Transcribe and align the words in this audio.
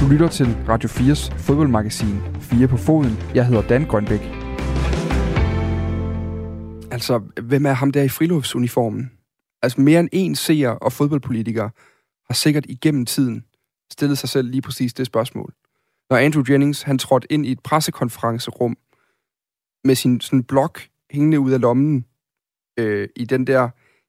Du 0.00 0.10
lytter 0.10 0.28
til 0.28 0.46
Radio 0.68 0.88
4's 0.88 1.38
fodboldmagasin 1.38 2.18
4 2.40 2.68
på 2.68 2.76
foden. 2.76 3.12
Jeg 3.34 3.46
hedder 3.46 3.62
Dan 3.62 3.84
Grønbæk. 3.84 4.20
Altså, 6.90 7.22
hvem 7.42 7.66
er 7.66 7.72
ham 7.72 7.90
der 7.90 8.02
i 8.02 8.08
friluftsuniformen? 8.08 9.10
Altså, 9.62 9.80
mere 9.80 10.00
end 10.00 10.08
en 10.12 10.34
seer 10.34 10.70
og 10.70 10.92
fodboldpolitiker 10.92 11.68
har 12.26 12.34
sikkert 12.34 12.66
igennem 12.68 13.06
tiden 13.06 13.44
stillet 13.92 14.18
sig 14.18 14.28
selv 14.28 14.50
lige 14.50 14.62
præcis 14.62 14.94
det 14.94 15.06
spørgsmål. 15.06 15.54
Når 16.10 16.16
Andrew 16.16 16.44
Jennings, 16.48 16.82
han 16.82 16.98
trådte 16.98 17.32
ind 17.32 17.46
i 17.46 17.52
et 17.52 17.60
pressekonferencerum 17.60 18.76
med 19.84 19.94
sin 19.94 20.20
sådan 20.20 20.44
blok 20.44 20.80
hængende 21.10 21.40
ud 21.40 21.52
af 21.52 21.60
lommen 21.60 22.04
øh, 22.78 23.08
i 23.16 23.24
den 23.24 23.46
der... 23.46 23.68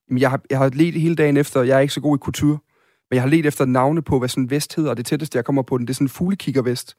Jamen, 0.09 0.21
jeg 0.21 0.30
har, 0.30 0.41
jeg 0.50 0.57
har 0.57 0.70
let 0.70 0.94
hele 0.94 1.16
dagen 1.16 1.38
efter, 1.38 1.64
jeg 1.64 1.75
er 1.78 1.80
ikke 1.80 1.94
så 1.94 2.02
god 2.02 2.18
i 2.18 2.20
kultur, 2.20 2.64
men 3.09 3.15
jeg 3.15 3.21
har 3.23 3.29
let 3.29 3.45
efter 3.45 3.65
navne 3.65 4.01
på, 4.01 4.19
hvad 4.19 4.29
sådan 4.29 4.43
en 4.43 4.49
vest 4.49 4.75
hedder, 4.75 4.89
og 4.89 4.97
det 4.97 5.05
tætteste, 5.05 5.35
jeg 5.35 5.45
kommer 5.45 5.61
på 5.61 5.77
den, 5.77 5.88
det 5.88 5.93
er 5.93 5.95
sådan 5.95 6.05
en 6.05 6.09
fuglekikkervest 6.09 6.98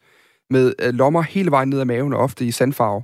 med 0.51 0.73
øh, 0.79 0.95
lommer 0.95 1.23
hele 1.23 1.51
vejen 1.51 1.69
ned 1.69 1.81
ad 1.81 1.85
maven, 1.85 2.13
og 2.13 2.21
ofte 2.21 2.45
i 2.45 2.51
sandfarve. 2.51 3.03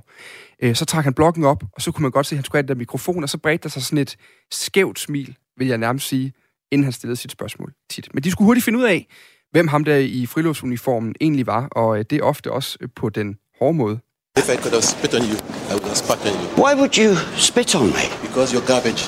Øh, 0.63 0.75
så 0.75 0.85
trak 0.85 1.03
han 1.03 1.13
blokken 1.13 1.43
op, 1.43 1.63
og 1.73 1.81
så 1.81 1.91
kunne 1.91 2.01
man 2.01 2.11
godt 2.11 2.25
se, 2.25 2.35
at 2.35 2.37
han 2.37 2.45
skulle 2.45 2.57
have 2.57 2.63
den 2.63 2.67
der 2.67 2.75
mikrofon, 2.75 3.23
og 3.23 3.29
så 3.29 3.37
bredte 3.37 3.63
der 3.63 3.69
sig 3.69 3.83
sådan 3.83 3.97
et 3.97 4.17
skævt 4.51 4.99
smil, 4.99 5.37
vil 5.57 5.67
jeg 5.67 5.77
nærmest 5.77 6.07
sige, 6.07 6.33
inden 6.71 6.83
han 6.83 6.93
stillede 6.93 7.15
sit 7.15 7.31
spørgsmål 7.31 7.73
tit. 7.89 8.13
Men 8.13 8.23
de 8.23 8.31
skulle 8.31 8.45
hurtigt 8.45 8.65
finde 8.65 8.79
ud 8.79 8.83
af, 8.83 9.07
hvem 9.51 9.67
ham 9.67 9.83
der 9.83 9.97
i 9.97 10.25
friluftsuniformen 10.25 11.15
egentlig 11.21 11.47
var, 11.47 11.67
og 11.67 11.99
øh, 11.99 12.05
det 12.09 12.15
er 12.19 12.23
ofte 12.23 12.51
også 12.51 12.77
øh, 12.81 12.89
på 12.95 13.09
den 13.09 13.37
hårde 13.59 13.77
måde. 13.77 13.99
If 14.37 14.49
I 14.49 14.57
could 14.57 14.71
have 14.71 14.81
spit 14.81 15.13
on 15.13 15.21
you, 15.21 15.37
I 15.71 15.73
would 15.77 15.89
have 15.93 16.01
spat 16.05 16.19
on 16.29 16.33
you. 16.41 16.47
Why 16.63 16.73
would 16.79 16.93
you 17.03 17.09
spit 17.49 17.75
on 17.75 17.87
me? 17.97 18.05
Because 18.25 18.47
you're 18.53 18.67
garbage. 18.73 19.01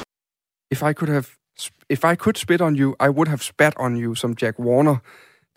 If 0.72 0.80
I 0.90 0.94
could 0.94 1.12
have 1.18 1.28
if 1.90 2.04
I 2.04 2.16
could 2.16 2.38
spit 2.38 2.62
on 2.62 2.76
you, 2.76 2.96
I 3.00 3.10
would 3.10 3.28
have 3.28 3.44
spat 3.44 3.74
on 3.78 4.04
you, 4.04 4.16
som 4.16 4.36
Jack 4.42 4.60
Warner, 4.60 4.96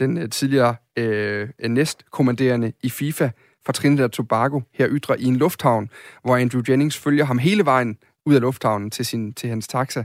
den 0.01 0.19
uh, 0.19 0.29
tidligere 0.29 0.77
øh, 0.97 1.49
øh, 1.59 1.71
næstkommanderende 1.71 2.73
i 2.83 2.91
FIFA 2.91 3.31
fra 3.67 3.73
Trinidad 3.73 4.05
og 4.05 4.13
Tobago, 4.13 4.61
her 4.75 4.89
ytrer 4.91 5.17
i 5.19 5.25
en 5.25 5.37
lufthavn, 5.37 5.91
hvor 6.23 6.37
Andrew 6.37 6.63
Jennings 6.69 6.99
følger 6.99 7.25
ham 7.25 7.39
hele 7.39 7.65
vejen 7.65 7.99
ud 8.27 8.35
af 8.35 8.41
lufthavnen 8.41 8.91
til, 8.91 9.07
sin, 9.07 9.35
til 9.35 9.49
hans 9.49 9.69
taxa, 9.69 10.05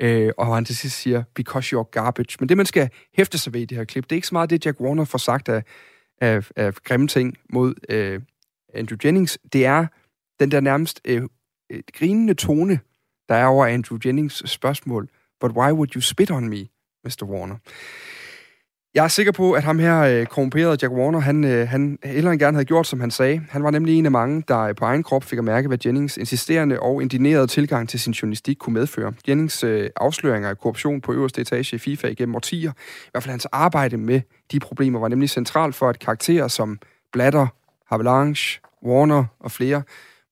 øh, 0.00 0.32
og 0.38 0.54
han 0.54 0.64
til 0.64 0.76
sidst 0.76 0.96
siger, 0.96 1.22
because 1.34 1.76
you're 1.76 1.90
garbage. 1.90 2.36
Men 2.40 2.48
det, 2.48 2.56
man 2.56 2.66
skal 2.66 2.90
hæfte 3.16 3.38
sig 3.38 3.52
ved 3.52 3.60
i 3.60 3.64
det 3.64 3.76
her 3.76 3.84
klip, 3.84 4.04
det 4.04 4.12
er 4.12 4.16
ikke 4.16 4.26
så 4.26 4.34
meget 4.34 4.50
det, 4.50 4.66
Jack 4.66 4.80
Warner 4.80 5.04
får 5.04 5.18
sagt 5.18 5.48
af, 5.48 5.62
af, 6.20 6.50
af 6.56 6.74
grimme 6.74 7.08
ting 7.08 7.36
mod 7.50 7.74
øh, 7.88 8.20
Andrew 8.74 8.98
Jennings. 9.04 9.38
Det 9.52 9.66
er 9.66 9.86
den 10.40 10.50
der 10.50 10.60
nærmest 10.60 11.00
øh, 11.04 11.22
øh 11.70 11.82
grinende 11.92 12.34
tone, 12.34 12.80
der 13.28 13.34
er 13.34 13.46
over 13.46 13.66
Andrew 13.66 13.98
Jennings 14.04 14.50
spørgsmål. 14.50 15.08
But 15.40 15.50
why 15.50 15.72
would 15.72 15.94
you 15.94 16.00
spit 16.00 16.30
on 16.30 16.48
me, 16.48 16.68
Mr. 17.04 17.24
Warner? 17.24 17.56
Jeg 18.96 19.04
er 19.04 19.08
sikker 19.08 19.32
på, 19.32 19.52
at 19.52 19.64
ham 19.64 19.78
her 19.78 20.00
øh, 20.00 20.26
korrumperede 20.26 20.78
Jack 20.82 20.92
Warner, 20.92 21.18
han, 21.18 21.44
øh, 21.44 21.68
han 21.68 21.98
eller 22.02 22.30
end 22.30 22.40
gerne 22.40 22.54
havde 22.54 22.64
gjort, 22.64 22.86
som 22.86 23.00
han 23.00 23.10
sagde. 23.10 23.42
Han 23.50 23.62
var 23.62 23.70
nemlig 23.70 23.98
en 23.98 24.04
af 24.06 24.10
mange, 24.10 24.44
der 24.48 24.60
øh, 24.60 24.74
på 24.74 24.84
egen 24.84 25.02
krop 25.02 25.24
fik 25.24 25.38
at 25.38 25.44
mærke, 25.44 25.68
hvad 25.68 25.78
Jennings 25.86 26.16
insisterende 26.16 26.80
og 26.80 27.02
indinerede 27.02 27.46
tilgang 27.46 27.88
til 27.88 28.00
sin 28.00 28.12
journalistik 28.12 28.56
kunne 28.56 28.74
medføre. 28.74 29.12
Jennings 29.28 29.64
øh, 29.64 29.90
afsløringer 29.96 30.48
af 30.48 30.58
korruption 30.58 31.00
på 31.00 31.12
øverste 31.12 31.40
etage 31.40 31.76
i 31.76 31.78
FIFA 31.78 32.08
igennem 32.08 32.34
årtier, 32.34 32.72
i 33.06 33.08
hvert 33.10 33.22
fald 33.22 33.30
hans 33.30 33.46
arbejde 33.46 33.96
med 33.96 34.20
de 34.52 34.60
problemer, 34.60 35.00
var 35.00 35.08
nemlig 35.08 35.30
centralt 35.30 35.74
for, 35.74 35.88
at 35.88 35.98
karakterer 35.98 36.48
som 36.48 36.78
Blatter, 37.12 37.46
Havelange, 37.88 38.60
Warner 38.84 39.24
og 39.40 39.50
flere 39.50 39.82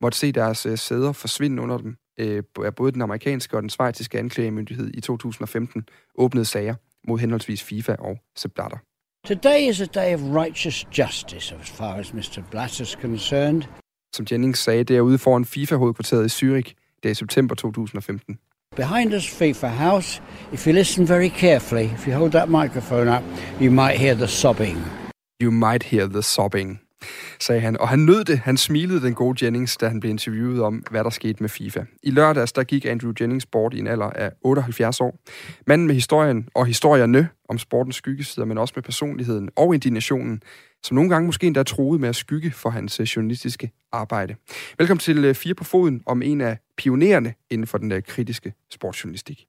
måtte 0.01 0.19
se 0.19 0.33
deres 0.33 0.67
øh, 0.67 0.79
sæder 0.79 1.13
forsvinde 1.13 1.63
under 1.63 1.79
dem 1.79 1.97
øh, 2.19 2.43
af 2.65 2.75
både 2.75 2.93
den 2.93 3.03
amerikanske 3.03 3.57
og 3.57 3.63
den 3.63 3.71
svejtiske 3.71 4.19
anklagemyndighed 4.19 4.91
i 4.95 5.01
2015 5.01 5.89
åbnede 6.15 6.45
sager 6.45 6.75
mod 7.09 7.19
henholdsvis 7.19 7.63
FIFA 7.63 7.97
og 7.99 8.19
Sepp 8.37 8.55
Blatter. 8.55 8.79
Today 9.27 9.71
is 9.71 9.81
a 9.81 9.85
day 9.85 10.15
of 10.15 10.21
righteous 10.21 10.87
justice 10.99 11.55
as 11.61 11.71
far 11.71 11.95
as 11.95 12.15
Mr. 12.15 12.43
Blatter's 12.55 13.01
concerned. 13.01 13.63
Som 14.15 14.27
Jennings 14.31 14.59
sagde 14.59 14.85
derude 14.85 15.19
foran 15.19 15.45
FIFA-hovedkvarteret 15.45 16.25
i 16.25 16.45
Zürich, 16.45 16.99
det 17.03 17.09
er 17.09 17.11
i 17.11 17.15
september 17.15 17.55
2015. 17.55 18.39
Behind 18.77 19.15
us, 19.15 19.39
FIFA 19.39 19.67
House, 19.67 20.23
if 20.53 20.67
you 20.67 20.73
listen 20.73 21.09
very 21.09 21.29
carefully, 21.29 21.85
if 21.85 22.09
you 22.09 22.15
hold 22.15 22.31
that 22.31 22.49
microphone 22.49 23.17
up, 23.17 23.23
you 23.61 23.71
might 23.71 23.99
hear 23.99 24.15
the 24.15 24.29
sobbing. 24.29 24.79
You 25.43 25.51
might 25.51 25.83
hear 25.83 26.07
the 26.07 26.23
sobbing 26.23 26.84
sagde 27.41 27.61
han. 27.61 27.81
Og 27.81 27.89
han 27.89 27.99
nød 27.99 28.25
det. 28.25 28.39
Han 28.39 28.57
smilede 28.57 29.03
den 29.03 29.15
gode 29.15 29.45
Jennings, 29.45 29.77
da 29.77 29.89
han 29.89 30.01
blev 30.01 30.11
interviewet 30.11 30.63
om, 30.63 30.85
hvad 30.91 31.05
der 31.05 31.11
skete 31.11 31.43
med 31.43 31.49
FIFA. 31.49 31.85
I 32.03 32.11
lørdags, 32.11 32.53
der 32.53 32.65
gik 32.65 32.85
Andrew 32.85 33.13
Jennings 33.21 33.47
bort 33.47 33.75
i 33.75 33.79
en 33.79 33.87
alder 33.87 34.11
af 34.11 34.31
78 34.45 35.01
år. 35.01 35.19
Manden 35.67 35.87
med 35.87 35.95
historien 35.95 36.49
og 36.55 36.67
historierne 36.67 37.29
om 37.49 37.59
sportens 37.59 37.97
skyggesider, 37.97 38.47
men 38.47 38.59
også 38.59 38.73
med 38.77 38.83
personligheden 38.83 39.49
og 39.57 39.75
indignationen, 39.75 40.43
som 40.83 40.95
nogle 40.95 41.11
gange 41.11 41.27
måske 41.27 41.47
endda 41.47 41.63
troede 41.63 42.01
med 42.01 42.09
at 42.09 42.17
skygge 42.17 42.51
for 42.51 42.71
hans 42.71 43.01
øh, 43.01 43.07
journalistiske 43.07 43.71
arbejde. 43.93 44.35
Velkommen 44.79 44.99
til 44.99 45.25
øh, 45.25 45.35
Fire 45.35 45.55
på 45.55 45.65
Foden 45.65 46.03
om 46.07 46.23
en 46.23 46.41
af 46.41 46.59
pionererne 46.77 47.35
inden 47.51 47.67
for 47.67 47.79
den 47.79 47.93
øh, 47.93 48.03
kritiske 48.03 48.53
sportsjournalistik. 48.71 49.47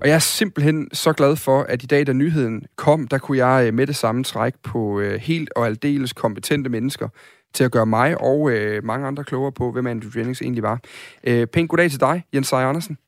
Og 0.00 0.08
jeg 0.08 0.14
er 0.14 0.18
simpelthen 0.18 0.88
så 0.92 1.12
glad 1.12 1.36
for, 1.36 1.62
at 1.62 1.82
i 1.82 1.86
dag, 1.86 2.06
da 2.06 2.12
nyheden 2.12 2.66
kom, 2.76 3.08
der 3.08 3.18
kunne 3.18 3.46
jeg 3.46 3.66
øh, 3.66 3.74
med 3.74 3.86
det 3.86 3.96
samme 3.96 4.24
træk 4.24 4.54
på 4.62 5.00
øh, 5.00 5.20
helt 5.20 5.50
og 5.56 5.66
aldeles 5.66 6.12
kompetente 6.12 6.70
mennesker 6.70 7.08
til 7.54 7.64
at 7.64 7.72
gøre 7.72 7.86
mig 7.86 8.20
og 8.20 8.50
øh, 8.50 8.84
mange 8.84 9.06
andre 9.06 9.24
klogere 9.24 9.52
på, 9.52 9.72
hvem 9.72 9.86
Andrew 9.86 10.10
Jennings 10.16 10.42
egentlig 10.42 10.62
var. 10.62 10.80
Øh, 11.24 11.46
pænt 11.46 11.70
goddag 11.70 11.90
til 11.90 12.00
dig, 12.00 12.24
Jens 12.34 12.48
Seier 12.48 12.66
Andersen. 12.66 12.98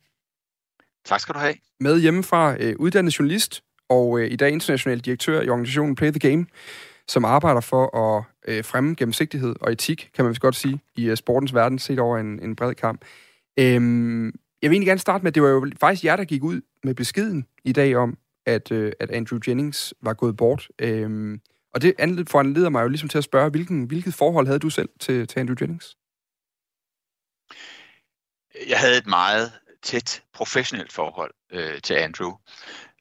Tak 1.04 1.20
skal 1.20 1.34
du 1.34 1.38
have. 1.38 1.54
Med 1.80 2.00
hjemmefra, 2.00 2.56
øh, 2.60 2.74
uddannet 2.78 3.18
journalist 3.18 3.62
og 3.88 4.20
øh, 4.20 4.30
i 4.30 4.36
dag 4.36 4.50
international 4.50 5.00
direktør 5.00 5.40
i 5.40 5.48
organisationen 5.48 5.94
Play 5.94 6.10
the 6.10 6.30
Game, 6.30 6.46
som 7.08 7.24
arbejder 7.24 7.60
for 7.60 7.96
at 7.96 8.24
øh, 8.48 8.64
fremme 8.64 8.94
gennemsigtighed 8.94 9.54
og 9.60 9.72
etik, 9.72 10.10
kan 10.14 10.24
man 10.24 10.30
vist 10.30 10.40
godt 10.40 10.56
sige, 10.56 10.80
i 10.96 11.10
øh, 11.10 11.16
sportens 11.16 11.54
verden, 11.54 11.78
set 11.78 11.98
over 11.98 12.18
en, 12.18 12.42
en 12.42 12.56
bred 12.56 12.74
kamp. 12.74 13.04
Øh, 13.58 14.32
jeg 14.62 14.70
vil 14.70 14.74
egentlig 14.76 14.86
gerne 14.86 15.00
starte 15.00 15.22
med, 15.22 15.30
at 15.30 15.34
det 15.34 15.42
var 15.42 15.48
jo 15.48 15.70
faktisk 15.80 16.04
jer, 16.04 16.16
der 16.16 16.24
gik 16.24 16.42
ud 16.42 16.60
med 16.84 16.94
beskeden 16.94 17.46
i 17.64 17.72
dag 17.72 17.96
om, 17.96 18.18
at, 18.46 18.72
øh, 18.72 18.92
at 19.00 19.10
Andrew 19.10 19.40
Jennings 19.48 19.94
var 20.02 20.14
gået 20.14 20.36
bort. 20.36 20.68
Øhm, 20.78 21.40
og 21.74 21.82
det 21.82 21.94
foranleder 22.28 22.68
mig 22.68 22.82
jo 22.82 22.88
ligesom 22.88 23.08
til 23.08 23.18
at 23.18 23.24
spørge, 23.24 23.50
hvilken, 23.50 23.84
hvilket 23.84 24.14
forhold 24.14 24.46
havde 24.46 24.58
du 24.58 24.70
selv 24.70 24.88
til, 25.00 25.26
til 25.26 25.40
Andrew 25.40 25.56
Jennings? 25.60 25.96
Jeg 28.68 28.78
havde 28.78 28.98
et 28.98 29.06
meget 29.06 29.52
tæt 29.82 30.22
professionelt 30.32 30.92
forhold 30.92 31.34
øh, 31.52 31.80
til 31.80 31.94
Andrew, 31.94 32.32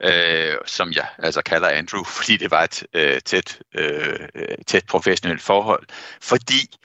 øh, 0.04 0.58
som 0.66 0.92
jeg 0.92 1.08
altså 1.18 1.42
kalder 1.42 1.70
Andrew, 1.70 2.04
fordi 2.18 2.38
det 2.38 2.52
var 2.52 2.64
et 2.64 2.84
øh, 2.94 3.22
tæt, 3.22 3.62
øh, 3.76 4.28
tæt 4.68 4.86
professionelt 4.86 5.42
forhold, 5.42 5.88
fordi 6.22 6.78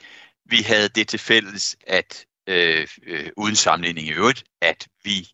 vi 0.45 0.57
havde 0.57 0.89
det 0.89 1.07
til 1.07 1.19
fælles, 1.19 1.75
at 1.87 2.25
øh, 2.47 2.87
øh, 3.03 3.29
uden 3.37 3.55
sammenligning 3.55 4.07
i 4.07 4.11
øvrigt, 4.11 4.43
at 4.61 4.87
vi 5.03 5.27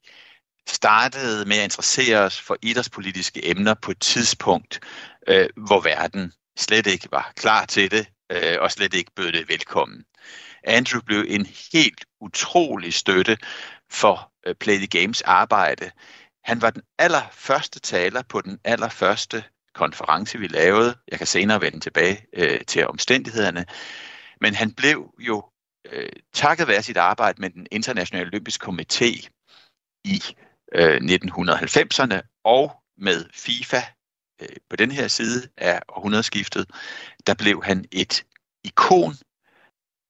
startede 0.67 1.45
med 1.45 1.57
at 1.57 1.63
interessere 1.63 2.17
os 2.19 2.41
for 2.41 2.57
idrætspolitiske 2.61 3.49
emner 3.49 3.73
på 3.73 3.91
et 3.91 3.99
tidspunkt, 3.99 4.79
øh, 5.27 5.49
hvor 5.55 5.81
verden 5.81 6.33
slet 6.57 6.87
ikke 6.87 7.07
var 7.11 7.33
klar 7.35 7.65
til 7.65 7.91
det, 7.91 8.07
øh, 8.31 8.57
og 8.59 8.71
slet 8.71 8.93
ikke 8.93 9.11
bød 9.15 9.31
det 9.31 9.49
velkommen. 9.49 10.05
Andrew 10.63 11.01
blev 11.01 11.25
en 11.27 11.47
helt 11.73 12.05
utrolig 12.21 12.93
støtte 12.93 13.37
for 13.89 14.31
øh, 14.47 14.55
Play 14.55 14.77
the 14.77 14.87
Games 14.87 15.21
arbejde. 15.21 15.91
Han 16.43 16.61
var 16.61 16.69
den 16.69 16.81
allerførste 16.99 17.79
taler 17.79 18.21
på 18.29 18.41
den 18.41 18.59
allerførste 18.63 19.43
konference, 19.73 20.39
vi 20.39 20.47
lavede. 20.47 20.95
Jeg 21.11 21.17
kan 21.17 21.27
senere 21.27 21.61
vende 21.61 21.79
tilbage 21.79 22.25
øh, 22.33 22.59
til 22.67 22.87
omstændighederne. 22.87 23.65
Men 24.41 24.55
han 24.55 24.73
blev 24.73 25.13
jo 25.19 25.50
øh, 25.85 26.09
takket 26.33 26.67
være 26.67 26.83
sit 26.83 26.97
arbejde 26.97 27.41
med 27.41 27.49
den 27.49 27.67
internationale 27.71 28.27
olympiske 28.27 28.65
komité 28.65 29.27
i 30.05 30.23
øh, 30.75 30.97
1990'erne 30.97 32.41
og 32.43 32.71
med 32.97 33.25
FIFA 33.33 33.81
øh, 34.41 34.55
på 34.69 34.75
den 34.75 34.91
her 34.91 35.07
side 35.07 35.49
af 35.57 35.81
århundredeskiftet, 35.89 36.69
der 37.27 37.33
blev 37.33 37.63
han 37.63 37.85
et 37.91 38.25
ikon 38.63 39.13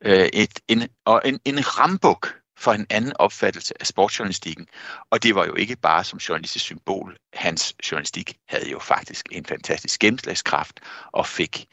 øh, 0.03 0.29
et, 0.33 0.59
en, 0.67 0.89
og 1.05 1.21
en, 1.25 1.39
en 1.45 1.77
rambuk 1.79 2.41
for 2.57 2.73
en 2.73 2.87
anden 2.89 3.13
opfattelse 3.15 3.73
af 3.79 3.87
sportsjournalistikken. 3.87 4.67
Og 5.09 5.23
det 5.23 5.35
var 5.35 5.45
jo 5.45 5.55
ikke 5.55 5.75
bare 5.75 6.03
som 6.03 6.19
journalistisk 6.19 6.65
symbol. 6.65 7.17
Hans 7.33 7.75
journalistik 7.91 8.37
havde 8.47 8.69
jo 8.69 8.79
faktisk 8.79 9.25
en 9.31 9.45
fantastisk 9.45 9.99
gennemslagskraft 9.99 10.79
og 11.11 11.27
fik 11.27 11.65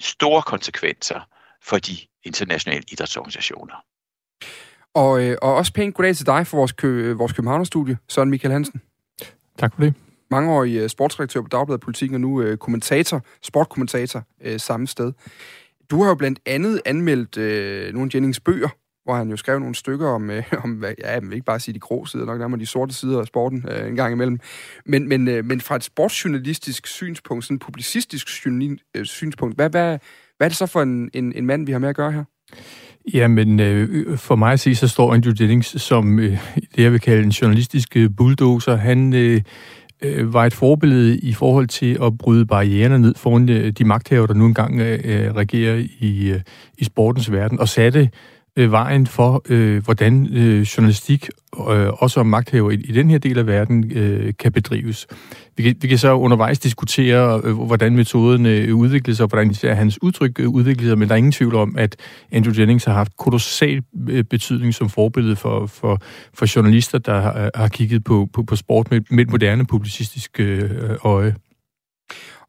store 0.00 0.42
konsekvenser 0.42 1.20
for 1.64 1.78
de 1.78 1.96
internationale 2.24 2.82
idrætsorganisationer. 2.92 3.74
Og, 4.94 5.22
øh, 5.24 5.36
og 5.42 5.54
også 5.54 5.72
pænt 5.72 5.94
goddag 5.94 6.16
til 6.16 6.26
dig 6.26 6.46
for 6.46 6.56
vores, 6.56 6.72
kø, 6.72 7.12
vores 7.12 7.32
Københavnerstudie, 7.32 7.98
Søren 8.08 8.30
Michael 8.30 8.52
Hansen. 8.52 8.80
Tak 9.58 9.74
for 9.74 9.82
det. 9.82 9.94
Mangeårig 10.30 10.76
øh, 10.76 10.88
sportsredaktør 10.88 11.40
på 11.40 11.48
Dagbladet 11.48 11.80
Politik, 11.80 12.12
og 12.12 12.20
nu 12.20 12.42
øh, 12.42 12.56
kommentator, 12.56 13.22
sportkommentator 13.42 14.22
øh, 14.40 14.60
samme 14.60 14.86
sted. 14.86 15.12
Du 15.90 16.02
har 16.02 16.08
jo 16.08 16.14
blandt 16.14 16.40
andet 16.46 16.80
anmeldt 16.84 17.38
øh, 17.38 17.92
nogle 17.92 18.10
af 18.10 18.14
Jennings 18.14 18.40
bøger, 18.40 18.68
hvor 19.04 19.14
han 19.14 19.30
jo 19.30 19.36
skrev 19.36 19.58
nogle 19.58 19.74
stykker 19.74 20.08
om, 20.08 20.30
øh, 20.30 20.44
om 20.64 20.70
hvad, 20.70 20.94
ja, 20.98 21.18
vil 21.18 21.32
ikke 21.32 21.44
bare 21.44 21.60
sige 21.60 21.74
de 21.74 21.80
grå 21.80 22.06
sider, 22.06 22.24
nok 22.24 22.38
nærmere 22.38 22.60
de 22.60 22.66
sorte 22.66 22.94
sider 22.94 23.20
af 23.20 23.26
sporten 23.26 23.66
øh, 23.68 23.88
en 23.88 23.96
gang 23.96 24.12
imellem. 24.12 24.40
Men, 24.86 25.08
men, 25.08 25.28
øh, 25.28 25.44
men 25.44 25.60
fra 25.60 25.76
et 25.76 25.84
sportsjournalistisk 25.84 26.86
synspunkt, 26.86 27.44
sådan 27.44 27.54
et 27.54 27.62
publicistisk 27.62 28.46
øh, 28.94 29.04
synspunkt, 29.04 29.54
hvad, 29.54 29.70
hvad, 29.70 29.98
hvad 30.36 30.46
er 30.46 30.48
det 30.48 30.56
så 30.56 30.66
for 30.66 30.82
en, 30.82 31.10
en, 31.14 31.32
en 31.36 31.46
mand, 31.46 31.66
vi 31.66 31.72
har 31.72 31.78
med 31.78 31.88
at 31.88 31.96
gøre 31.96 32.12
her? 32.12 32.24
Jamen, 33.14 33.60
øh, 33.60 34.18
for 34.18 34.36
mig 34.36 34.52
at 34.52 34.60
sige, 34.60 34.76
så 34.76 34.88
står 34.88 35.14
Andrew 35.14 35.34
Jennings 35.40 35.82
som 35.82 36.18
øh, 36.18 36.38
det, 36.76 36.82
jeg 36.82 36.92
vil 36.92 37.00
kalde 37.00 37.22
en 37.22 37.30
journalistisk 37.30 37.96
øh, 37.96 38.10
bulldozer. 38.16 38.76
Han 38.76 39.12
øh, 39.12 39.40
øh, 40.02 40.34
var 40.34 40.46
et 40.46 40.54
forbillede 40.54 41.18
i 41.18 41.32
forhold 41.32 41.66
til 41.66 41.98
at 42.02 42.18
bryde 42.18 42.46
barriererne 42.46 42.98
ned 42.98 43.14
foran 43.14 43.48
øh, 43.48 43.70
de 43.70 43.84
magthaver, 43.84 44.26
der 44.26 44.34
nu 44.34 44.46
engang 44.46 44.80
øh, 44.80 45.34
regerer 45.34 45.84
i, 46.00 46.30
øh, 46.30 46.40
i 46.78 46.84
sportens 46.84 47.32
verden, 47.32 47.60
og 47.60 47.68
satte 47.68 48.10
øh, 48.56 48.72
vejen 48.72 49.06
for, 49.06 49.42
øh, 49.48 49.84
hvordan 49.84 50.26
øh, 50.26 50.60
journalistik, 50.60 51.28
øh, 51.70 51.88
også 52.02 52.20
om 52.20 52.26
magthaver 52.26 52.70
i, 52.70 52.74
i 52.74 52.92
den 52.92 53.10
her 53.10 53.18
del 53.18 53.38
af 53.38 53.46
verden, 53.46 53.92
øh, 53.94 54.32
kan 54.38 54.52
bedrives. 54.52 55.06
Vi 55.56 55.62
kan, 55.62 55.76
vi 55.80 55.88
kan 55.88 55.98
så 55.98 56.12
undervejs 56.12 56.58
diskutere, 56.58 57.40
øh, 57.44 57.54
hvordan 57.54 57.96
metoden 57.96 58.46
øh, 58.46 58.76
udviklede 58.76 59.16
sig, 59.16 59.24
og 59.24 59.28
hvordan 59.28 59.50
især 59.50 59.74
hans 59.74 60.02
udtryk 60.02 60.40
øh, 60.40 60.48
udviklede 60.48 60.90
sig, 60.90 60.98
men 60.98 61.08
der 61.08 61.14
er 61.14 61.18
ingen 61.18 61.32
tvivl 61.32 61.54
om, 61.54 61.74
at 61.78 61.96
Andrew 62.32 62.54
Jennings 62.58 62.84
har 62.84 62.92
haft 62.92 63.16
kolossal 63.16 63.82
øh, 64.08 64.24
betydning 64.24 64.74
som 64.74 64.88
forbillede 64.88 65.36
for, 65.36 65.66
for, 65.66 66.00
for 66.34 66.56
journalister, 66.56 66.98
der 66.98 67.20
har, 67.20 67.50
har 67.54 67.68
kigget 67.68 68.04
på, 68.04 68.28
på, 68.32 68.42
på 68.42 68.56
sport 68.56 68.90
med, 68.90 69.00
med 69.10 69.24
et 69.24 69.30
moderne 69.30 69.66
publicistisk 69.66 70.40
øh, 70.40 70.70
øje. 71.04 71.34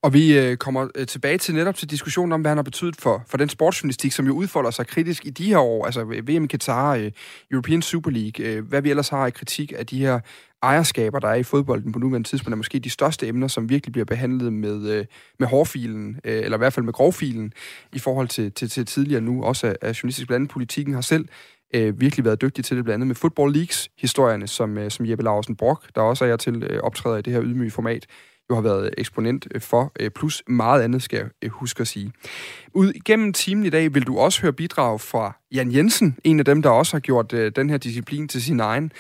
Og 0.06 0.14
vi 0.14 0.38
øh, 0.38 0.58
kommer 0.58 0.88
øh, 0.96 1.08
tilbage 1.08 1.38
til 1.38 1.56
netop 1.56 1.76
til 1.76 1.90
diskussionen 1.90 2.32
om, 2.32 2.42
hvad 2.42 2.52
han 2.52 2.58
har 2.58 2.64
betydet 2.64 2.96
for, 2.96 3.24
for 3.28 3.38
den 3.38 3.50
sportsjournalistik, 3.50 4.12
som 4.12 4.26
jo 4.26 4.34
udfolder 4.34 4.72
sig 4.72 4.88
kritisk 4.88 5.26
i 5.26 5.30
de 5.30 5.46
her 5.46 5.58
år, 5.58 5.86
altså 5.86 6.02
øh, 6.02 6.28
VM 6.28 6.44
i 6.44 6.48
Qatar, 6.48 6.96
øh, 6.96 7.12
European 7.52 7.82
Super 7.82 8.12
League, 8.12 8.46
øh, 8.46 8.68
hvad 8.68 8.82
vi 8.82 8.90
ellers 8.90 9.10
har 9.10 9.28
i 9.28 9.32
kritik 9.32 9.74
af 9.78 9.86
de 9.86 10.00
her 10.00 10.20
ejerskaber, 10.64 11.20
der 11.20 11.28
er 11.28 11.36
i 11.36 11.44
fodbolden 11.44 11.92
på 11.92 12.00
nuværende 12.00 12.30
tidspunkt, 12.30 12.54
er 12.54 12.58
måske 12.58 12.80
de 12.80 12.90
største 12.90 13.28
emner, 13.28 13.48
som 13.48 13.70
virkelig 13.70 13.92
bliver 13.92 14.06
behandlet 14.06 14.54
med, 14.54 14.90
øh, 14.90 15.06
med 15.40 15.48
hårfilen, 15.48 16.20
øh, 16.24 16.44
eller 16.44 16.58
i 16.58 16.60
hvert 16.60 16.74
fald 16.74 16.86
med 16.86 16.94
grovfilen, 16.94 17.54
i 17.94 18.00
forhold 18.00 18.28
til, 18.28 18.52
til, 18.52 18.70
til 18.70 18.86
tidligere 18.86 19.22
nu, 19.22 19.44
også 19.44 19.68
af, 19.68 19.76
af 19.82 20.04
journalistisk 20.04 20.28
blandt 20.28 20.52
politikken 20.52 20.94
har 20.94 21.02
selv 21.02 21.26
øh, 21.76 22.02
virkelig 22.02 22.26
været 22.26 22.42
dygtig 22.42 22.66
til 22.66 22.78
det, 22.78 22.84
blandt 22.84 22.96
andet 22.96 23.08
med 23.08 23.16
Football 23.16 23.54
Leagues-historierne, 23.54 24.48
som, 24.48 24.78
øh, 24.78 24.92
som 24.92 25.06
Jeppe 25.06 25.24
Larsen 25.24 25.56
Brock, 25.56 25.96
der 25.96 26.02
også 26.02 26.26
er 26.26 26.30
jeg 26.30 26.40
til 26.40 26.64
øh, 26.64 26.80
optræder 26.84 27.18
i 27.18 27.22
det 27.22 27.34
her 27.34 27.44
ydmyge 27.44 27.72
format, 27.72 28.06
jo 28.50 28.56
har 28.56 28.62
været 28.62 28.90
eksponent 28.98 29.48
øh, 29.56 29.62
for, 29.62 29.92
øh, 30.00 30.10
plus 30.10 30.44
meget 30.48 30.82
andet, 30.82 31.04
skal 31.04 31.18
jeg 31.18 31.30
øh, 31.42 31.52
huske 31.52 31.82
at 31.82 31.88
sige. 31.88 32.12
Ud 32.74 32.92
igennem 32.92 33.34
timen 33.34 33.66
i 33.66 33.70
dag 33.70 33.94
vil 33.94 34.08
du 34.08 34.18
også 34.18 34.42
høre 34.42 34.54
bidrag 34.54 35.02
fra 35.02 35.38
Jan 35.52 35.72
Jensen, 35.72 36.18
en 36.24 36.40
af 36.40 36.46
dem, 36.46 36.62
der 36.62 36.70
også 36.70 36.94
har 36.94 37.00
gjort 37.00 37.32
den 37.32 37.70
her 37.70 37.78
disciplin 37.78 38.28
til 38.28 38.44
sin 38.44 38.60
egen. 38.60 38.92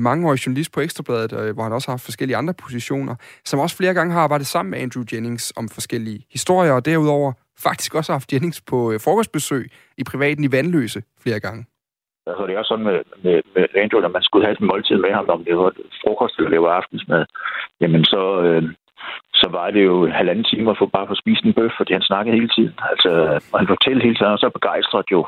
Mangeårig 0.00 0.46
journalist 0.46 0.72
på 0.72 0.80
Ekstrabladet, 0.80 1.54
hvor 1.54 1.62
han 1.62 1.72
også 1.72 1.88
har 1.88 1.92
haft 1.92 2.04
forskellige 2.04 2.36
andre 2.36 2.54
positioner, 2.54 3.14
som 3.44 3.60
også 3.60 3.76
flere 3.76 3.94
gange 3.94 4.12
har 4.12 4.20
arbejdet 4.20 4.46
sammen 4.46 4.70
med 4.70 4.78
Andrew 4.78 5.04
Jennings 5.12 5.52
om 5.56 5.68
forskellige 5.68 6.26
historier, 6.30 6.72
og 6.72 6.84
derudover 6.84 7.32
faktisk 7.58 7.94
også 7.94 8.12
har 8.12 8.18
haft 8.18 8.32
Jennings 8.32 8.60
på 8.60 8.98
frokostbesøg 8.98 9.70
i 9.98 10.04
privaten 10.04 10.44
i 10.44 10.52
Vandløse 10.52 11.02
flere 11.20 11.40
gange. 11.40 11.66
Altså, 12.28 12.46
det? 12.46 12.54
Er 12.54 12.62
sådan 12.62 12.84
med, 12.84 12.98
med, 13.24 13.36
med 13.54 13.64
Andrew, 13.82 14.00
når 14.00 14.08
man 14.16 14.22
skulle 14.22 14.44
have 14.46 14.56
et 14.56 14.68
måltid 14.70 14.96
med 14.96 15.12
ham, 15.12 15.28
om 15.28 15.44
det 15.44 15.56
var 15.56 15.72
frokost 16.02 16.38
eller 16.38 16.50
det 16.50 16.62
var 16.62 16.72
aftensmad, 16.80 17.24
jamen 17.80 18.04
så, 18.04 18.22
øh, 18.42 18.62
så 19.40 19.48
var 19.50 19.70
det 19.70 19.84
jo 19.84 19.96
halvanden 20.18 20.44
time 20.44 20.70
at 20.70 20.78
få 20.78 20.86
bare 20.86 21.06
få 21.08 21.14
spise 21.14 21.44
en 21.44 21.52
bøf, 21.52 21.72
fordi 21.76 21.92
han 21.92 22.08
snakkede 22.10 22.36
hele 22.36 22.52
tiden. 22.56 22.74
Altså, 22.90 23.10
han 23.60 23.66
fortalte 23.66 24.04
hele 24.06 24.16
tiden, 24.16 24.32
og 24.32 24.38
så 24.38 24.50
begejstret 24.58 25.06
jo. 25.12 25.20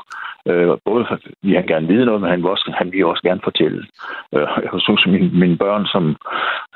Øh, 0.49 0.77
både 0.85 1.05
fordi 1.09 1.53
han 1.59 1.67
gerne 1.67 1.87
vide 1.87 2.05
noget, 2.05 2.21
men 2.21 2.29
han 2.29 2.41
vil 2.41 2.49
også, 2.55 2.73
han 2.81 2.91
ville 2.91 3.07
også 3.07 3.23
gerne 3.23 3.41
fortælle. 3.43 3.81
Øh, 4.35 4.47
jeg 4.63 4.81
synes, 4.85 5.05
mine, 5.07 5.29
mine 5.43 5.57
børn, 5.57 5.85
som, 5.93 6.03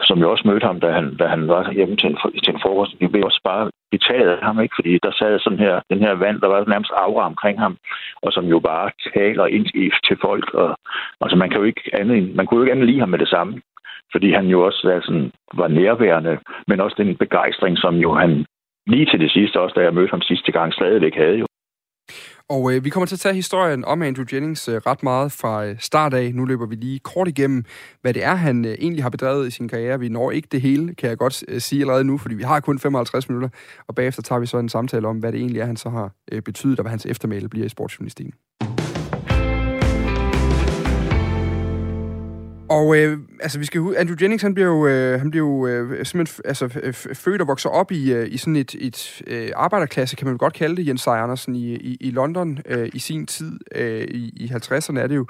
som 0.07 0.19
jeg 0.19 0.27
også 0.27 0.47
mødte 0.47 0.67
ham, 0.67 0.79
da 0.79 0.89
han, 0.91 1.15
da 1.17 1.25
han 1.27 1.47
var 1.47 1.71
hjemme 1.71 1.95
til 1.95 2.09
en, 2.09 2.17
til 2.43 2.53
en 2.53 2.61
frokost, 2.63 2.91
de 2.99 3.07
blev 3.09 3.23
også 3.25 3.41
bare 3.43 3.71
betaget 3.91 4.29
af 4.35 4.39
ham, 4.47 4.59
ikke? 4.61 4.75
fordi 4.77 4.91
der 5.05 5.11
sad 5.11 5.39
sådan 5.39 5.59
her, 5.65 5.73
den 5.91 5.99
her 5.99 6.13
vand, 6.23 6.37
der 6.41 6.47
var 6.47 6.63
nærmest 6.67 6.91
aura 7.03 7.25
omkring 7.25 7.59
ham, 7.59 7.77
og 8.23 8.29
som 8.31 8.45
jo 8.45 8.59
bare 8.59 8.91
taler 9.13 9.45
ind 9.45 9.65
i, 9.65 9.83
til 10.07 10.17
folk. 10.21 10.53
Og, 10.53 10.69
altså, 11.21 11.37
man 11.37 11.49
kan 11.49 11.59
jo 11.59 11.65
ikke 11.65 11.83
andet, 11.99 12.35
man 12.35 12.45
kunne 12.45 12.57
jo 12.57 12.63
ikke 12.63 12.75
andet 12.75 12.87
lide 12.87 12.99
ham 12.99 13.09
med 13.09 13.19
det 13.19 13.29
samme 13.35 13.61
fordi 14.11 14.31
han 14.31 14.45
jo 14.45 14.65
også 14.65 14.81
var, 14.87 15.01
sådan, 15.01 15.31
var 15.53 15.67
nærværende, 15.67 16.37
men 16.67 16.79
også 16.79 16.95
den 16.97 17.17
begejstring, 17.17 17.77
som 17.77 17.95
jo 17.95 18.13
han 18.13 18.45
lige 18.87 19.05
til 19.05 19.19
det 19.19 19.31
sidste, 19.31 19.59
også 19.59 19.73
da 19.77 19.81
jeg 19.83 19.93
mødte 19.93 20.11
ham 20.11 20.21
sidste 20.21 20.51
gang, 20.51 20.73
stadigvæk 20.73 21.15
havde 21.15 21.37
jo. 21.37 21.45
Og 22.49 22.73
øh, 22.73 22.85
vi 22.85 22.89
kommer 22.89 23.07
til 23.07 23.15
at 23.15 23.19
tage 23.19 23.35
historien 23.35 23.85
om 23.85 24.01
Andrew 24.01 24.25
Jennings 24.33 24.69
øh, 24.69 24.75
ret 24.75 25.03
meget 25.03 25.31
fra 25.41 25.65
øh, 25.65 25.75
start 25.79 26.13
af. 26.13 26.31
Nu 26.33 26.45
løber 26.45 26.65
vi 26.65 26.75
lige 26.75 26.99
kort 26.99 27.27
igennem, 27.27 27.63
hvad 28.01 28.13
det 28.13 28.23
er, 28.23 28.35
han 28.35 28.65
øh, 28.65 28.71
egentlig 28.71 29.03
har 29.03 29.09
bedrevet 29.09 29.47
i 29.47 29.51
sin 29.51 29.67
karriere. 29.67 29.99
Vi 29.99 30.09
når 30.09 30.31
ikke 30.31 30.47
det 30.51 30.61
hele, 30.61 30.95
kan 30.95 31.09
jeg 31.09 31.17
godt 31.17 31.43
øh, 31.47 31.59
sige 31.59 31.81
allerede 31.81 32.03
nu, 32.03 32.17
fordi 32.17 32.35
vi 32.35 32.43
har 32.43 32.59
kun 32.59 32.79
55 32.79 33.29
minutter. 33.29 33.49
Og 33.87 33.95
bagefter 33.95 34.21
tager 34.21 34.39
vi 34.39 34.45
så 34.45 34.57
en 34.57 34.69
samtale 34.69 35.07
om, 35.07 35.19
hvad 35.19 35.31
det 35.31 35.39
egentlig 35.39 35.61
er, 35.61 35.65
han 35.65 35.77
så 35.77 35.89
har 35.89 36.11
øh, 36.31 36.41
betydet, 36.41 36.79
og 36.79 36.83
hvad 36.83 36.89
hans 36.89 37.05
eftermæle 37.05 37.49
bliver 37.49 37.65
i 37.65 37.69
sportsjournalistikken. 37.69 38.33
Og 42.69 42.97
øh, 42.97 43.19
altså, 43.39 43.59
vi 43.59 43.65
skal 43.65 43.81
Andrew 43.97 44.15
Jennings, 44.21 44.43
han 44.43 44.53
bliver 44.53 44.67
jo, 44.67 44.87
øh, 44.87 45.19
han 45.19 45.31
bliver 45.31 45.45
jo 45.45 45.67
øh, 45.67 46.05
simpelthen 46.05 46.41
altså, 46.45 46.67
født 47.13 47.41
og 47.41 47.47
vokser 47.47 47.69
op 47.69 47.91
i, 47.91 48.13
øh, 48.13 48.27
i 48.31 48.37
sådan 48.37 48.55
et, 48.55 48.75
et 48.79 49.21
øh, 49.27 49.49
arbejderklasse, 49.55 50.15
kan 50.15 50.27
man 50.27 50.37
godt 50.37 50.53
kalde 50.53 50.75
det, 50.75 50.87
Jens 50.87 51.01
Seier 51.01 51.17
Andersen 51.17 51.55
i, 51.55 51.75
i, 51.75 51.97
i 52.01 52.11
London 52.11 52.59
øh, 52.65 52.89
i 52.93 52.99
sin 52.99 53.25
tid, 53.25 53.59
øh, 53.75 54.01
i, 54.01 54.29
i 54.35 54.47
50'erne 54.47 54.99
er 54.99 55.07
det 55.07 55.15
jo. 55.15 55.27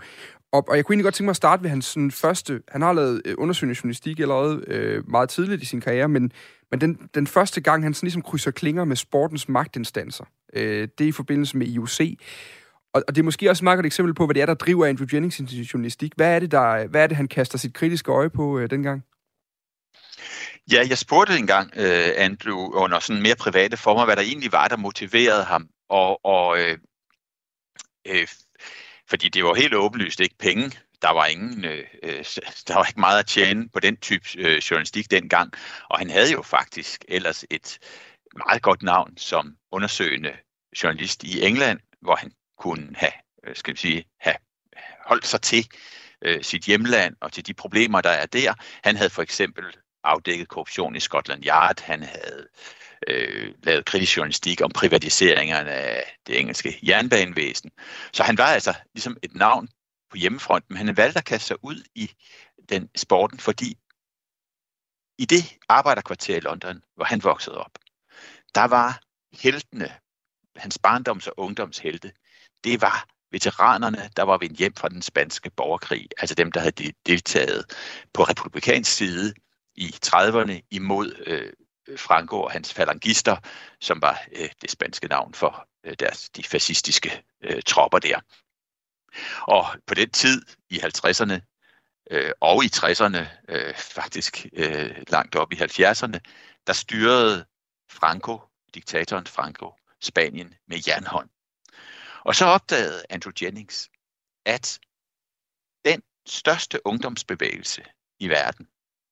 Og, 0.51 0.69
og 0.69 0.75
jeg 0.75 0.85
kunne 0.85 0.93
egentlig 0.93 1.03
godt 1.03 1.13
tænke 1.13 1.25
mig 1.25 1.31
at 1.31 1.35
starte 1.35 1.63
ved 1.63 1.69
hans 1.69 1.85
sådan, 1.85 2.11
første, 2.11 2.61
han 2.67 2.81
har 2.81 2.93
lavet 2.93 3.21
øh, 3.25 3.35
undersøgende 3.37 3.79
journalistik 3.83 4.19
allerede 4.19 4.63
øh, 4.67 5.09
meget 5.09 5.29
tidligt 5.29 5.61
i 5.61 5.65
sin 5.65 5.81
karriere, 5.81 6.09
men, 6.09 6.31
men 6.71 6.81
den, 6.81 6.99
den 7.15 7.27
første 7.27 7.61
gang, 7.61 7.83
han 7.83 7.93
sådan 7.93 8.07
ligesom 8.07 8.21
krydser 8.21 8.51
klinger 8.51 8.83
med 8.83 8.95
sportens 8.95 9.49
magtinstanser, 9.49 10.25
øh, 10.53 10.87
det 10.97 11.03
er 11.03 11.07
i 11.07 11.11
forbindelse 11.11 11.57
med 11.57 11.67
IOC, 11.67 11.99
og, 12.95 13.03
og 13.07 13.15
det 13.15 13.21
er 13.21 13.23
måske 13.23 13.49
også 13.49 13.61
et 13.61 13.63
meget 13.63 13.85
eksempel 13.85 14.13
på, 14.13 14.25
hvad 14.25 14.33
det 14.33 14.41
er, 14.41 14.45
der 14.45 14.53
driver 14.53 14.85
Andrew 14.85 15.07
Jennings 15.13 15.73
journalistik. 15.73 16.11
Hvad 16.15 16.35
er 16.35 16.39
det, 16.39 16.51
der, 16.51 16.87
hvad 16.87 17.03
er 17.03 17.07
det 17.07 17.17
han 17.17 17.27
kaster 17.27 17.57
sit 17.57 17.73
kritiske 17.73 18.11
øje 18.11 18.29
på 18.29 18.59
øh, 18.59 18.69
dengang? 18.69 19.03
Ja, 20.71 20.85
jeg 20.89 20.97
spurgte 20.97 21.37
engang 21.37 21.71
øh, 21.75 22.11
Andrew 22.17 22.57
under 22.57 22.99
sådan 22.99 23.21
mere 23.21 23.35
private 23.35 23.77
former, 23.77 24.05
hvad 24.05 24.15
der 24.15 24.21
egentlig 24.21 24.51
var, 24.51 24.67
der 24.67 24.77
motiverede 24.77 25.43
ham. 25.43 25.69
Og, 25.89 26.25
og 26.25 26.59
øh, 26.59 26.77
øh, 28.07 28.27
fordi 29.09 29.29
det 29.29 29.43
var 29.43 29.53
helt 29.53 29.73
åbenlyst 29.73 30.19
ikke 30.19 30.35
penge. 30.39 30.71
Der 31.01 31.11
var 31.11 31.25
ingen, 31.25 31.65
øh, 31.65 31.83
øh 32.03 32.25
der 32.67 32.75
var 32.75 32.85
ikke 32.85 32.99
meget 32.99 33.19
at 33.19 33.25
tjene 33.25 33.69
på 33.69 33.79
den 33.79 33.97
type 33.97 34.25
øh, 34.37 34.57
journalistik 34.57 35.11
dengang. 35.11 35.53
Og 35.89 35.99
han 35.99 36.09
havde 36.09 36.31
jo 36.31 36.41
faktisk 36.41 37.05
ellers 37.07 37.45
et 37.49 37.79
meget 38.47 38.61
godt 38.61 38.83
navn 38.83 39.17
som 39.17 39.55
undersøgende 39.71 40.31
journalist 40.83 41.23
i 41.23 41.41
England, 41.41 41.79
hvor 42.01 42.15
han 42.15 42.31
kunne 42.57 42.95
have, 42.95 43.11
øh, 43.43 43.55
skal 43.55 43.73
vi 43.73 43.79
sige, 43.79 44.05
have 44.19 44.35
holdt 45.05 45.27
sig 45.27 45.41
til 45.41 45.67
øh, 46.21 46.43
sit 46.43 46.63
hjemland 46.63 47.15
og 47.21 47.31
til 47.33 47.47
de 47.47 47.53
problemer, 47.53 48.01
der 48.01 48.09
er 48.09 48.25
der. 48.25 48.53
Han 48.83 48.95
havde 48.95 49.09
for 49.09 49.21
eksempel 49.21 49.65
afdækket 50.03 50.47
korruption 50.47 50.95
i 50.95 50.99
Scotland 50.99 51.45
Yard. 51.45 51.81
Han 51.81 52.03
havde 52.03 52.47
øh, 53.07 53.53
lavet 53.63 53.85
kritisk 53.85 54.17
journalistik 54.17 54.61
om 54.61 54.71
privatiseringerne 54.71 55.71
af 55.71 56.17
det 56.27 56.39
engelske 56.39 56.79
jernbanevæsen. 56.83 57.71
Så 58.13 58.23
han 58.23 58.37
var 58.37 58.47
altså 58.47 58.73
ligesom 58.93 59.17
et 59.23 59.35
navn 59.35 59.67
på 60.09 60.17
hjemmefronten, 60.17 60.73
men 60.73 60.87
han 60.87 60.97
valgte 60.97 61.19
at 61.19 61.25
kaste 61.25 61.47
sig 61.47 61.57
ud 61.63 61.83
i 61.95 62.11
den 62.69 62.89
sporten, 62.95 63.39
fordi 63.39 63.77
i 65.17 65.25
det 65.25 65.57
arbejderkvarter 65.69 66.37
i 66.37 66.39
London, 66.39 66.83
hvor 66.95 67.05
han 67.05 67.23
voksede 67.23 67.57
op, 67.57 67.71
der 68.55 68.65
var 68.65 69.01
heltene, 69.41 69.95
hans 70.55 70.79
barndoms- 70.87 71.27
og 71.27 71.33
ungdomshelte, 71.37 72.11
det 72.65 72.81
var 72.81 73.07
veteranerne, 73.31 74.09
der 74.17 74.23
var 74.23 74.37
vendt 74.37 74.57
hjem 74.57 74.75
fra 74.75 74.89
den 74.89 75.01
spanske 75.01 75.49
borgerkrig, 75.49 76.07
altså 76.17 76.35
dem, 76.35 76.51
der 76.51 76.59
havde 76.59 76.93
deltaget 77.05 77.65
på 78.13 78.23
republikansk 78.23 78.91
side 78.91 79.33
i 79.75 79.95
30'erne 80.05 80.67
imod 80.71 81.23
øh, 81.27 81.53
Franco 81.97 82.41
og 82.41 82.51
hans 82.51 82.73
falangister, 82.73 83.37
som 83.81 84.01
var 84.01 84.21
øh, 84.31 84.49
det 84.61 84.71
spanske 84.71 85.07
navn 85.07 85.33
for 85.33 85.67
øh, 85.85 85.95
deres, 85.99 86.29
de 86.29 86.43
fascistiske 86.43 87.23
øh, 87.43 87.61
tropper 87.61 87.99
der. 87.99 88.19
Og 89.41 89.65
på 89.87 89.93
den 89.93 90.09
tid 90.09 90.41
i 90.69 90.77
50'erne 90.77 91.39
øh, 92.11 92.31
og 92.41 92.65
i 92.65 92.67
60'erne, 92.75 93.25
øh, 93.49 93.75
faktisk 93.75 94.45
øh, 94.53 95.03
langt 95.07 95.35
op 95.35 95.53
i 95.53 95.55
70'erne, 95.55 96.19
der 96.67 96.73
styrede 96.73 97.45
Franco, 97.89 98.41
diktatoren 98.73 99.27
Franco, 99.27 99.73
Spanien 100.01 100.53
med 100.67 100.77
jernhånd. 100.87 101.29
Og 102.25 102.35
så 102.35 102.45
opdagede 102.45 103.03
Andrew 103.09 103.31
Jennings, 103.41 103.89
at 104.45 104.79
den 105.85 106.01
største 106.25 106.87
ungdomsbevægelse 106.87 107.83
i 108.19 108.29
verden, 108.29 108.67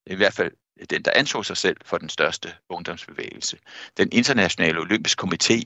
i 0.05 0.15
hvert 0.15 0.33
fald 0.33 0.51
den, 0.89 1.01
der 1.01 1.11
anså 1.15 1.43
sig 1.43 1.57
selv 1.57 1.77
for 1.85 1.97
den 1.97 2.09
største 2.09 2.55
ungdomsbevægelse, 2.69 3.59
den 3.97 4.09
internationale 4.11 4.79
olympiske 4.79 5.23
komité, 5.23 5.61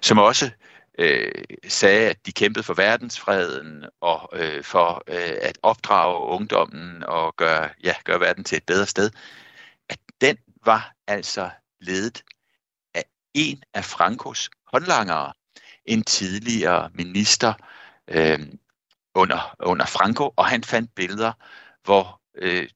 som 0.00 0.18
også 0.18 0.50
øh, 0.98 1.44
sagde, 1.68 2.10
at 2.10 2.26
de 2.26 2.32
kæmpede 2.32 2.64
for 2.64 2.74
verdensfreden 2.74 3.84
og 4.00 4.30
øh, 4.32 4.64
for 4.64 5.02
øh, 5.06 5.38
at 5.40 5.58
opdrage 5.62 6.18
ungdommen 6.18 7.02
og 7.02 7.36
gøre, 7.36 7.70
ja, 7.84 7.94
gøre 8.04 8.20
verden 8.20 8.44
til 8.44 8.56
et 8.56 8.66
bedre 8.66 8.86
sted, 8.86 9.10
at 9.88 9.98
den 10.20 10.38
var 10.64 10.94
altså 11.06 11.50
ledet 11.80 12.24
af 12.94 13.04
en 13.34 13.62
af 13.74 13.84
Frankos 13.84 14.50
håndlangere, 14.72 15.32
en 15.84 16.04
tidligere 16.04 16.90
minister 16.94 17.54
øh, 18.08 18.38
under, 19.14 19.56
under 19.60 19.86
Franco, 19.86 20.32
og 20.36 20.46
han 20.46 20.64
fandt 20.64 20.94
billeder, 20.94 21.32
hvor, 21.84 22.20
øh, 22.34 22.68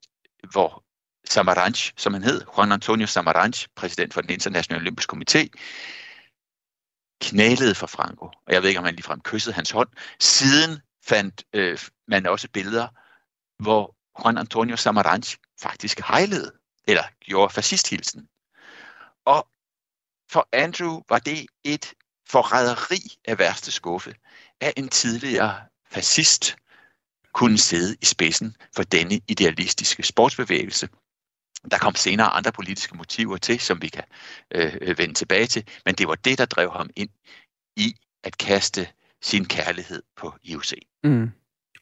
hvor 0.52 0.84
Samaranch, 1.24 1.92
som 1.96 2.12
han 2.12 2.22
hed, 2.22 2.42
Juan 2.56 2.72
Antonio 2.72 3.06
Samaranch, 3.06 3.68
præsident 3.76 4.14
for 4.14 4.20
den 4.20 4.30
internationale 4.30 4.82
olympiske 4.82 5.16
komité, 5.16 5.48
knælede 7.20 7.74
for 7.74 7.86
Franco, 7.86 8.24
og 8.24 8.52
jeg 8.52 8.62
ved 8.62 8.68
ikke, 8.68 8.78
om 8.78 8.84
han 8.84 8.94
ligefrem 8.94 9.20
kyssede 9.20 9.54
hans 9.54 9.70
hånd. 9.70 9.88
Siden 10.20 10.80
fandt 11.04 11.44
øh, 11.52 11.78
man 12.08 12.26
også 12.26 12.48
billeder, 12.52 12.88
hvor 13.62 13.96
Juan 14.18 14.38
Antonio 14.38 14.76
Samaranch 14.76 15.36
faktisk 15.60 16.00
hejlede, 16.00 16.52
eller 16.88 17.02
gjorde 17.20 17.54
fascisthilsen. 17.54 18.28
Og 19.24 19.48
for 20.30 20.48
Andrew 20.52 21.02
var 21.08 21.18
det 21.18 21.46
et 21.64 21.94
forræderi 22.28 23.18
af 23.24 23.38
værste 23.38 23.70
skuffe, 23.70 24.14
at 24.60 24.72
en 24.76 24.88
tidligere 24.88 25.54
fascist 25.90 26.56
kunne 27.32 27.58
sidde 27.58 27.96
i 28.02 28.04
spidsen 28.04 28.56
for 28.76 28.82
denne 28.82 29.20
idealistiske 29.28 30.02
sportsbevægelse. 30.02 30.88
Der 31.70 31.78
kom 31.78 31.94
senere 31.94 32.26
andre 32.26 32.52
politiske 32.52 32.96
motiver 32.96 33.36
til, 33.36 33.60
som 33.60 33.82
vi 33.82 33.88
kan 33.88 34.04
øh, 34.54 34.76
øh 34.80 34.98
vende 34.98 35.14
tilbage 35.14 35.46
til, 35.46 35.64
men 35.84 35.94
det 35.94 36.08
var 36.08 36.14
det, 36.14 36.38
der 36.38 36.44
drev 36.44 36.72
ham 36.72 36.90
ind 36.96 37.10
i 37.76 37.94
at 38.24 38.38
kaste 38.38 38.88
sin 39.22 39.44
kærlighed 39.44 40.02
på 40.16 40.32
IOC. 40.42 40.72
Mm. 41.04 41.30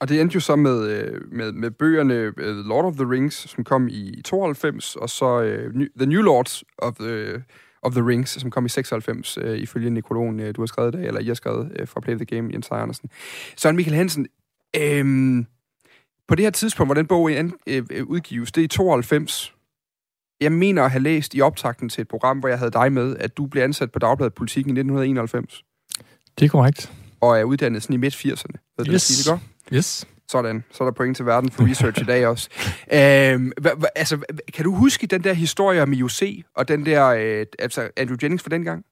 Og 0.01 0.09
det 0.09 0.21
endte 0.21 0.35
jo 0.35 0.41
så 0.41 0.57
med, 0.57 0.89
øh, 0.89 1.33
med, 1.33 1.53
med 1.53 1.71
bøgerne 1.71 2.15
øh, 2.15 2.57
Lord 2.57 2.85
of 2.85 2.95
the 2.95 3.11
Rings, 3.11 3.51
som 3.51 3.65
kom 3.65 3.89
i 3.89 4.23
92, 4.25 4.97
og 4.97 5.11
så 5.11 5.39
uh, 5.39 5.87
The 5.97 6.07
New 6.07 6.23
Lords 6.23 6.65
of 6.79 6.95
the, 6.95 7.43
of 7.85 7.93
the 7.93 8.07
Rings, 8.07 8.41
som 8.41 8.50
kom 8.50 8.67
i 8.67 8.69
96, 8.69 9.38
uh, 9.38 9.59
ifølge 9.59 9.91
Nikolon, 9.91 10.41
uh, 10.41 10.47
du 10.57 10.61
har 10.61 10.67
skrevet 10.67 10.93
det, 10.93 11.07
eller 11.07 11.21
I 11.21 11.26
har 11.26 11.35
skrevet 11.35 11.76
uh, 11.81 11.88
fra 11.88 12.00
Play 12.00 12.14
the 12.14 12.25
Game, 12.25 12.50
Jens 12.53 12.69
Andersen. 12.71 13.11
Søren 13.57 13.76
Michael 13.76 13.97
Hansen, 13.97 14.26
øhm, 14.76 15.47
på 16.29 16.35
det 16.35 16.45
her 16.45 16.50
tidspunkt, 16.50 16.88
hvor 16.88 16.95
den 16.95 17.07
bog 17.07 17.23
uh, 17.23 17.31
udgives, 18.07 18.53
det 18.53 18.61
er 18.61 18.64
i 18.64 18.69
92, 18.69 19.55
jeg 20.41 20.53
mener 20.53 20.83
at 20.83 20.91
have 20.91 21.03
læst 21.03 21.35
i 21.35 21.41
optakten 21.41 21.88
til 21.88 22.03
et 22.03 22.09
program, 22.09 22.38
hvor 22.38 22.49
jeg 22.49 22.59
havde 22.59 22.71
dig 22.71 22.93
med, 22.93 23.17
at 23.17 23.37
du 23.37 23.47
blev 23.47 23.62
ansat 23.62 23.93
på 23.93 23.99
Dagbladet 23.99 24.35
Politik 24.35 24.67
i 24.67 24.71
1991. 24.71 25.64
Det 26.38 26.45
er 26.45 26.49
korrekt. 26.49 26.93
Og 27.21 27.38
er 27.38 27.45
uddannet 27.45 27.83
sådan 27.83 27.95
i 27.95 27.97
midt-80'erne. 27.97 28.75
Ved 28.79 28.87
yes. 28.88 29.09
du, 29.09 29.31
det 29.31 29.41
godt? 29.41 29.41
Yes. 29.73 30.07
Sådan. 30.28 30.64
Så 30.71 30.85
er 30.85 30.88
der 30.88 30.93
point 30.93 31.16
til 31.16 31.26
verden 31.26 31.50
for 31.50 31.71
research 31.71 32.02
i 32.02 32.04
dag 32.04 32.26
også. 32.26 32.49
Øhm, 32.93 33.52
hva, 33.61 33.71
hva, 33.76 33.87
altså, 33.97 34.19
kan 34.54 34.64
du 34.64 34.75
huske 34.75 35.07
den 35.07 35.25
der 35.25 35.33
historie 35.33 35.83
om 35.83 35.93
IOC, 35.93 36.23
og 36.57 36.69
den 36.69 36.87
der, 36.87 37.07
øh, 37.07 37.47
altså 37.59 37.88
Andrew 37.97 38.16
Jennings 38.23 38.43
for 38.43 38.50
den 38.50 38.64
gang? 38.64 38.85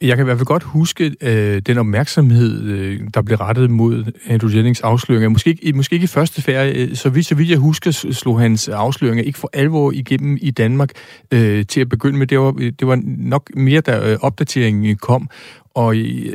Jeg 0.00 0.16
kan 0.16 0.24
i 0.24 0.26
hvert 0.26 0.38
fald 0.38 0.46
godt 0.46 0.62
huske 0.62 1.16
øh, 1.20 1.62
den 1.66 1.78
opmærksomhed, 1.78 2.62
øh, 2.62 3.00
der 3.14 3.22
blev 3.22 3.38
rettet 3.38 3.70
mod 3.70 4.04
Andrew 4.26 4.50
Jennings 4.50 4.80
afsløringer. 4.80 5.28
Måske 5.28 5.50
ikke, 5.50 5.72
måske 5.72 5.94
ikke 5.94 6.04
i 6.04 6.06
første 6.06 6.42
færd, 6.42 6.76
øh, 6.76 6.94
så 6.94 7.10
vidt, 7.10 7.26
så 7.26 7.34
vidt 7.34 7.50
jeg 7.50 7.58
husker, 7.58 7.90
slog 7.90 8.40
hans 8.40 8.68
afsløringer 8.68 9.24
ikke 9.24 9.38
for 9.38 9.50
alvor 9.52 9.92
igennem 9.92 10.38
i 10.40 10.50
Danmark 10.50 10.90
øh, 11.30 11.66
til 11.66 11.80
at 11.80 11.88
begynde 11.88 12.18
med. 12.18 12.26
Det 12.26 12.38
var, 12.38 12.52
det 12.52 12.86
var 12.86 13.00
nok 13.04 13.50
mere, 13.54 13.80
da 13.80 14.12
øh, 14.12 14.18
opdateringen 14.20 14.96
kom. 14.96 15.28
Og 15.76 15.96
i, 15.96 16.30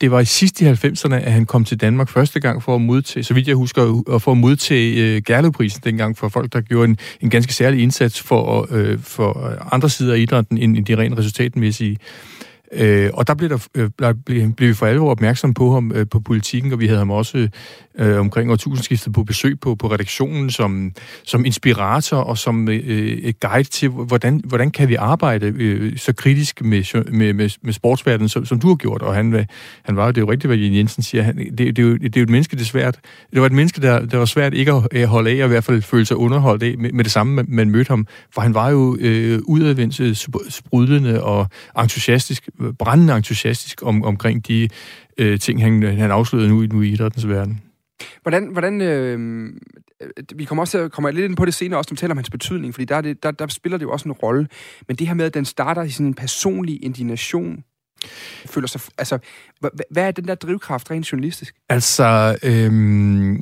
det 0.00 0.10
var 0.10 0.20
i 0.20 0.24
sidste 0.24 0.64
i 0.64 0.68
90'erne, 0.68 1.14
at 1.14 1.32
han 1.32 1.46
kom 1.46 1.64
til 1.64 1.80
Danmark 1.80 2.08
første 2.08 2.40
gang 2.40 2.62
for 2.62 2.74
at 2.74 2.80
modtage, 2.80 3.22
så 3.24 3.34
vidt 3.34 3.48
jeg 3.48 3.56
husker, 3.56 4.02
øh, 4.08 4.20
for 4.20 4.32
at 4.32 4.38
modtage 4.38 5.16
øh, 5.16 5.22
Gerlevprisen 5.26 5.80
dengang 5.84 6.18
for 6.18 6.28
folk, 6.28 6.52
der 6.52 6.60
gjorde 6.60 6.88
en, 6.88 6.98
en 7.20 7.30
ganske 7.30 7.54
særlig 7.54 7.82
indsats 7.82 8.20
for, 8.20 8.68
øh, 8.70 8.98
for 8.98 9.58
andre 9.74 9.88
sider 9.88 10.14
af 10.14 10.18
idrætten 10.18 10.58
end 10.58 10.86
de 10.86 10.96
rent 10.96 11.18
resultatmæssige. 11.18 11.90
Øh, 11.90 12.39
Øh, 12.72 13.10
og 13.14 13.26
der 13.26 13.34
blev, 13.34 13.50
der, 13.50 13.66
øh, 13.74 13.90
der 13.98 14.12
blev, 14.26 14.52
blev 14.52 14.68
vi 14.68 14.74
for 14.74 14.86
alvor 14.86 15.10
opmærksom 15.10 15.54
på 15.54 15.74
ham 15.74 15.92
øh, 15.94 16.06
på 16.08 16.20
politikken, 16.20 16.72
og 16.72 16.80
vi 16.80 16.86
havde 16.86 16.98
ham 16.98 17.10
også 17.10 17.48
øh, 17.98 18.20
omkring 18.20 18.50
årtusindskiftet 18.50 19.12
på 19.12 19.24
besøg 19.24 19.60
på, 19.60 19.74
på 19.74 19.86
redaktionen 19.92 20.50
som, 20.50 20.92
som 21.24 21.44
inspirator 21.44 22.16
og 22.16 22.38
som 22.38 22.68
øh, 22.68 22.80
øh 22.86 23.10
et 23.10 23.40
guide 23.40 23.68
til, 23.68 23.88
hvordan, 23.88 24.40
hvordan 24.44 24.70
kan 24.70 24.88
vi 24.88 24.94
arbejde 24.94 25.46
øh, 25.46 25.98
så 25.98 26.12
kritisk 26.12 26.64
med, 26.64 27.12
med, 27.12 27.32
med, 27.32 27.50
med 27.62 27.72
sportsverdenen, 27.72 28.28
som, 28.28 28.44
som 28.44 28.60
du 28.60 28.68
har 28.68 28.74
gjort. 28.74 29.02
Og 29.02 29.14
han, 29.14 29.34
øh, 29.34 29.46
han 29.82 29.96
var 29.96 30.04
jo, 30.04 30.10
det 30.10 30.16
er 30.16 30.22
jo 30.22 30.30
rigtigt, 30.30 30.48
hvad 30.48 30.58
Jensen 30.58 31.02
siger, 31.02 31.22
han, 31.22 31.36
det, 31.36 31.58
det, 31.58 31.78
er 31.78 31.82
jo, 31.82 31.96
det 31.96 32.16
er 32.16 32.20
jo 32.20 32.24
et 32.24 32.30
menneske, 32.30 32.56
det 32.56 32.62
er 32.62 32.66
svært. 32.66 32.98
Det 33.32 33.40
var 33.40 33.46
et 33.46 33.52
menneske, 33.52 33.80
der, 33.80 34.06
der 34.06 34.18
var 34.18 34.24
svært 34.24 34.54
ikke 34.54 34.72
at 34.92 35.08
holde 35.08 35.30
af, 35.30 35.34
og 35.34 35.44
i 35.44 35.48
hvert 35.48 35.64
fald 35.64 35.82
føle 35.82 36.04
sig 36.04 36.16
underholdt 36.16 36.62
af 36.62 36.74
med, 36.78 36.92
med 36.92 37.04
det 37.04 37.12
samme, 37.12 37.34
man, 37.34 37.46
man 37.48 37.70
mødte 37.70 37.88
ham. 37.88 38.06
For 38.34 38.40
han 38.40 38.54
var 38.54 38.70
jo 38.70 38.96
øh, 39.00 39.40
udadvendt, 39.44 40.00
øh, 40.00 40.16
sprudlende 40.48 41.22
og 41.22 41.46
entusiastisk, 41.78 42.48
brændende 42.78 43.16
entusiastisk 43.16 43.82
om, 43.82 44.04
omkring 44.04 44.48
de 44.48 44.68
øh, 45.18 45.38
ting, 45.38 45.62
han, 45.62 45.82
han 45.82 46.10
afslørede 46.10 46.48
nu, 46.48 46.66
nu 46.72 46.82
i 46.82 46.88
idrættens 46.88 47.28
verden. 47.28 47.60
Hvordan, 48.22 48.48
hvordan 48.52 48.80
øh, 48.80 49.48
vi 50.34 50.44
kommer 50.44 50.62
også 50.62 50.78
til 50.78 50.90
kommer 50.90 51.10
lidt 51.10 51.24
ind 51.24 51.36
på 51.36 51.44
det 51.44 51.54
senere, 51.54 51.78
også 51.78 51.88
når 51.90 51.94
vi 51.94 51.98
taler 51.98 52.12
om 52.12 52.18
hans 52.18 52.30
betydning, 52.30 52.74
fordi 52.74 52.84
der, 52.84 53.00
det, 53.00 53.22
der, 53.22 53.30
der 53.30 53.46
spiller 53.46 53.78
det 53.78 53.84
jo 53.84 53.90
også 53.90 54.08
en 54.08 54.12
rolle. 54.12 54.48
Men 54.88 54.96
det 54.96 55.06
her 55.06 55.14
med, 55.14 55.24
at 55.24 55.34
den 55.34 55.44
starter 55.44 55.82
i 55.82 55.90
sådan 55.90 56.06
en 56.06 56.14
personlig 56.14 56.84
indignation, 56.84 57.64
føler 58.46 58.68
sig... 58.68 58.80
Altså, 58.98 59.18
hvad 59.90 60.02
er 60.04 60.10
den 60.10 60.28
der 60.28 60.34
drivkraft 60.34 60.90
rent 60.90 61.12
journalistisk? 61.12 61.54
Altså, 61.68 62.38
øhm, 62.42 63.34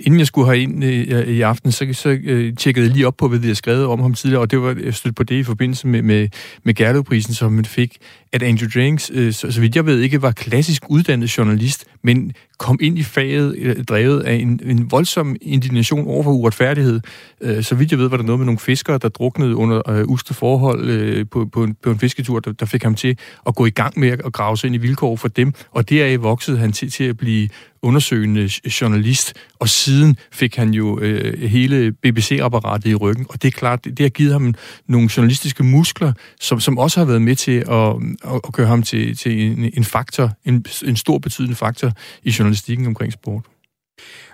inden 0.00 0.18
jeg 0.18 0.26
skulle 0.26 0.62
ind 0.62 0.84
øh, 0.84 0.90
i, 0.90 1.32
i 1.32 1.40
aften, 1.40 1.72
så, 1.72 1.88
så 1.92 2.08
øh, 2.24 2.56
tjekkede 2.56 2.86
jeg 2.86 2.94
lige 2.94 3.06
op 3.06 3.16
på, 3.16 3.28
hvad 3.28 3.38
vi 3.38 3.46
havde 3.46 3.54
skrevet 3.54 3.86
om 3.86 4.00
ham 4.00 4.14
tidligere, 4.14 4.40
og 4.40 4.50
det 4.50 4.62
var 4.62 4.76
jeg 4.84 4.94
stødt 4.94 5.16
på 5.16 5.22
det 5.22 5.34
i 5.34 5.42
forbindelse 5.42 5.86
med, 5.86 6.02
med, 6.02 6.28
med 6.64 6.74
Gerlev-prisen, 6.74 7.34
som 7.34 7.52
man 7.52 7.64
fik, 7.64 7.96
at 8.32 8.42
Andrew 8.42 8.68
Drinks, 8.74 9.10
øh, 9.14 9.32
så, 9.32 9.50
så 9.50 9.60
vidt 9.60 9.76
jeg 9.76 9.86
ved, 9.86 10.00
ikke 10.00 10.22
var 10.22 10.32
klassisk 10.32 10.82
uddannet 10.88 11.38
journalist, 11.38 11.84
men 12.02 12.32
kom 12.58 12.78
ind 12.82 12.98
i 12.98 13.02
faget 13.02 13.56
øh, 13.58 13.84
drevet 13.84 14.22
af 14.22 14.34
en, 14.34 14.60
en 14.64 14.90
voldsom 14.90 15.36
indignation 15.42 16.06
over 16.06 16.22
for 16.22 16.30
uretfærdighed. 16.30 17.00
Øh, 17.40 17.62
så 17.62 17.74
vidt 17.74 17.90
jeg 17.90 17.98
ved, 17.98 18.08
var 18.08 18.16
der 18.16 18.24
noget 18.24 18.38
med 18.38 18.46
nogle 18.46 18.58
fiskere, 18.58 18.98
der 18.98 19.08
druknede 19.08 19.56
under 19.56 19.90
øh, 19.90 20.04
uste 20.08 20.34
forhold 20.34 20.88
øh, 20.88 21.26
på, 21.30 21.46
på, 21.52 21.64
en, 21.64 21.76
på 21.82 21.90
en 21.90 21.98
fisketur, 21.98 22.40
der, 22.40 22.52
der 22.52 22.66
fik 22.66 22.82
ham 22.82 22.94
til 22.94 23.18
at 23.46 23.54
gå 23.54 23.66
i 23.66 23.70
gang 23.70 23.95
med 23.96 24.08
at 24.08 24.32
grave 24.32 24.56
sig 24.56 24.68
ind 24.68 24.74
i 24.74 24.78
vilkår 24.78 25.16
for 25.16 25.28
dem, 25.28 25.52
og 25.70 25.90
deraf 25.90 26.22
voksede 26.22 26.58
han 26.58 26.72
til, 26.72 26.90
til 26.90 27.04
at 27.04 27.16
blive 27.16 27.48
undersøgende 27.82 28.50
journalist, 28.80 29.34
og 29.58 29.68
siden 29.68 30.16
fik 30.32 30.56
han 30.56 30.74
jo 30.74 31.00
øh, 31.00 31.42
hele 31.42 31.92
BBC-apparatet 31.92 32.90
i 32.90 32.94
ryggen, 32.94 33.26
og 33.28 33.42
det 33.42 33.48
er 33.48 33.52
klart, 33.58 33.84
det, 33.84 33.98
det 33.98 34.04
har 34.04 34.10
givet 34.10 34.32
ham 34.32 34.54
nogle 34.86 35.10
journalistiske 35.16 35.64
muskler, 35.64 36.12
som, 36.40 36.60
som 36.60 36.78
også 36.78 37.00
har 37.00 37.04
været 37.04 37.22
med 37.22 37.36
til 37.36 37.64
at, 37.70 37.88
at, 38.34 38.40
at 38.46 38.52
gøre 38.52 38.66
ham 38.66 38.82
til, 38.82 39.16
til 39.16 39.42
en, 39.42 39.70
en 39.76 39.84
faktor, 39.84 40.30
en, 40.44 40.64
en 40.84 40.96
stor 40.96 41.18
betydende 41.18 41.54
faktor 41.54 41.92
i 42.22 42.34
journalistikken 42.38 42.86
omkring 42.86 43.12
sport. 43.12 43.44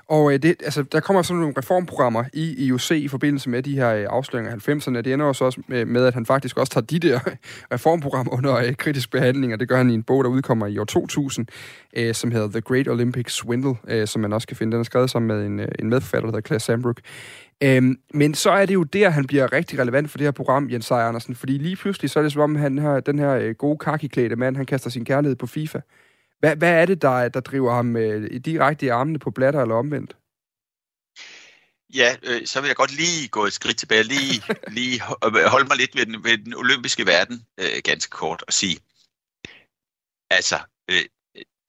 Og 0.08 0.32
øh, 0.32 0.42
det, 0.42 0.56
altså, 0.64 0.82
der 0.82 1.00
kommer 1.00 1.22
sådan 1.22 1.40
nogle 1.40 1.54
reformprogrammer 1.58 2.24
i 2.32 2.66
IOC 2.66 2.90
i 2.90 3.08
forbindelse 3.08 3.50
med 3.50 3.62
de 3.62 3.74
her 3.74 3.94
øh, 3.94 4.06
afsløringer 4.10 4.52
af 4.52 4.68
90'erne. 4.68 4.96
Det 4.96 5.12
ender 5.12 5.26
også 5.26 5.62
med, 5.68 5.84
med, 5.84 6.06
at 6.06 6.14
han 6.14 6.26
faktisk 6.26 6.56
også 6.56 6.72
tager 6.72 6.84
de 6.84 6.98
der 6.98 7.20
reformprogrammer 7.74 8.32
under 8.32 8.56
øh, 8.56 8.74
kritisk 8.74 9.10
behandling, 9.10 9.52
og 9.52 9.60
det 9.60 9.68
gør 9.68 9.76
han 9.76 9.90
i 9.90 9.94
en 9.94 10.02
bog, 10.02 10.24
der 10.24 10.30
udkommer 10.30 10.66
i 10.66 10.78
år 10.78 10.84
2000, 10.84 11.46
øh, 11.96 12.14
som 12.14 12.30
hedder 12.30 12.48
The 12.48 12.60
Great 12.60 12.88
Olympic 12.88 13.30
Swindle, 13.30 13.74
øh, 13.88 14.06
som 14.06 14.22
man 14.22 14.32
også 14.32 14.48
kan 14.48 14.56
finde. 14.56 14.72
Den 14.72 14.80
er 14.80 14.84
skrevet 14.84 15.10
sammen 15.10 15.28
med 15.36 15.46
en, 15.46 15.60
øh, 15.60 15.68
en 15.78 15.88
medforfatter, 15.88 16.30
der 16.30 16.36
hedder 16.36 16.46
Claire 16.46 16.60
Sambrook. 16.60 17.00
Øhm, 17.62 17.96
men 18.14 18.34
så 18.34 18.50
er 18.50 18.66
det 18.66 18.74
jo 18.74 18.82
der, 18.82 19.10
han 19.10 19.26
bliver 19.26 19.52
rigtig 19.52 19.78
relevant 19.78 20.10
for 20.10 20.18
det 20.18 20.26
her 20.26 20.32
program, 20.32 20.70
Jens 20.70 20.86
Seier 20.86 21.00
Andersen, 21.00 21.34
fordi 21.34 21.58
lige 21.58 21.76
pludselig 21.76 22.10
så 22.10 22.18
er 22.18 22.22
det 22.22 22.32
som 22.32 22.42
om, 22.42 22.56
han 22.56 22.78
har 22.78 23.00
den 23.00 23.18
her 23.18 23.30
øh, 23.30 23.54
gode 23.54 23.78
kakiklædte 23.78 24.36
mand, 24.36 24.56
han 24.56 24.66
kaster 24.66 24.90
sin 24.90 25.04
kærlighed 25.04 25.36
på 25.36 25.46
FIFA. 25.46 25.78
Hvad, 26.42 26.56
hvad 26.56 26.72
er 26.72 26.86
det, 26.86 27.02
der, 27.02 27.28
der 27.28 27.40
driver 27.40 27.74
ham 27.74 27.96
øh, 27.96 28.40
direkte 28.44 28.86
i 28.86 28.88
armene 28.88 29.18
på 29.18 29.30
blatter 29.30 29.62
eller 29.62 29.74
omvendt? 29.74 30.16
Ja, 31.94 32.16
øh, 32.22 32.46
så 32.46 32.60
vil 32.60 32.68
jeg 32.68 32.76
godt 32.76 32.96
lige 32.96 33.28
gå 33.28 33.46
et 33.46 33.52
skridt 33.52 33.78
tilbage, 33.78 34.02
lige, 34.02 34.42
lige 34.78 35.00
holde 35.46 35.68
mig 35.68 35.76
lidt 35.76 35.96
ved 35.96 36.06
den, 36.06 36.24
ved 36.24 36.38
den 36.38 36.54
olympiske 36.54 37.06
verden, 37.06 37.46
øh, 37.60 37.80
ganske 37.84 38.10
kort, 38.10 38.44
og 38.46 38.52
sige, 38.52 38.78
altså, 40.30 40.58
øh, 40.90 41.04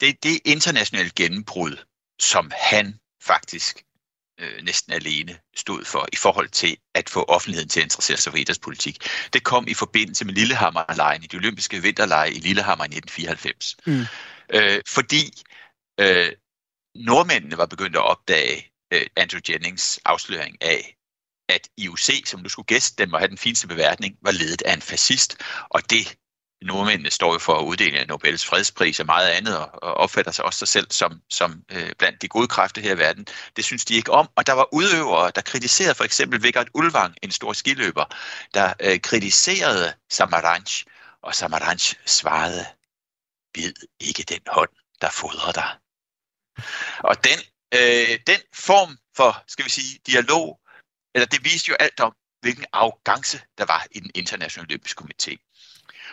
det, 0.02 0.24
det 0.24 0.40
internationale 0.46 1.12
gennembrud, 1.16 1.76
som 2.20 2.52
han 2.56 3.00
faktisk 3.22 3.84
øh, 4.40 4.64
næsten 4.64 4.94
alene 4.94 5.40
stod 5.56 5.86
for 5.86 6.08
i 6.14 6.16
forhold 6.16 6.50
til 6.50 6.78
at 6.96 7.10
få 7.10 7.24
offentligheden 7.24 7.70
til 7.70 7.80
at 7.80 7.84
interessere 7.84 8.18
sig 8.18 8.32
for 8.34 8.38
idrætspolitik. 8.38 9.08
Det 9.34 9.44
kom 9.44 9.68
i 9.68 9.74
forbindelse 9.74 10.26
med 10.26 10.34
Lillehammerlejen 10.34 11.24
i 11.24 11.28
de 11.28 11.38
olympiske 11.38 11.82
vinterlege 11.82 12.32
i 12.32 12.40
Lillehammer 12.40 12.84
i 12.84 12.88
1994. 12.88 13.76
Mm. 13.86 14.06
Øh, 14.50 14.82
fordi 14.88 15.44
øh, 16.00 16.32
nordmændene 16.96 17.58
var 17.58 17.66
begyndt 17.66 17.96
at 17.96 18.02
opdage 18.02 18.72
øh, 18.94 19.08
Andrew 19.16 19.42
Jennings 19.50 20.00
afsløring 20.06 20.58
af, 20.62 20.98
at 21.50 21.70
IOC, 21.78 22.10
som 22.26 22.44
du 22.44 22.50
skulle 22.50 22.66
gæste, 22.66 23.04
dem 23.04 23.14
og 23.14 23.20
have 23.20 23.30
den 23.30 23.38
fineste 23.38 23.68
beværtning, 23.68 24.18
var 24.22 24.32
ledet 24.32 24.62
af 24.62 24.74
en 24.74 24.82
fascist, 24.82 25.38
og 25.70 25.90
det 25.90 26.18
nordmændene 26.64 27.12
står 27.12 27.34
jo 27.34 27.40
for 27.40 27.54
at 27.60 27.64
uddele 27.64 28.06
Nobels 28.06 28.46
fredspris 28.46 29.00
og 29.00 29.06
meget 29.06 29.30
andet, 29.30 29.58
og, 29.58 29.84
og 29.84 29.94
opfatter 29.94 30.32
sig 30.32 30.46
også 30.46 30.60
sig 30.60 30.68
selv 30.68 30.88
som, 30.92 31.22
som 31.30 31.64
øh, 31.72 31.92
blandt 32.00 32.22
de 32.22 32.28
gode 32.28 32.48
kræfter 32.48 32.82
her 32.82 32.96
i 32.96 32.98
verden. 32.98 33.28
Det 33.56 33.66
synes 33.66 33.86
de 33.86 33.96
ikke 33.96 34.12
om, 34.12 34.30
og 34.36 34.48
der 34.48 34.54
var 34.54 34.74
udøvere, 34.74 35.32
der 35.36 35.42
kritiserede 35.42 35.96
for 35.96 36.04
eksempel 36.04 36.44
Vigard 36.44 36.68
Ulvang, 36.74 37.16
en 37.22 37.32
stor 37.32 37.54
skiløber, 37.54 38.06
der 38.54 38.74
øh, 38.80 39.00
kritiserede 39.00 39.94
Samaranch, 40.10 40.86
og 41.22 41.36
Samaranch 41.36 41.96
svarede, 42.06 42.66
bid 43.54 43.74
ikke 44.00 44.24
den 44.24 44.42
hånd, 44.48 44.70
der 45.02 45.10
fodrer 45.10 45.52
dig. 45.52 45.70
Og 47.00 47.24
den, 47.24 47.40
øh, 47.74 48.20
den 48.28 48.42
form 48.54 48.98
for, 49.16 49.44
skal 49.48 49.66
vi 49.66 49.70
sige, 49.70 50.00
dialog, 50.08 50.60
eller 51.16 51.26
det 51.26 51.44
viste 51.44 51.70
jo 51.70 51.76
alt 51.80 52.00
om, 52.00 52.16
hvilken 52.42 52.66
arrogance 52.74 53.42
der 53.58 53.66
var 53.66 53.88
i 53.92 54.00
den 54.00 54.12
internationale 54.16 54.68
olympiske 54.68 55.02
komité. 55.02 55.38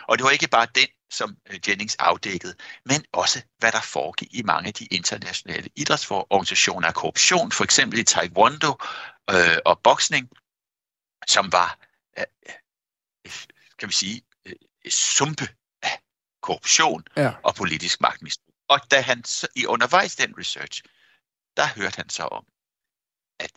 Og 0.07 0.17
det 0.17 0.23
var 0.23 0.29
ikke 0.31 0.47
bare 0.47 0.67
den, 0.75 0.87
som 1.09 1.37
øh, 1.49 1.59
Jennings 1.67 1.95
afdækkede, 1.95 2.55
men 2.85 3.05
også 3.11 3.41
hvad 3.57 3.71
der 3.71 3.81
foregik 3.81 4.33
i 4.33 4.41
mange 4.43 4.67
af 4.67 4.73
de 4.73 4.85
internationale 4.85 5.69
idrætsorganisationer 5.75 6.87
af 6.87 6.93
korruption, 6.93 7.51
for 7.51 7.63
eksempel 7.63 7.99
i 7.99 8.03
taekwondo 8.03 8.71
øh, 9.29 9.57
og 9.65 9.79
boksning, 9.83 10.29
som 11.27 11.51
var, 11.51 11.79
øh, 12.17 12.23
øh 12.47 13.33
kan 13.79 13.87
vi 13.87 13.93
sige, 13.93 14.21
øh, 14.45 14.55
sumpe 14.89 15.47
korruption 16.41 17.03
ja. 17.17 17.33
og 17.43 17.55
politisk 17.55 18.01
magtmisbrug. 18.01 18.55
Og 18.67 18.79
da 18.91 19.01
han 19.01 19.23
så, 19.23 19.47
i 19.55 19.65
undervejs 19.65 20.15
den 20.15 20.37
research, 20.37 20.83
der 21.57 21.67
hørte 21.75 21.95
han 21.95 22.09
så 22.09 22.23
om, 22.23 22.45
at 23.39 23.51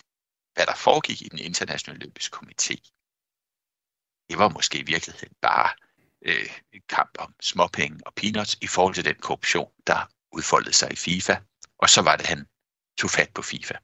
hvad 0.54 0.66
der 0.66 0.74
foregik 0.74 1.22
i 1.22 1.28
den 1.28 1.38
internationale 1.38 1.98
olympiske 2.00 2.36
komité, 2.36 2.76
det 4.30 4.38
var 4.38 4.48
måske 4.48 4.78
i 4.78 4.82
virkeligheden 4.82 5.36
bare 5.42 5.70
øh, 6.22 6.50
kamp 6.88 7.10
om 7.18 7.34
småpenge 7.40 8.00
og 8.06 8.12
peanuts 8.14 8.58
i 8.60 8.66
forhold 8.66 8.94
til 8.94 9.04
den 9.04 9.14
korruption, 9.14 9.70
der 9.86 10.10
udfoldede 10.32 10.74
sig 10.74 10.92
i 10.92 10.96
FIFA. 10.96 11.36
Og 11.78 11.90
så 11.90 12.02
var 12.02 12.16
det, 12.16 12.26
han 12.26 12.46
tog 12.98 13.10
fat 13.10 13.30
på 13.34 13.42
FIFA. 13.42 13.74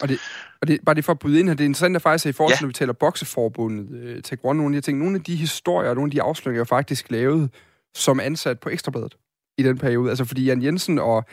Og 0.00 0.08
det, 0.08 0.20
og 0.60 0.68
det, 0.68 0.80
bare 0.86 0.94
det 0.94 1.04
for 1.04 1.12
at 1.12 1.18
bryde 1.18 1.40
ind 1.40 1.48
her, 1.48 1.54
det 1.54 1.64
er 1.64 1.68
interessant 1.68 1.96
at 1.96 2.02
faktisk, 2.02 2.26
i 2.26 2.32
forhold 2.32 2.56
til, 2.56 2.62
ja. 2.62 2.64
når 2.64 2.68
vi 2.68 2.72
taler 2.72 2.92
bokseforbundet, 2.92 3.96
øh, 3.96 4.22
Taekwondo, 4.22 4.62
nogle 4.62 4.76
af 4.76 4.82
de 4.82 4.86
ting, 4.86 4.98
nogle 4.98 5.16
af 5.16 5.24
de 5.24 5.36
historier, 5.36 5.94
nogle 5.94 6.08
af 6.08 6.10
de 6.10 6.22
afsløringer, 6.22 6.60
jeg 6.60 6.68
faktisk 6.68 7.10
lavet 7.10 7.50
som 7.94 8.20
ansat 8.20 8.60
på 8.60 8.68
Ekstrabladet 8.68 9.16
i 9.58 9.62
den 9.62 9.78
periode. 9.78 10.10
Altså 10.10 10.24
fordi 10.24 10.44
Jan 10.44 10.62
Jensen 10.62 10.98
og 10.98 11.24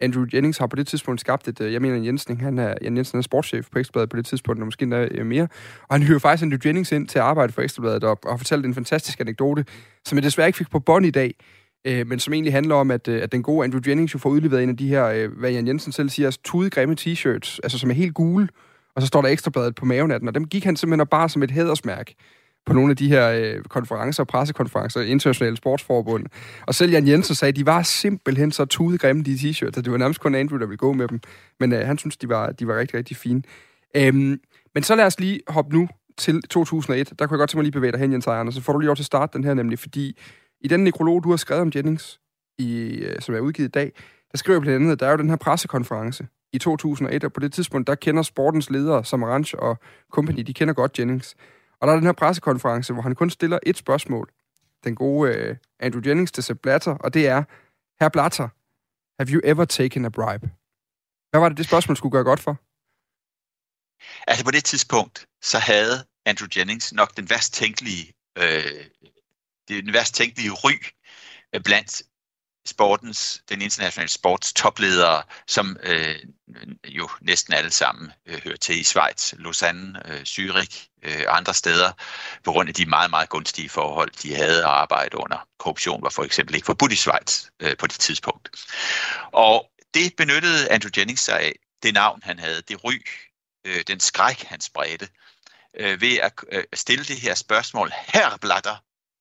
Andrew 0.00 0.26
Jennings 0.34 0.58
har 0.58 0.66
på 0.66 0.76
det 0.76 0.86
tidspunkt 0.86 1.20
skabt 1.20 1.48
et, 1.48 1.60
øh, 1.60 1.72
jeg 1.72 1.82
mener, 1.82 1.96
Jensen, 1.96 2.40
han 2.40 2.58
er, 2.58 2.74
Jan 2.82 2.96
Jensen 2.96 3.18
er 3.18 3.22
sportschef 3.22 3.66
på 3.72 3.78
Ekstrabladet 3.78 4.10
på 4.10 4.16
det 4.16 4.26
tidspunkt, 4.26 4.60
og 4.60 4.66
måske 4.66 4.82
endda 4.82 5.08
øh, 5.10 5.26
mere. 5.26 5.48
Og 5.88 5.94
han 5.94 6.02
hyrer 6.02 6.18
faktisk 6.18 6.42
Andrew 6.42 6.58
Jennings 6.64 6.92
ind 6.92 7.08
til 7.08 7.18
at 7.18 7.24
arbejde 7.24 7.52
for 7.52 7.62
Ekstrabladet, 7.62 8.04
og, 8.04 8.18
og 8.24 8.32
har 8.32 8.36
fortalt 8.36 8.66
en 8.66 8.74
fantastisk 8.74 9.20
anekdote, 9.20 9.64
som 10.04 10.16
jeg 10.16 10.22
desværre 10.22 10.48
ikke 10.48 10.56
fik 10.56 10.70
på 10.70 10.80
bånd 10.80 11.06
i 11.06 11.10
dag, 11.10 11.34
øh, 11.86 12.06
men 12.06 12.18
som 12.18 12.32
egentlig 12.32 12.52
handler 12.52 12.74
om, 12.74 12.90
at, 12.90 13.08
øh, 13.08 13.22
at 13.22 13.32
den 13.32 13.42
gode 13.42 13.64
Andrew 13.64 13.80
Jennings 13.86 14.14
jo 14.14 14.18
får 14.18 14.30
udleveret 14.30 14.62
en 14.62 14.68
af 14.68 14.76
de 14.76 14.88
her, 14.88 15.06
øh, 15.06 15.32
hvad 15.38 15.50
Jan 15.50 15.66
Jensen 15.66 15.92
selv 15.92 16.08
siger, 16.08 16.38
tudegrimme 16.44 16.96
t-shirts, 17.00 17.58
altså 17.62 17.78
som 17.78 17.90
er 17.90 17.94
helt 17.94 18.14
gule, 18.14 18.48
og 18.96 19.02
så 19.02 19.08
står 19.08 19.22
der 19.22 19.28
Ekstrabladet 19.28 19.74
på 19.74 19.84
maven 19.84 20.10
af 20.10 20.18
den, 20.18 20.28
og 20.28 20.34
dem 20.34 20.48
gik 20.48 20.64
han 20.64 20.76
simpelthen 20.76 21.00
og 21.00 21.08
bare 21.08 21.28
som 21.28 21.42
et 21.42 21.50
hædersmærke 21.50 22.14
på 22.66 22.72
nogle 22.72 22.90
af 22.90 22.96
de 22.96 23.08
her 23.08 23.28
øh, 23.30 23.62
konferencer, 23.62 24.24
pressekonferencer, 24.24 25.00
internationale 25.00 25.56
sportsforbund. 25.56 26.26
Og 26.66 26.74
selv 26.74 26.90
Jan 26.90 27.08
Jensen 27.08 27.34
sagde, 27.34 27.48
at 27.48 27.56
de 27.56 27.66
var 27.66 27.82
simpelthen 27.82 28.52
så 28.52 28.64
tudegrimme, 28.64 29.22
de 29.22 29.34
t-shirts, 29.34 29.78
at 29.78 29.84
det 29.84 29.92
var 29.92 29.98
nærmest 29.98 30.20
kun 30.20 30.34
Andrew, 30.34 30.58
der 30.58 30.66
ville 30.66 30.76
gå 30.76 30.92
med 30.92 31.08
dem. 31.08 31.20
Men 31.60 31.72
øh, 31.72 31.86
han 31.86 31.98
synes, 31.98 32.16
de 32.16 32.28
var, 32.28 32.52
de 32.52 32.66
var 32.66 32.78
rigtig, 32.78 32.98
rigtig 32.98 33.16
fine. 33.16 33.42
Øhm, 33.96 34.40
men 34.74 34.82
så 34.82 34.94
lad 34.94 35.04
os 35.04 35.20
lige 35.20 35.40
hoppe 35.48 35.76
nu 35.76 35.88
til 36.18 36.42
2001. 36.42 37.12
Der 37.18 37.26
kunne 37.26 37.34
jeg 37.34 37.38
godt 37.38 37.50
tænke 37.50 37.58
mig 37.58 37.64
lige 37.64 37.72
bevæge 37.72 37.92
dig 37.92 38.00
hen, 38.00 38.12
Jens 38.12 38.26
Ejern, 38.26 38.46
og 38.46 38.52
så 38.52 38.62
får 38.62 38.72
du 38.72 38.78
lige 38.78 38.90
over 38.90 38.94
til 38.94 39.04
start 39.04 39.20
starte 39.20 39.38
den 39.38 39.44
her 39.44 39.54
nemlig, 39.54 39.78
fordi 39.78 40.18
i 40.60 40.68
den 40.68 40.84
nekrolog, 40.84 41.24
du 41.24 41.30
har 41.30 41.36
skrevet 41.36 41.62
om 41.62 41.72
Jennings, 41.74 42.20
i, 42.58 42.88
øh, 42.88 43.20
som 43.20 43.34
er 43.34 43.40
udgivet 43.40 43.68
i 43.68 43.70
dag, 43.70 43.92
der 44.32 44.38
skriver 44.38 44.60
blandt 44.60 44.76
andet, 44.76 44.92
at 44.92 45.00
der 45.00 45.06
er 45.06 45.10
jo 45.10 45.16
den 45.16 45.28
her 45.28 45.36
pressekonference 45.36 46.26
i 46.52 46.58
2001, 46.58 47.24
og 47.24 47.32
på 47.32 47.40
det 47.40 47.52
tidspunkt, 47.52 47.86
der 47.86 47.94
kender 47.94 48.22
sportens 48.22 48.70
ledere, 48.70 49.04
som 49.04 49.22
Ranch 49.22 49.54
og 49.58 49.78
company, 50.12 50.42
de 50.42 50.54
kender 50.54 50.74
godt 50.74 50.98
Jennings. 50.98 51.36
Og 51.86 51.90
der 51.90 51.94
er 51.94 52.00
den 52.00 52.06
her 52.06 52.12
pressekonference, 52.12 52.92
hvor 52.92 53.02
han 53.02 53.14
kun 53.14 53.30
stiller 53.30 53.58
et 53.66 53.76
spørgsmål. 53.76 54.30
Den 54.84 54.94
gode 54.94 55.50
uh, 55.50 55.56
Andrew 55.80 56.02
Jennings 56.06 56.32
til 56.32 56.42
Sepp 56.42 56.60
Blatter, 56.60 56.94
og 56.94 57.14
det 57.14 57.26
er, 57.26 57.42
Herr 58.00 58.08
Blatter, 58.08 58.48
have 59.18 59.28
you 59.34 59.40
ever 59.44 59.64
taken 59.64 60.04
a 60.04 60.08
bribe? 60.08 60.50
Hvad 61.30 61.40
var 61.40 61.48
det, 61.48 61.58
det 61.58 61.66
spørgsmål 61.66 61.96
skulle 61.96 62.12
gøre 62.12 62.24
godt 62.24 62.40
for? 62.40 62.54
Altså 64.30 64.44
på 64.44 64.50
det 64.50 64.64
tidspunkt, 64.64 65.26
så 65.42 65.58
havde 65.58 66.04
Andrew 66.24 66.48
Jennings 66.56 66.92
nok 66.92 67.16
den 67.16 67.30
værst 67.30 67.54
tænkelige, 67.54 68.14
øh, 68.38 68.84
den 69.68 69.92
værst 69.92 70.14
tænkelige 70.14 70.50
ry 70.52 70.74
øh, 71.54 71.62
blandt 71.62 72.02
sportens, 72.68 73.42
den 73.48 73.62
internationale 73.62 74.10
sports 74.10 74.52
topledere, 74.52 75.22
som 75.46 75.76
øh, 75.82 76.16
jo 76.84 77.08
næsten 77.20 77.54
alle 77.54 77.70
sammen 77.70 78.12
øh, 78.26 78.40
hører 78.44 78.56
til 78.56 78.80
i 78.80 78.82
Schweiz, 78.82 79.32
Lausanne, 79.32 80.02
øh, 80.04 80.20
Zürich 80.20 80.88
øh, 81.02 81.24
andre 81.28 81.54
steder, 81.54 81.92
på 82.44 82.52
grund 82.52 82.68
af 82.68 82.74
de 82.74 82.86
meget, 82.86 83.10
meget 83.10 83.28
gunstige 83.28 83.68
forhold, 83.68 84.10
de 84.22 84.34
havde 84.34 84.58
at 84.58 84.70
arbejde 84.70 85.18
under. 85.18 85.48
Korruption 85.58 86.02
var 86.02 86.10
for 86.10 86.24
eksempel 86.24 86.54
ikke 86.54 86.66
forbudt 86.66 86.92
i 86.92 86.96
Schweiz 86.96 87.44
øh, 87.60 87.76
på 87.76 87.86
det 87.86 88.00
tidspunkt. 88.00 88.48
Og 89.32 89.70
det 89.94 90.16
benyttede 90.16 90.72
Andrew 90.72 90.90
Jennings 90.96 91.22
sig 91.22 91.40
af, 91.40 91.52
det 91.82 91.94
navn 91.94 92.20
han 92.22 92.38
havde, 92.38 92.62
det 92.62 92.84
ry, 92.84 92.94
øh, 93.64 93.84
den 93.86 94.00
skræk 94.00 94.42
han 94.42 94.60
spredte, 94.60 95.08
øh, 95.76 96.00
ved 96.00 96.18
at 96.18 96.32
øh, 96.52 96.64
stille 96.74 97.04
det 97.04 97.16
her 97.16 97.34
spørgsmål, 97.34 97.92
her 98.08 98.36
blatter, 98.40 98.76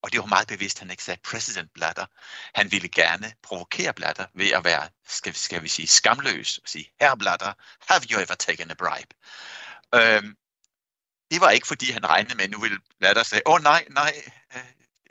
og 0.05 0.11
det 0.11 0.19
var 0.19 0.25
meget 0.25 0.47
bevidst, 0.47 0.79
han 0.79 0.91
ikke 0.91 1.03
sagde 1.03 1.21
President 1.23 1.73
Blatter. 1.73 2.05
Han 2.53 2.71
ville 2.71 2.89
gerne 2.89 3.33
provokere 3.43 3.93
Blatter 3.93 4.25
ved 4.33 4.51
at 4.51 4.63
være, 4.63 4.89
skal, 5.07 5.35
skal 5.35 5.63
vi 5.63 5.67
sige, 5.67 5.87
skamløs 5.87 6.57
og 6.57 6.69
sige, 6.69 6.91
Herr 6.99 7.15
Blatter, 7.15 7.53
have 7.89 8.01
you 8.11 8.19
ever 8.19 8.35
taken 8.35 8.71
a 8.71 8.73
bribe? 8.73 9.15
Øhm, 9.95 10.35
det 11.31 11.41
var 11.41 11.49
ikke, 11.49 11.67
fordi 11.67 11.91
han 11.91 12.09
regnede 12.09 12.35
med, 12.35 12.43
at 12.43 12.49
nu 12.49 12.59
ville 12.59 12.79
Blatter 12.99 13.23
sige, 13.23 13.41
åh 13.47 13.53
oh, 13.53 13.61
nej, 13.63 13.85
nej, 13.89 14.13
øh, 14.55 14.63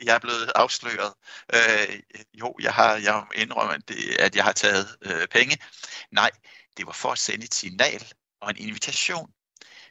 jeg 0.04 0.14
er 0.14 0.18
blevet 0.18 0.52
afsløret. 0.54 1.14
Øh, 1.54 2.00
jo, 2.35 2.54
jeg 2.61 2.74
har 2.74 2.96
jeg 2.96 3.26
indrømmer, 3.35 3.78
at 4.18 4.37
jeg 4.37 4.44
har 4.44 4.52
taget 4.52 4.96
øh, 5.02 5.28
penge. 5.28 5.59
Nej, 6.11 6.30
det 6.76 6.87
var 6.87 6.92
for 6.92 7.12
at 7.12 7.18
sende 7.18 7.44
et 7.44 7.54
signal 7.54 8.12
og 8.40 8.50
en 8.50 8.57
invitation 8.57 9.30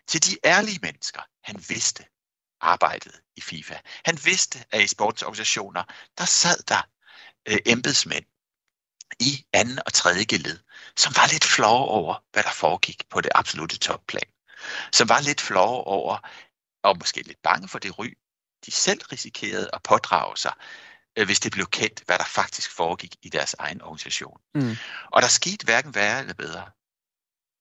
til 0.07 0.23
de 0.25 0.37
ærlige 0.45 0.79
mennesker, 0.81 1.21
han 1.43 1.65
vidste 1.69 2.05
arbejdede 2.63 3.17
i 3.35 3.41
FIFA. 3.41 3.77
Han 4.05 4.19
vidste, 4.25 4.65
at 4.71 4.81
i 4.81 4.87
sportsorganisationer, 4.87 5.83
der 6.17 6.25
sad 6.25 6.63
der 6.67 6.81
øh, 7.47 7.59
embedsmænd 7.65 8.25
i 9.19 9.45
anden 9.53 9.79
og 9.85 9.93
tredje 9.93 10.23
geled, 10.23 10.59
som 10.97 11.13
var 11.15 11.27
lidt 11.31 11.43
flove 11.43 11.87
over, 11.87 12.23
hvad 12.31 12.43
der 12.43 12.51
foregik 12.51 13.09
på 13.09 13.21
det 13.21 13.31
absolute 13.35 13.77
topplan. 13.77 14.29
Som 14.91 15.09
var 15.09 15.19
lidt 15.19 15.41
flove 15.41 15.83
over, 15.83 16.17
og 16.83 16.97
måske 16.97 17.21
lidt 17.21 17.41
bange 17.41 17.67
for 17.67 17.79
det 17.79 17.99
ry, 17.99 18.17
de 18.65 18.71
selv 18.71 19.01
risikerede 19.11 19.69
at 19.73 19.83
pådrage 19.83 20.37
sig, 20.37 20.53
øh, 21.17 21.25
hvis 21.25 21.39
det 21.39 21.51
blev 21.51 21.65
kendt, 21.65 22.03
hvad 22.05 22.17
der 22.17 22.25
faktisk 22.25 22.71
foregik 22.71 23.15
i 23.21 23.29
deres 23.29 23.53
egen 23.59 23.81
organisation. 23.81 24.41
Mm. 24.55 24.75
Og 25.11 25.21
der 25.21 25.27
skete 25.27 25.65
hverken 25.65 25.95
værre 25.95 26.19
eller 26.19 26.33
bedre, 26.33 26.71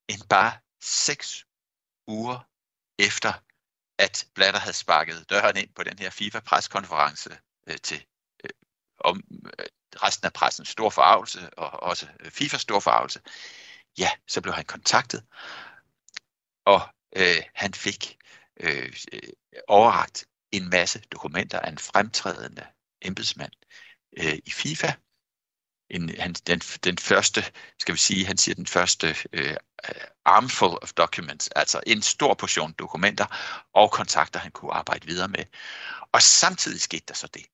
end 0.08 0.22
bare 0.28 0.52
seks 0.82 1.44
uger 2.06 2.38
efter 2.98 3.32
at 4.02 4.26
Blatter 4.34 4.60
havde 4.60 4.76
sparket 4.76 5.30
døren 5.30 5.56
ind 5.56 5.68
på 5.74 5.82
den 5.82 5.98
her 5.98 6.10
FIFA-preskonference 6.10 7.30
øh, 7.66 7.76
til 7.82 8.04
øh, 8.44 8.50
om 8.98 9.22
øh, 9.58 9.66
resten 10.02 10.26
af 10.26 10.32
pressen 10.32 10.64
stor 10.64 10.90
forarvelse, 10.90 11.50
og 11.58 11.82
også 11.82 12.06
øh, 12.20 12.30
FIFA 12.30 12.56
stor 12.56 12.80
forarvelse, 12.80 13.20
ja, 13.98 14.10
så 14.28 14.40
blev 14.40 14.54
han 14.54 14.64
kontaktet, 14.64 15.24
og 16.64 16.80
øh, 17.16 17.42
han 17.54 17.74
fik 17.74 18.18
øh, 18.60 18.92
øh, 19.12 19.20
overragt 19.68 20.24
en 20.50 20.70
masse 20.70 21.00
dokumenter 21.12 21.58
af 21.58 21.68
en 21.68 21.78
fremtrædende 21.78 22.66
embedsmand 23.02 23.52
øh, 24.18 24.38
i 24.44 24.50
FIFA, 24.50 24.92
en, 25.92 26.20
han, 26.20 26.32
den, 26.32 26.58
den 26.58 26.98
første, 26.98 27.44
skal 27.78 27.94
vi 27.94 27.98
sige, 27.98 28.26
han 28.26 28.38
siger 28.38 28.54
den 28.54 28.66
første 28.66 29.16
øh, 29.32 29.56
armful 30.24 30.78
of 30.82 30.92
documents, 30.92 31.48
altså 31.48 31.80
en 31.86 32.02
stor 32.02 32.34
portion 32.34 32.72
dokumenter 32.72 33.26
og 33.74 33.90
kontakter, 33.90 34.40
han 34.40 34.50
kunne 34.50 34.72
arbejde 34.72 35.06
videre 35.06 35.28
med. 35.28 35.44
Og 36.12 36.22
samtidig 36.22 36.80
skete 36.80 37.04
der 37.08 37.14
så 37.14 37.26
det, 37.26 37.46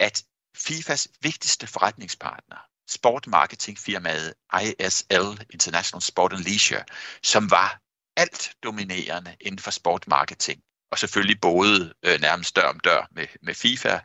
at 0.00 0.24
FIFAs 0.56 1.08
vigtigste 1.22 1.66
forretningspartner, 1.66 2.56
sportmarketingfirmaet 2.88 4.34
ISL, 4.62 5.44
International 5.50 6.02
Sport 6.02 6.32
and 6.32 6.44
Leisure, 6.44 6.84
som 7.22 7.50
var 7.50 7.80
alt 8.16 8.52
dominerende 8.62 9.36
inden 9.40 9.58
for 9.58 9.70
sportmarketing, 9.70 10.62
og 10.90 10.98
selvfølgelig 10.98 11.40
både 11.40 11.94
øh, 12.02 12.20
nærmest 12.20 12.56
dør 12.56 12.68
om 12.68 12.80
dør 12.80 13.08
med, 13.10 13.26
med 13.42 13.54
FIFA, 13.54 14.00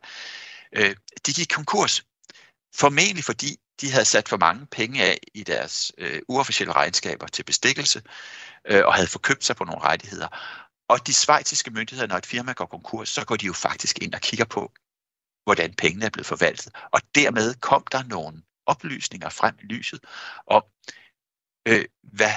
øh, 0.75 0.95
de 1.25 1.33
gik 1.33 1.47
konkurs 1.47 2.03
Formentlig 2.75 3.23
fordi 3.23 3.57
de 3.81 3.91
havde 3.91 4.05
sat 4.05 4.29
for 4.29 4.37
mange 4.37 4.65
penge 4.65 5.03
af 5.03 5.17
i 5.33 5.43
deres 5.43 5.91
øh, 5.97 6.21
uofficielle 6.27 6.73
regnskaber 6.73 7.27
til 7.27 7.43
bestikkelse 7.43 8.01
øh, 8.65 8.85
og 8.85 8.93
havde 8.93 9.07
forkøbt 9.07 9.43
sig 9.43 9.55
på 9.55 9.63
nogle 9.63 9.81
rettigheder. 9.81 10.27
Og 10.87 11.07
de 11.07 11.13
svejtiske 11.13 11.71
myndigheder, 11.71 12.07
når 12.07 12.17
et 12.17 12.25
firma 12.25 12.53
går 12.53 12.65
konkurs, 12.65 13.09
så 13.09 13.25
går 13.25 13.35
de 13.35 13.45
jo 13.45 13.53
faktisk 13.53 13.99
ind 14.01 14.13
og 14.13 14.21
kigger 14.21 14.45
på, 14.45 14.71
hvordan 15.43 15.73
pengene 15.73 16.05
er 16.05 16.09
blevet 16.09 16.27
forvaltet. 16.27 16.75
Og 16.91 17.01
dermed 17.15 17.55
kom 17.55 17.83
der 17.91 18.03
nogle 18.03 18.43
oplysninger 18.65 19.29
frem 19.29 19.55
i 19.61 19.65
lyset 19.65 19.99
om, 20.47 20.63
øh, 21.67 21.85
hvad 22.03 22.33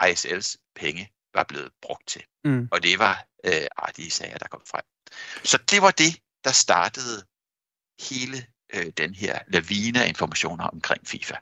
ISL's 0.00 0.72
penge 0.74 1.12
var 1.34 1.44
blevet 1.44 1.72
brugt 1.82 2.08
til. 2.08 2.24
Mm. 2.44 2.68
Og 2.72 2.82
det 2.82 2.98
var 2.98 3.26
øh, 3.44 3.66
artige 3.76 4.10
sager, 4.10 4.38
der 4.38 4.48
kom 4.48 4.62
frem. 4.66 4.84
Så 5.44 5.58
det 5.70 5.82
var 5.82 5.90
det, 5.90 6.20
der 6.44 6.52
startede 6.52 7.26
hele 8.10 8.46
øh, 8.74 8.86
den 8.98 9.14
her 9.14 9.38
lavine 9.48 10.04
af 10.04 10.08
informationer 10.08 10.64
omkring 10.64 11.00
FIFA. 11.06 11.34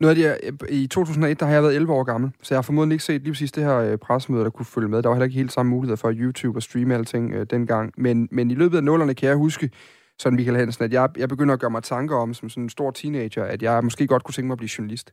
Nu 0.00 0.08
er 0.08 0.14
det, 0.14 0.38
I 0.68 0.86
2001, 0.86 1.40
der 1.40 1.46
har 1.46 1.52
jeg 1.52 1.62
været 1.62 1.76
11 1.76 1.92
år 1.92 2.04
gammel, 2.04 2.30
så 2.42 2.54
jeg 2.54 2.56
har 2.58 2.62
formodentlig 2.62 2.94
ikke 2.94 3.04
set 3.04 3.22
lige 3.22 3.32
præcis 3.32 3.52
det 3.52 3.64
her 3.64 3.76
øh, 3.76 3.98
pressemøde, 3.98 4.44
der 4.44 4.50
kunne 4.50 4.66
følge 4.66 4.88
med. 4.88 5.02
Der 5.02 5.08
var 5.08 5.16
heller 5.16 5.24
ikke 5.24 5.36
helt 5.36 5.52
samme 5.52 5.70
muligheder 5.70 5.96
for 5.96 6.12
YouTube 6.12 6.58
og 6.58 6.62
streame 6.62 6.94
alting 6.94 7.32
øh, 7.32 7.46
dengang. 7.50 7.92
Men, 7.96 8.28
men 8.30 8.50
i 8.50 8.54
løbet 8.54 8.76
af 8.76 8.84
nullerne 8.84 9.14
kan 9.14 9.28
jeg 9.28 9.36
huske, 9.36 9.70
sådan 10.18 10.36
Michael 10.36 10.56
Hansen, 10.58 10.84
at 10.84 10.92
jeg, 10.92 11.08
jeg 11.16 11.28
begynder 11.28 11.54
at 11.54 11.60
gøre 11.60 11.70
mig 11.70 11.82
tanker 11.82 12.16
om, 12.16 12.34
som 12.34 12.48
sådan 12.48 12.62
en 12.62 12.70
stor 12.70 12.90
teenager, 12.90 13.44
at 13.44 13.62
jeg 13.62 13.84
måske 13.84 14.06
godt 14.06 14.24
kunne 14.24 14.32
tænke 14.32 14.46
mig 14.46 14.54
at 14.54 14.58
blive 14.58 14.70
journalist. 14.78 15.12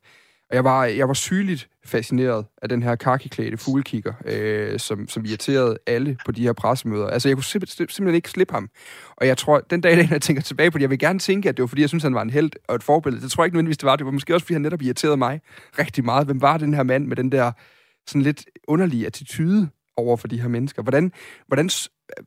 Og 0.52 0.56
jeg 0.56 0.64
var, 0.64 0.86
jeg 0.86 1.08
var 1.08 1.14
sygeligt 1.14 1.70
fascineret 1.86 2.46
af 2.62 2.70
den 2.70 2.84
her 2.84 2.96
kakiklædte 2.96 3.58
fuglekigger, 3.58 4.14
øh, 4.26 4.80
som, 4.80 5.08
som 5.08 5.26
irriterede 5.26 5.78
alle 5.88 6.18
på 6.26 6.32
de 6.32 6.44
her 6.44 6.54
pressemøder. 6.54 7.08
Altså, 7.08 7.30
jeg 7.30 7.38
kunne 7.38 7.44
simpelthen, 7.44 7.90
simpelthen 7.90 8.16
ikke 8.16 8.30
slippe 8.30 8.54
ham. 8.54 8.70
Og 9.18 9.28
jeg 9.28 9.38
tror, 9.38 9.60
den 9.60 9.82
dag, 9.82 10.08
jeg 10.12 10.22
tænker 10.22 10.42
tilbage 10.42 10.72
på 10.72 10.78
det, 10.78 10.82
jeg 10.82 10.90
vil 10.90 11.00
gerne 11.00 11.20
tænke, 11.20 11.50
at 11.50 11.58
det 11.58 11.64
var, 11.64 11.68
fordi 11.68 11.82
jeg 11.82 11.90
synes, 11.90 12.04
han 12.04 12.16
var 12.16 12.22
en 12.22 12.30
held 12.30 12.52
og 12.68 12.76
et 12.76 12.84
forbillede. 12.84 13.24
Det 13.24 13.32
tror 13.32 13.44
jeg 13.44 13.48
ikke 13.48 13.56
nødvendigvis, 13.56 13.78
det 13.78 13.86
var. 13.86 13.96
Det 13.96 14.06
var 14.06 14.12
måske 14.12 14.34
også, 14.34 14.46
fordi 14.46 14.54
han 14.54 14.62
netop 14.62 14.82
irriterede 14.82 15.18
mig 15.18 15.42
rigtig 15.80 16.06
meget. 16.06 16.26
Hvem 16.26 16.42
var 16.42 16.58
den 16.58 16.74
her 16.74 16.84
mand 16.84 17.08
med 17.08 17.16
den 17.16 17.32
der 17.32 17.52
sådan 18.08 18.22
lidt 18.22 18.46
underlige 18.68 19.06
attitude 19.06 19.70
over 19.98 20.18
for 20.18 20.28
de 20.28 20.42
her 20.42 20.48
mennesker? 20.48 20.82
Hvordan, 20.82 21.12
hvordan, 21.48 21.66
øh, 21.66 22.24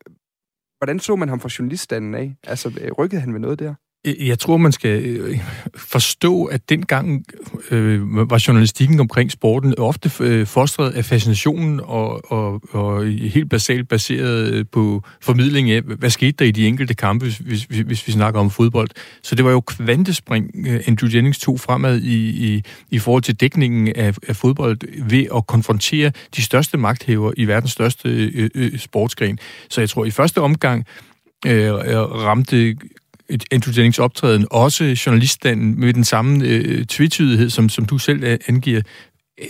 hvordan 0.78 1.00
så 1.00 1.16
man 1.16 1.28
ham 1.28 1.40
fra 1.40 1.50
journaliststanden 1.58 2.14
af? 2.14 2.36
Altså, 2.46 2.78
øh, 2.80 2.92
rykkede 2.92 3.20
han 3.20 3.32
ved 3.32 3.40
noget 3.40 3.58
der? 3.58 3.74
Øh, 4.04 4.28
jeg 4.28 4.38
tror, 4.38 4.56
man 4.56 4.72
skal 4.72 5.04
øh, 5.04 5.38
forstå, 5.76 6.44
at 6.44 6.68
dengang 6.68 7.24
øh, 7.70 8.30
var 8.30 8.44
journalistikken 8.48 9.00
omkring 9.00 9.30
sporten 9.32 9.78
ofte 9.78 10.10
øh, 10.20 10.46
fostret 10.46 10.90
af 10.90 11.04
fascinationen 11.04 11.80
og, 11.80 12.32
og, 12.32 12.60
og 12.70 13.06
helt 13.06 13.50
basalt 13.50 13.88
baseret 13.88 14.52
øh, 14.52 14.64
på 14.72 15.02
formidling 15.20 15.70
af, 15.70 15.82
hvad 15.82 16.10
skete 16.10 16.32
der 16.32 16.44
i 16.44 16.50
de 16.50 16.66
enkelte 16.66 16.94
kampe, 16.94 17.24
hvis, 17.24 17.38
hvis, 17.38 17.80
hvis 17.80 18.06
vi 18.06 18.12
snakker 18.12 18.40
om 18.40 18.50
fodbold. 18.50 18.88
Så 19.22 19.34
det 19.34 19.44
var 19.44 19.50
jo 19.50 19.60
kvantespring, 19.60 20.50
Andrew 20.86 21.10
Jennings 21.14 21.38
tog 21.38 21.60
fremad 21.60 22.00
i, 22.00 22.54
i, 22.54 22.62
i 22.90 22.98
forhold 22.98 23.22
til 23.22 23.34
dækningen 23.34 23.92
af, 23.96 24.14
af 24.28 24.36
fodbold 24.36 24.78
ved 25.08 25.26
at 25.36 25.46
konfrontere 25.46 26.12
de 26.36 26.42
største 26.42 26.78
magthæver 26.78 27.32
i 27.36 27.44
verdens 27.44 27.72
største 27.72 28.08
øh, 28.08 28.50
øh, 28.54 28.78
sportsgren. 28.78 29.38
Så 29.70 29.80
jeg 29.80 29.90
tror, 29.90 30.04
i 30.04 30.10
første 30.10 30.40
omgang 30.40 30.84
øh, 31.46 31.74
ramte 31.74 32.76
Andrew 33.52 33.74
Jennings 33.76 33.98
optræden, 33.98 34.46
også 34.50 35.02
journaliststanden 35.06 35.80
med 35.80 35.94
den 35.94 36.04
samme 36.04 36.44
øh, 36.44 36.84
tvetydighed, 36.84 37.50
som, 37.50 37.68
som 37.68 37.84
du 37.84 37.98
selv 37.98 38.24
øh, 38.24 38.38
angiver. 38.48 38.80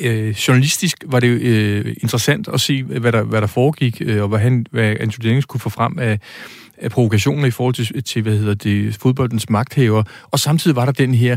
Øh, 0.00 0.30
journalistisk 0.30 0.96
var 1.06 1.20
det 1.20 1.28
øh, 1.28 1.96
interessant 2.02 2.48
at 2.48 2.60
se, 2.60 2.82
hvad 2.82 3.12
der, 3.12 3.22
hvad 3.22 3.40
der 3.40 3.46
foregik, 3.46 4.02
øh, 4.04 4.22
og 4.22 4.28
hvad, 4.28 4.38
han, 4.38 4.66
hvad 4.70 4.96
Andrew 5.00 5.24
Jennings 5.24 5.46
kunne 5.46 5.60
få 5.60 5.68
frem 5.68 5.98
af, 5.98 6.18
af 6.78 6.90
provokationer 6.90 7.46
i 7.46 7.50
forhold 7.50 7.74
til, 7.74 8.04
til 8.04 8.22
hvad 8.22 8.38
hedder 8.38 8.54
det, 8.54 8.94
fodboldens 8.94 9.50
magthaver. 9.50 10.02
Og 10.30 10.40
samtidig 10.40 10.76
var 10.76 10.84
der 10.84 10.92
den 10.92 11.14
her 11.14 11.36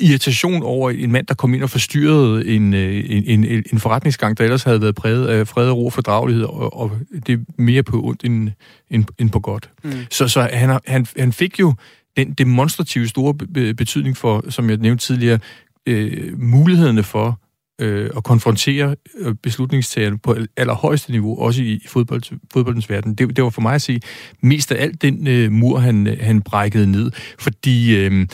irritation 0.00 0.62
over 0.62 0.90
en 0.90 1.12
mand, 1.12 1.26
der 1.26 1.34
kom 1.34 1.54
ind 1.54 1.62
og 1.62 1.70
forstyrrede 1.70 2.46
en, 2.46 2.74
øh, 2.74 3.04
en, 3.06 3.44
en, 3.44 3.64
en 3.72 3.78
forretningsgang, 3.78 4.38
der 4.38 4.44
ellers 4.44 4.62
havde 4.62 4.80
været 4.80 4.94
præget 4.94 5.26
af 5.26 5.48
fred 5.48 5.68
og 5.68 5.76
ro 5.76 5.86
og 5.86 5.92
fordragelighed, 5.92 6.44
og, 6.44 6.76
og 6.76 6.92
det 7.26 7.32
er 7.32 7.38
mere 7.58 7.82
på 7.82 8.02
ondt 8.04 8.24
end, 8.24 8.50
end, 8.90 9.04
end 9.18 9.30
på 9.30 9.40
godt. 9.40 9.70
Mm. 9.84 9.92
Så, 10.10 10.28
så 10.28 10.48
han, 10.52 10.80
han, 10.86 11.06
han 11.16 11.32
fik 11.32 11.60
jo 11.60 11.74
den 12.16 12.32
demonstrative 12.32 13.08
store 13.08 13.34
betydning 13.74 14.16
for, 14.16 14.50
som 14.50 14.70
jeg 14.70 14.76
nævnte 14.76 15.06
tidligere, 15.06 15.38
øh, 15.86 16.40
mulighederne 16.40 17.02
for 17.02 17.40
øh, 17.78 18.10
og 18.14 18.24
konfrontere 18.24 18.96
øh, 19.18 19.34
beslutningstagerne 19.42 20.18
på 20.18 20.36
allerhøjeste 20.56 21.10
niveau, 21.10 21.38
også 21.38 21.62
i, 21.62 21.86
fodbold, 21.88 22.22
fodboldens 22.52 22.90
verden. 22.90 23.14
Det, 23.14 23.36
det 23.36 23.44
var 23.44 23.50
for 23.50 23.60
mig 23.60 23.74
at 23.74 23.82
sige 23.82 24.00
mest 24.40 24.72
af 24.72 24.82
alt 24.82 25.02
den 25.02 25.26
øh, 25.26 25.52
mur, 25.52 25.78
han, 25.78 26.16
han 26.20 26.42
brækkede 26.42 26.86
ned. 26.86 27.10
Fordi 27.38 27.96
øh, 27.96 28.26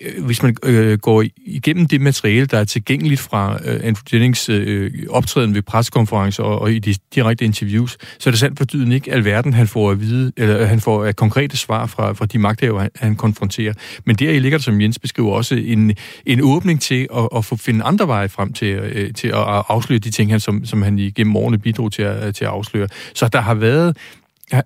øh, 0.00 0.24
hvis 0.24 0.42
man 0.42 0.56
øh, 0.64 0.98
går 0.98 1.24
igennem 1.36 1.86
det 1.86 2.00
materiale, 2.00 2.46
der 2.46 2.58
er 2.58 2.64
tilgængeligt 2.64 3.20
fra 3.20 3.58
øh, 3.64 3.80
Andrew 3.82 4.02
Jennings 4.12 4.48
øh, 4.48 4.92
optræden 5.10 5.54
ved 5.54 5.62
pressekonferencer 5.62 6.42
og, 6.42 6.58
og 6.58 6.72
i 6.72 6.78
de 6.78 6.94
direkte 7.14 7.44
interviews, 7.44 7.96
så 8.18 8.30
er 8.30 8.32
det 8.32 8.40
sandt 8.40 8.58
for 8.58 8.92
ikke 8.92 9.12
alverden, 9.12 9.52
han 9.52 9.68
får 9.68 9.90
at 9.90 10.00
vide, 10.00 10.32
eller 10.36 10.60
øh, 10.60 10.68
han 10.68 10.80
får 10.80 11.04
at 11.04 11.16
konkrete 11.16 11.56
svar 11.56 11.86
fra, 11.86 12.12
fra 12.12 12.26
de 12.26 12.38
magthavere, 12.38 12.82
han, 12.82 12.90
han 12.96 13.16
konfronterer. 13.16 13.72
Men 14.04 14.16
der 14.16 14.40
ligger 14.40 14.58
der, 14.58 14.62
som 14.62 14.80
Jens 14.80 14.98
beskriver, 14.98 15.32
også 15.32 15.54
en, 15.54 15.94
en 16.26 16.40
åbning 16.42 16.80
til 16.80 17.06
at, 17.16 17.28
at 17.36 17.44
få 17.44 17.56
finde 17.56 17.84
andre 17.84 18.08
veje 18.08 18.28
frem 18.28 18.52
til 18.52 18.66
øh, 18.92 19.14
til 19.14 19.28
at 19.28 19.44
afsløre 19.68 19.98
de 19.98 20.10
ting, 20.10 20.30
han, 20.30 20.40
som, 20.40 20.64
som 20.64 20.82
han 20.82 20.98
igennem 20.98 21.36
årene 21.36 21.58
bidrog 21.58 21.92
til 21.92 22.02
at, 22.02 22.26
øh, 22.26 22.34
til 22.34 22.44
at 22.44 22.50
afsløre. 22.50 22.88
Så 23.14 23.28
der 23.28 23.40
har 23.40 23.54
været 23.54 23.96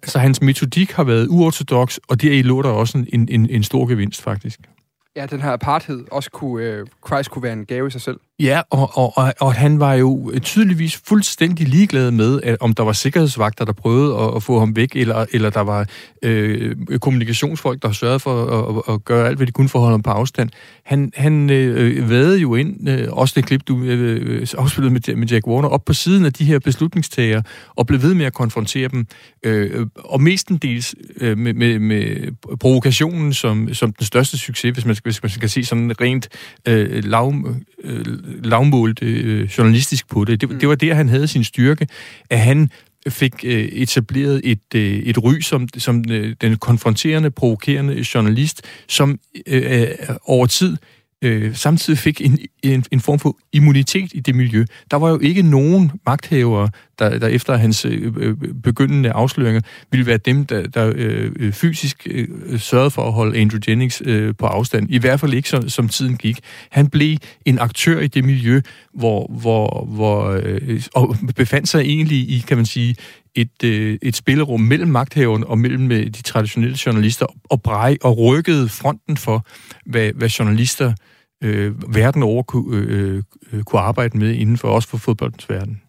så 0.04 0.18
hans 0.18 0.42
metodik 0.42 0.92
har 0.92 1.04
været 1.04 1.26
uortodox, 1.30 1.98
og 2.08 2.22
det 2.22 2.44
lå 2.44 2.62
der 2.62 2.68
også 2.68 2.98
en, 2.98 3.28
en, 3.30 3.50
en 3.50 3.62
stor 3.62 3.86
gevinst, 3.86 4.22
faktisk. 4.22 4.60
Ja, 5.16 5.26
den 5.26 5.40
her 5.40 5.52
apartheid 5.52 6.04
også 6.10 6.30
kunne, 6.30 6.64
øh, 6.64 6.86
Christ 7.06 7.30
kunne 7.30 7.42
være 7.42 7.52
en 7.52 7.66
gave 7.66 7.86
i 7.86 7.90
sig 7.90 8.00
selv. 8.00 8.20
Ja, 8.42 8.60
og, 8.70 8.90
og, 8.94 9.18
og, 9.18 9.34
og 9.40 9.54
han 9.54 9.80
var 9.80 9.94
jo 9.94 10.32
tydeligvis 10.42 11.00
fuldstændig 11.04 11.68
ligeglad 11.68 12.10
med, 12.10 12.40
at, 12.42 12.56
om 12.60 12.74
der 12.74 12.82
var 12.82 12.92
sikkerhedsvagter, 12.92 13.64
der 13.64 13.72
prøvede 13.72 14.18
at, 14.18 14.36
at 14.36 14.42
få 14.42 14.58
ham 14.58 14.76
væk, 14.76 14.96
eller, 14.96 15.26
eller 15.32 15.50
der 15.50 15.60
var 15.60 15.86
øh, 16.22 16.76
kommunikationsfolk, 17.00 17.82
der 17.82 17.92
sørgede 17.92 18.20
for 18.20 18.44
at, 18.44 18.76
at, 18.76 18.94
at 18.94 19.04
gøre 19.04 19.28
alt, 19.28 19.36
hvad 19.36 19.46
de 19.46 19.52
kunne 19.52 19.68
for 19.68 19.78
at 19.78 19.82
holde 19.82 19.94
ham 19.94 20.02
på 20.02 20.10
afstand. 20.10 20.50
Han, 20.84 21.12
han 21.16 21.50
øh, 21.50 22.10
vædede 22.10 22.38
jo 22.38 22.54
ind, 22.54 22.88
øh, 22.88 23.08
også 23.12 23.32
det 23.36 23.46
klip, 23.46 23.62
du 23.68 23.82
øh, 23.82 24.40
øh 24.40 24.46
afspillede 24.58 24.92
med, 24.92 25.16
med 25.16 25.26
Jack 25.26 25.46
Warner, 25.46 25.68
op 25.68 25.84
på 25.84 25.92
siden 25.92 26.24
af 26.24 26.32
de 26.32 26.44
her 26.44 26.58
beslutningstager, 26.58 27.42
og 27.76 27.86
blev 27.86 28.02
ved 28.02 28.14
med 28.14 28.26
at 28.26 28.32
konfrontere 28.32 28.88
dem, 28.88 29.06
øh, 29.42 29.86
og 29.96 30.22
mestendels 30.22 30.94
øh, 31.20 31.38
med, 31.38 31.54
med, 31.54 31.78
med 31.78 32.32
provokationen 32.56 33.32
som, 33.32 33.74
som 33.74 33.92
den 33.92 34.06
største 34.06 34.38
succes, 34.38 34.72
hvis 34.72 34.84
man, 34.84 34.96
hvis 35.02 35.22
man 35.22 35.30
skal 35.30 35.50
se 35.50 35.64
sådan 35.64 36.00
rent 36.00 36.28
øh, 36.68 37.04
lav... 37.04 37.34
Øh, 37.84 38.04
lavmålt 38.42 39.02
øh, 39.02 39.44
journalistisk 39.58 40.08
på 40.08 40.24
det. 40.24 40.40
Det, 40.40 40.50
mm. 40.50 40.58
det 40.58 40.68
var 40.68 40.74
der, 40.74 40.94
han 40.94 41.08
havde 41.08 41.28
sin 41.28 41.44
styrke, 41.44 41.86
at 42.30 42.38
han 42.38 42.70
fik 43.08 43.32
øh, 43.44 43.64
etableret 43.64 44.40
et, 44.44 44.74
øh, 44.74 44.98
et 44.98 45.24
ry 45.24 45.40
som, 45.40 45.68
som 45.78 46.04
øh, 46.10 46.36
den 46.40 46.56
konfronterende, 46.56 47.30
provokerende 47.30 48.04
journalist, 48.14 48.62
som 48.88 49.18
øh, 49.46 49.82
øh 49.82 49.88
over 50.24 50.46
tid 50.46 50.76
øh, 51.22 51.54
samtidig 51.54 51.98
fik 51.98 52.20
en, 52.20 52.38
en, 52.62 52.84
en 52.90 53.00
form 53.00 53.18
for 53.18 53.36
immunitet 53.52 54.10
i 54.14 54.20
det 54.20 54.34
miljø. 54.34 54.64
Der 54.90 54.96
var 54.96 55.10
jo 55.10 55.18
ikke 55.18 55.42
nogen 55.42 55.90
magthavere, 56.06 56.70
der, 56.98 57.18
der 57.18 57.26
efter 57.26 57.56
hans 57.56 57.84
øh, 57.84 58.12
øh, 58.16 58.36
begyndende 58.62 59.12
afsløringer 59.12 59.60
ville 59.90 60.06
være 60.06 60.16
dem, 60.16 60.46
der, 60.46 60.62
der 60.66 60.92
øh, 60.96 61.52
fysisk 61.52 62.06
øh, 62.10 62.28
sørgede 62.58 62.90
for 62.90 63.06
at 63.06 63.12
holde 63.12 63.38
Andrew 63.38 63.60
Jennings 63.68 64.02
øh, 64.04 64.34
på 64.38 64.46
afstand. 64.46 64.86
I 64.90 64.98
hvert 64.98 65.20
fald 65.20 65.34
ikke, 65.34 65.48
som, 65.48 65.68
som 65.68 65.88
tiden 65.88 66.16
gik. 66.16 66.38
Han 66.70 66.88
blev 66.88 67.16
en 67.44 67.58
aktør 67.58 68.00
i 68.00 68.06
det 68.06 68.24
miljø, 68.24 68.60
hvor, 68.94 69.26
hvor, 69.40 69.84
hvor 69.84 70.40
øh, 70.42 70.82
og 70.94 71.16
befandt 71.36 71.68
sig 71.68 71.80
egentlig 71.80 72.18
i, 72.18 72.44
kan 72.48 72.56
man 72.56 72.66
sige, 72.66 72.96
et, 73.34 73.64
øh, 73.64 73.98
et 74.02 74.16
spillerum 74.16 74.60
mellem 74.60 74.88
magthaverne 74.88 75.46
og 75.46 75.58
mellem 75.58 75.92
øh, 75.92 76.06
de 76.06 76.22
traditionelle 76.22 76.78
journalister, 76.86 77.26
og 77.50 77.62
brej 77.62 77.96
og 78.02 78.18
rykkede 78.18 78.68
fronten 78.68 79.16
for, 79.16 79.46
hvad, 79.86 80.10
hvad 80.14 80.28
journalister 80.28 80.88
øh, 80.88 80.94
Øh, 81.42 81.94
verden 81.94 82.22
over 82.22 82.42
kunne, 82.42 82.76
øh, 82.76 83.22
øh, 83.52 83.62
kunne 83.62 83.80
arbejde 83.80 84.18
med 84.18 84.34
inden 84.34 84.56
for 84.56 84.68
også 84.68 84.88
for 84.88 84.96
fodboldens 84.96 85.50
verden. 85.50 85.82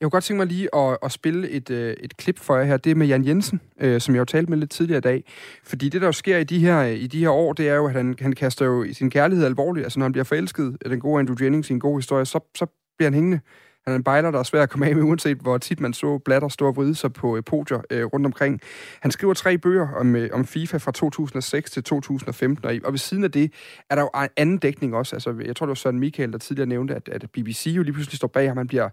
Jeg 0.00 0.06
kunne 0.06 0.10
godt 0.10 0.24
tænke 0.24 0.38
mig 0.38 0.46
lige 0.46 0.74
at, 0.74 0.98
at 1.02 1.12
spille 1.12 1.50
et, 1.50 1.70
øh, 1.70 1.96
et 2.00 2.16
klip 2.16 2.38
for 2.38 2.56
jer 2.56 2.64
her. 2.64 2.76
Det 2.76 2.90
er 2.90 2.94
med 2.94 3.06
Jan 3.06 3.26
Jensen, 3.26 3.60
øh, 3.80 4.00
som 4.00 4.14
jeg 4.14 4.20
jo 4.20 4.24
talte 4.24 4.50
med 4.50 4.58
lidt 4.58 4.70
tidligere 4.70 4.98
i 4.98 5.00
dag. 5.00 5.24
Fordi 5.64 5.88
det, 5.88 6.00
der 6.00 6.06
jo 6.06 6.12
sker 6.12 6.38
i 6.38 6.44
de 6.44 6.58
her, 6.58 6.82
i 6.82 7.06
de 7.06 7.18
her 7.18 7.30
år, 7.30 7.52
det 7.52 7.68
er 7.68 7.74
jo, 7.74 7.86
at 7.86 7.92
han, 7.92 8.14
han 8.20 8.32
kaster 8.32 8.64
jo 8.64 8.86
sin 8.92 9.10
kærlighed 9.10 9.46
alvorligt. 9.46 9.84
Altså, 9.84 9.98
når 9.98 10.04
han 10.04 10.12
bliver 10.12 10.24
forelsket 10.24 10.76
af 10.84 10.90
den 10.90 11.00
gode 11.00 11.20
Andrew 11.20 11.36
Jennings 11.40 11.70
i 11.70 11.72
en 11.72 11.80
god 11.80 11.98
historie, 11.98 12.24
så, 12.24 12.40
så 12.56 12.66
bliver 12.96 13.06
han 13.06 13.14
hængende. 13.14 13.40
Han 13.86 13.92
er 13.92 13.96
en 13.96 14.04
bejler, 14.04 14.30
der 14.30 14.38
er 14.38 14.42
svær 14.42 14.62
at 14.62 14.70
komme 14.70 14.86
af 14.86 14.96
med, 14.96 15.02
uanset 15.02 15.38
hvor 15.38 15.58
tit 15.58 15.80
man 15.80 15.92
så 15.92 16.18
blatter 16.18 16.48
stå 16.48 16.66
og 16.66 16.76
vride 16.76 16.94
sig 16.94 17.12
på 17.12 17.36
øh, 17.36 17.44
podier 17.44 17.80
øh, 17.90 18.04
rundt 18.04 18.26
omkring. 18.26 18.60
Han 19.00 19.10
skriver 19.10 19.34
tre 19.34 19.58
bøger 19.58 19.88
om, 19.88 20.16
øh, 20.16 20.30
om 20.32 20.44
FIFA 20.44 20.76
fra 20.76 20.92
2006 20.92 21.70
til 21.70 21.84
2015, 21.84 22.64
og, 22.64 22.74
og 22.84 22.92
ved 22.92 22.98
siden 22.98 23.24
af 23.24 23.32
det 23.32 23.52
er 23.90 23.94
der 23.94 24.02
jo 24.02 24.10
anden 24.36 24.58
dækning 24.58 24.94
også. 24.94 25.16
Altså, 25.16 25.34
jeg 25.44 25.56
tror, 25.56 25.66
det 25.66 25.68
var 25.68 25.74
Søren 25.74 25.98
Michael, 25.98 26.32
der 26.32 26.38
tidligere 26.38 26.68
nævnte, 26.68 26.94
at, 26.94 27.08
at 27.08 27.30
BBC 27.32 27.66
jo 27.66 27.82
lige 27.82 27.92
pludselig 27.92 28.16
står 28.16 28.28
bag 28.28 28.48
ham. 28.48 28.56
Han 28.56 28.66
bliver 28.66 28.88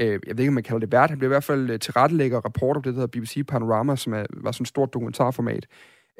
øh, 0.00 0.20
jeg 0.26 0.36
ved 0.36 0.38
ikke, 0.38 0.48
om 0.48 0.54
man 0.54 0.62
kalder 0.62 0.80
det 0.80 0.92
vært, 0.92 1.10
han 1.10 1.18
bliver 1.18 1.28
i 1.28 1.34
hvert 1.34 1.44
fald 1.44 1.70
øh, 1.70 1.78
tilrettelægger 1.78 2.36
og 2.36 2.44
reporter 2.44 2.80
på 2.80 2.88
det, 2.88 2.94
der 2.94 3.00
hedder 3.00 3.20
BBC 3.20 3.46
Panorama, 3.48 3.96
som 3.96 4.12
er, 4.12 4.24
var 4.30 4.52
sådan 4.52 4.62
et 4.62 4.68
stort 4.68 4.94
dokumentarformat 4.94 5.66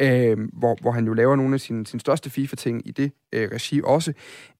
øh, 0.01 0.39
hvor, 0.53 0.79
hvor 0.81 0.91
han 0.91 1.07
jo 1.07 1.13
laver 1.13 1.37
nogle 1.37 1.55
af 1.55 1.61
sine, 1.61 1.87
sine 1.87 2.01
største 2.01 2.31
FIFA-ting 2.31 2.89
i 2.89 2.91
det 2.91 3.13
øh, 3.33 3.49
regi 3.53 3.81
også. 3.85 4.13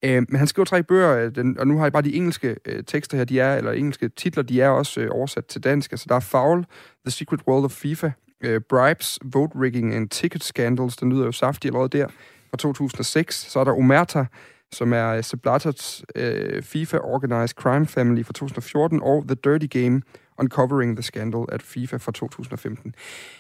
Øh, 0.05 0.23
men 0.29 0.37
han 0.37 0.47
skriver 0.47 0.65
tre 0.65 0.83
bøger, 0.83 1.17
øh, 1.17 1.35
den, 1.35 1.59
og 1.59 1.67
nu 1.67 1.77
har 1.77 1.85
jeg 1.85 1.93
bare 1.93 2.03
de 2.03 2.15
engelske 2.15 2.57
øh, 2.65 2.85
tekster 2.85 3.17
her, 3.17 3.25
de 3.25 3.41
er, 3.41 3.57
eller 3.57 3.73
engelske 3.73 4.09
titler, 4.09 4.43
de 4.43 4.61
er 4.61 4.69
også 4.69 5.01
øh, 5.01 5.09
oversat 5.11 5.47
til 5.47 5.65
dansk. 5.65 5.93
Altså 5.93 6.07
der 6.09 6.15
er 6.15 6.21
Foul, 6.21 6.65
The 7.07 7.11
Secret 7.11 7.41
World 7.49 7.65
of 7.65 7.73
FIFA, 7.73 8.11
øh, 8.45 8.61
Bribes, 8.69 9.19
Vote 9.25 9.61
Rigging 9.61 9.95
and 9.95 10.09
Ticket 10.09 10.45
Scandals, 10.45 10.97
den 10.97 11.13
lyder 11.13 11.25
jo 11.25 11.33
saftig 11.33 11.69
allerede 11.69 11.99
der, 11.99 12.07
fra 12.51 12.57
2006. 12.57 13.35
Så 13.35 13.61
er 13.61 13.65
der 13.65 13.73
Omerta, 13.73 14.27
som 14.73 14.93
er 14.93 15.21
Sepp 15.21 15.47
øh, 15.47 15.73
øh 16.17 16.63
FIFA 16.63 16.99
Organized 16.99 17.57
Crime 17.57 17.87
Family 17.87 18.25
fra 18.25 18.33
2014, 18.33 19.01
og 19.03 19.25
The 19.29 19.35
Dirty 19.45 19.79
Game, 19.79 20.03
Uncovering 20.39 20.97
the 20.97 21.03
Scandal 21.03 21.45
at 21.53 21.63
FIFA 21.63 21.97
fra 21.97 22.13
2015. 22.13 22.95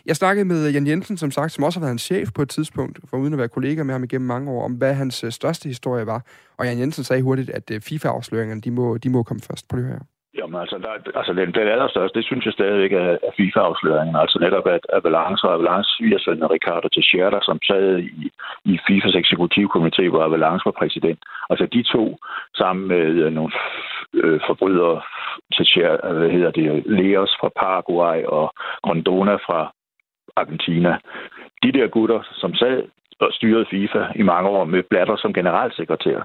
Jeg 0.07 0.16
snakkede 0.16 0.44
med 0.44 0.70
Jan 0.70 0.87
Jensen, 0.87 1.16
som 1.16 1.30
sagt, 1.30 1.52
som 1.52 1.64
også 1.64 1.78
har 1.78 1.85
været 1.87 1.92
en 1.92 1.98
chef 1.98 2.33
på 2.33 2.42
et 2.42 2.48
tidspunkt, 2.48 3.00
for 3.04 3.16
uden 3.16 3.33
at 3.33 3.38
være 3.38 3.48
kollega 3.48 3.83
med 3.83 3.94
ham 3.94 4.04
igennem 4.04 4.26
mange 4.26 4.50
år, 4.50 4.64
om 4.64 4.72
hvad 4.72 4.94
hans 4.94 5.24
øh, 5.24 5.33
største 5.33 5.68
historie 5.68 6.07
var. 6.07 6.26
Og 6.57 6.66
Jan 6.66 6.78
Jensen 6.78 7.04
sagde 7.04 7.22
hurtigt, 7.22 7.50
at 7.50 7.70
øh, 7.70 7.80
FIFA-afsløringerne, 7.80 8.61
de 8.61 8.70
må, 8.70 8.98
de 8.98 9.11
må 9.11 9.22
komme 9.22 9.40
først 9.40 9.68
på 9.68 9.76
det 9.76 9.87
her. 9.87 9.98
Jamen 10.38 10.60
altså, 10.60 10.78
der, 10.78 11.18
altså 11.18 11.32
den, 11.32 11.52
den 11.54 11.68
allerstørste, 11.74 12.18
det 12.18 12.26
synes 12.26 12.44
jeg 12.44 12.52
stadigvæk 12.52 12.92
er, 12.92 13.10
er 13.26 13.32
FIFA-afsløringen. 13.36 14.16
Altså 14.16 14.38
netop, 14.38 14.66
at 14.66 14.86
Avalanche 14.92 15.48
og 15.48 15.54
Avalanche 15.54 15.90
svigersøn 15.96 16.50
Ricardo 16.56 16.88
Teixeira, 16.88 17.40
som 17.42 17.58
sad 17.66 17.98
i, 17.98 18.30
i 18.64 18.78
FIFAs 18.86 19.16
eksekutivkomité, 19.22 20.02
hvor 20.08 20.22
Avalanche 20.22 20.64
var 20.64 20.76
præsident. 20.80 21.20
Altså 21.50 21.66
de 21.66 21.82
to 21.82 22.18
sammen 22.54 22.88
med 22.88 23.06
øh, 23.24 23.32
nogle 23.32 23.52
øh, 24.14 24.40
forbrydere, 24.46 25.00
Teixeira, 25.56 26.08
øh, 26.08 26.16
hvad 26.18 26.30
hedder 26.30 26.50
det, 26.50 26.86
Leos 26.86 27.36
fra 27.40 27.50
Paraguay 27.60 28.24
og 28.24 28.54
Grondona 28.82 29.34
fra 29.34 29.72
Argentina. 30.36 30.98
De 31.62 31.72
der 31.72 31.86
gutter, 31.86 32.20
som 32.32 32.54
sad 32.54 32.82
og 33.20 33.28
styrede 33.32 33.66
FIFA 33.70 34.02
i 34.16 34.22
mange 34.22 34.48
år 34.48 34.64
med 34.64 34.82
Blatter 34.82 35.16
som 35.16 35.32
generalsekretær, 35.32 36.20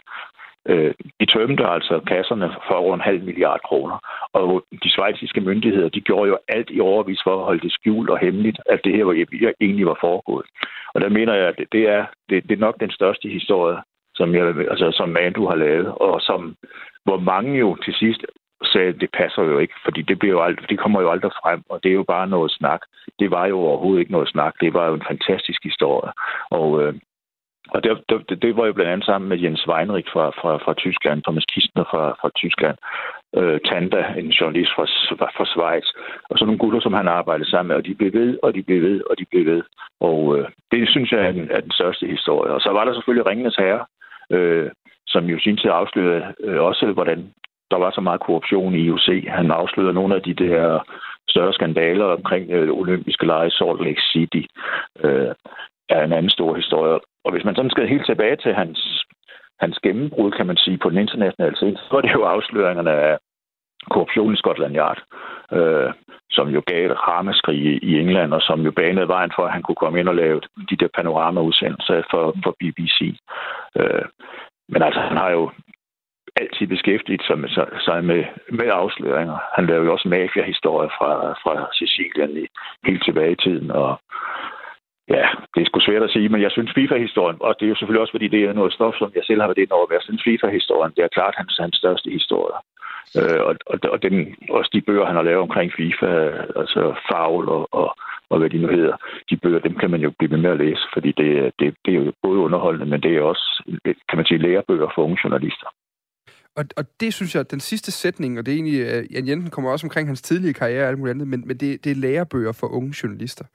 Øh, 0.70 0.94
de 1.20 1.26
tømte 1.26 1.66
altså 1.66 2.00
kasserne 2.08 2.50
for 2.68 2.76
over 2.76 2.96
en 2.96 3.08
halv 3.10 3.24
milliard 3.24 3.62
kroner. 3.68 3.98
Og 4.34 4.64
de 4.84 4.92
svejtiske 4.92 5.42
myndigheder, 5.42 5.90
de 5.90 6.02
gjorde 6.02 6.30
jo 6.30 6.38
alt 6.48 6.70
i 6.72 6.80
overvis 6.80 7.22
for 7.24 7.38
at 7.38 7.46
holde 7.46 7.62
det 7.62 7.72
skjult 7.72 8.10
og 8.10 8.20
hemmeligt, 8.20 8.60
at 8.66 8.80
det 8.84 8.94
her 8.94 9.04
var, 9.04 9.14
egentlig 9.62 9.86
var 9.86 9.98
foregået. 10.02 10.46
Og 10.94 11.02
der 11.02 11.10
mener 11.10 11.34
jeg, 11.34 11.48
at 11.48 11.60
det 11.72 11.84
er, 11.90 12.06
det, 12.30 12.44
det 12.44 12.52
er 12.52 12.66
nok 12.68 12.80
den 12.80 12.92
største 12.92 13.30
historie, 13.30 13.78
som, 14.16 14.36
jeg, 14.36 14.44
altså, 14.74 14.92
som 14.92 15.10
Mandu 15.10 15.48
har 15.48 15.56
lavet, 15.56 15.88
og 15.88 16.22
som, 16.22 16.56
hvor 17.06 17.20
mange 17.20 17.60
jo 17.60 17.76
til 17.76 17.94
sidst 17.94 18.22
sagde, 18.64 18.94
det 18.94 19.10
passer 19.14 19.44
jo 19.44 19.60
ikke, 19.60 19.74
fordi 19.84 20.02
det, 20.02 20.20
bliver 20.20 20.36
jo 20.36 20.44
aldrig, 20.44 20.70
det 20.70 20.80
kommer 20.80 21.02
jo 21.02 21.12
aldrig 21.12 21.32
frem, 21.44 21.62
og 21.70 21.84
det 21.84 21.90
er 21.90 22.00
jo 22.02 22.04
bare 22.04 22.28
noget 22.28 22.52
snak. 22.52 22.82
Det 23.20 23.32
var 23.32 23.46
jo 23.46 23.60
overhovedet 23.60 24.00
ikke 24.00 24.12
noget 24.12 24.30
snak. 24.30 24.54
Det 24.62 24.74
var 24.74 24.88
jo 24.88 24.94
en 24.94 25.10
fantastisk 25.12 25.64
historie. 25.64 26.12
Og 26.50 26.84
øh, 26.84 26.94
og 27.74 27.84
det, 27.84 27.92
det, 28.30 28.42
det 28.42 28.58
var 28.58 28.66
jo 28.66 28.74
blandt 28.74 28.92
andet 28.92 29.06
sammen 29.06 29.30
med 29.30 29.38
Jens 29.40 29.68
Weinrich 29.68 30.10
fra, 30.14 30.26
fra, 30.30 30.52
fra 30.64 30.74
Tyskland, 30.74 31.24
Thomas 31.24 31.46
Kistner 31.54 31.84
fra, 31.92 32.04
fra 32.22 32.30
Tyskland, 32.36 32.78
øh, 33.38 33.60
Tanda, 33.68 34.02
en 34.18 34.30
journalist 34.30 34.72
fra, 34.76 34.86
fra 35.38 35.46
Schweiz, 35.46 35.88
og 36.30 36.38
så 36.38 36.46
nogle 36.46 36.60
gutter, 36.64 36.80
som 36.80 36.94
han 36.94 37.08
arbejdede 37.08 37.50
sammen 37.50 37.68
med, 37.68 37.76
og 37.76 37.86
de 37.86 37.96
blev 37.96 38.14
ved, 38.14 38.38
og 38.44 38.56
de 38.56 38.64
blev 38.64 38.82
ved, 38.82 39.02
og 39.10 39.20
de 39.20 39.26
blev 39.32 39.46
ved. 39.46 39.62
Og 40.00 40.38
øh, 40.38 40.48
det 40.72 40.90
synes 40.90 41.12
jeg 41.12 41.22
er 41.28 41.32
den, 41.32 41.48
er 41.52 41.62
den 41.62 41.72
største 41.72 42.06
historie. 42.08 42.52
Og 42.54 42.62
så 42.62 42.70
var 42.72 42.86
der 42.86 42.94
selvfølgelig 42.94 43.30
Ringenes 43.30 43.56
Herre, 43.56 43.86
øh, 44.32 44.70
som 45.08 45.26
jo 45.26 45.40
sin 45.40 45.58
tid 45.58 45.70
afslørede 45.72 46.34
øh, 46.44 46.62
også, 46.62 46.86
hvordan 46.92 47.34
der 47.72 47.78
var 47.78 47.92
så 47.92 48.02
meget 48.02 48.22
korruption 48.22 48.76
i 48.76 48.82
IOC. 48.86 49.08
Han 49.28 49.52
afslørede 49.52 49.94
nogle 49.94 50.16
af 50.16 50.22
de 50.22 50.34
der 50.34 50.80
større 51.30 51.54
skandaler 51.54 52.06
omkring 52.06 52.52
øh, 52.52 52.70
olympiske 52.82 53.26
lege 53.26 53.48
i 53.48 53.52
Salt 53.52 53.82
Lake 53.86 54.02
City. 54.12 54.44
Øh, 55.04 55.32
er 55.90 56.04
en 56.04 56.14
anden 56.14 56.30
stor 56.30 56.56
historie. 56.56 57.00
Og 57.26 57.32
hvis 57.32 57.46
man 57.46 57.56
sådan 57.56 57.72
skal 57.72 57.88
helt 57.88 58.06
tilbage 58.06 58.36
til 58.36 58.54
hans, 58.54 59.06
hans 59.60 59.80
gennembrud, 59.84 60.32
kan 60.32 60.48
man 60.48 60.58
sige, 60.58 60.78
på 60.78 60.90
den 60.90 60.98
internationale 60.98 61.56
scene, 61.56 61.78
så 61.78 61.98
er 61.98 62.02
det 62.02 62.14
jo 62.14 62.24
afsløringerne 62.24 62.92
af 62.92 63.18
korruption 63.92 64.34
i 64.34 64.38
Scotland 64.38 64.76
Yard, 64.76 65.02
øh, 65.52 65.94
som 66.32 66.48
jo 66.48 66.62
gav 66.66 66.92
ramaskrig 66.92 67.84
i 67.84 68.00
England, 68.00 68.34
og 68.34 68.42
som 68.42 68.62
jo 68.62 68.72
banede 68.72 69.08
vejen 69.08 69.32
for, 69.36 69.46
at 69.46 69.54
han 69.54 69.62
kunne 69.62 69.82
komme 69.84 70.00
ind 70.00 70.10
og 70.10 70.16
lave 70.16 70.42
de 70.70 70.76
der 70.76 70.88
panoramaudsendelser 70.96 72.02
for, 72.12 72.36
for 72.44 72.56
BBC. 72.60 73.00
Øh, 73.80 74.06
men 74.70 74.82
altså, 74.82 75.00
han 75.00 75.18
har 75.18 75.30
jo 75.30 75.52
altid 76.36 76.68
beskæftiget 76.68 77.24
sig 77.28 77.40
med, 77.40 77.50
sig 77.86 78.04
med, 78.04 78.24
med 78.52 78.70
afsløringer. 78.72 79.38
Han 79.56 79.66
lavede 79.66 79.86
jo 79.86 79.94
også 79.94 80.08
mafiahistorier 80.08 80.90
fra, 80.98 81.12
fra 81.44 81.54
Sicilien 81.74 82.38
i, 82.38 82.46
helt 82.86 83.04
tilbage 83.06 83.32
i 83.32 83.42
tiden, 83.46 83.72
og 83.72 84.00
Ja, 85.16 85.28
det 85.54 85.60
er 85.62 85.66
sgu 85.66 85.80
svært 85.80 86.04
at 86.04 86.14
sige, 86.16 86.30
men 86.30 86.42
jeg 86.42 86.52
synes 86.52 86.72
FIFA-historien, 86.76 87.38
og 87.40 87.56
det 87.60 87.66
er 87.66 87.70
jo 87.70 87.76
selvfølgelig 87.76 88.02
også, 88.02 88.16
fordi 88.16 88.28
det 88.28 88.42
er 88.44 88.54
noget 88.54 88.74
stof, 88.74 88.96
som 88.98 89.12
jeg 89.16 89.24
selv 89.26 89.42
har 89.42 89.48
været 89.48 89.64
ind 89.64 89.72
over, 89.72 89.94
jeg 89.98 90.02
synes 90.04 90.24
FIFA-historien, 90.28 90.94
det 90.96 91.04
er 91.04 91.16
klart 91.18 91.36
hans, 91.38 91.58
hans 91.64 91.76
største 91.76 92.10
historie. 92.10 92.58
Øh, 93.20 93.42
og, 93.48 93.56
og, 93.72 93.78
og 93.94 93.98
den, 94.06 94.14
også 94.50 94.70
de 94.74 94.82
bøger, 94.82 95.06
han 95.06 95.16
har 95.16 95.28
lavet 95.30 95.46
omkring 95.48 95.70
FIFA, 95.78 96.12
altså 96.62 96.82
Favl 97.10 97.50
og, 97.50 97.64
og, 97.72 97.88
og 98.30 98.40
hvad 98.40 98.50
de 98.50 98.58
nu 98.58 98.68
hedder, 98.68 98.96
de 99.30 99.38
bøger, 99.38 99.60
dem 99.60 99.76
kan 99.76 99.92
man 99.92 100.02
jo 100.02 100.12
blive 100.20 100.38
med 100.38 100.52
at 100.52 100.58
læse, 100.58 100.84
fordi 100.94 101.12
det, 101.22 101.30
det, 101.60 101.68
det 101.86 101.92
er 101.94 102.00
jo 102.00 102.14
både 102.24 102.40
underholdende, 102.40 102.86
men 102.86 103.02
det 103.04 103.12
er 103.18 103.22
også, 103.22 103.46
kan 104.10 104.18
man 104.20 104.26
sige, 104.26 104.44
lærebøger 104.46 104.90
for 104.96 105.02
unge 105.04 105.20
journalister. 105.24 105.68
Og, 106.56 106.66
og 106.78 106.84
det 107.00 107.14
synes 107.14 107.36
jeg, 107.36 107.52
den 107.52 107.60
sidste 107.60 107.92
sætning, 107.92 108.40
og 108.40 108.46
det 108.46 108.52
er 108.52 108.56
egentlig, 108.56 108.82
øh, 108.82 109.14
Jan 109.14 109.28
Jensen 109.28 109.52
kommer 109.52 109.72
også 109.72 109.86
omkring 109.88 110.08
hans 110.08 110.22
tidlige 110.22 110.54
karriere 110.54 110.84
og 110.84 110.90
alt 110.90 111.00
muligt 111.00 111.14
andet, 111.14 111.28
men, 111.28 111.48
men 111.48 111.58
det, 111.58 111.84
det 111.84 111.92
er 111.92 111.96
lærebøger 111.96 112.52
for 112.52 112.68
unge 112.68 112.94
journalister. 113.04 113.46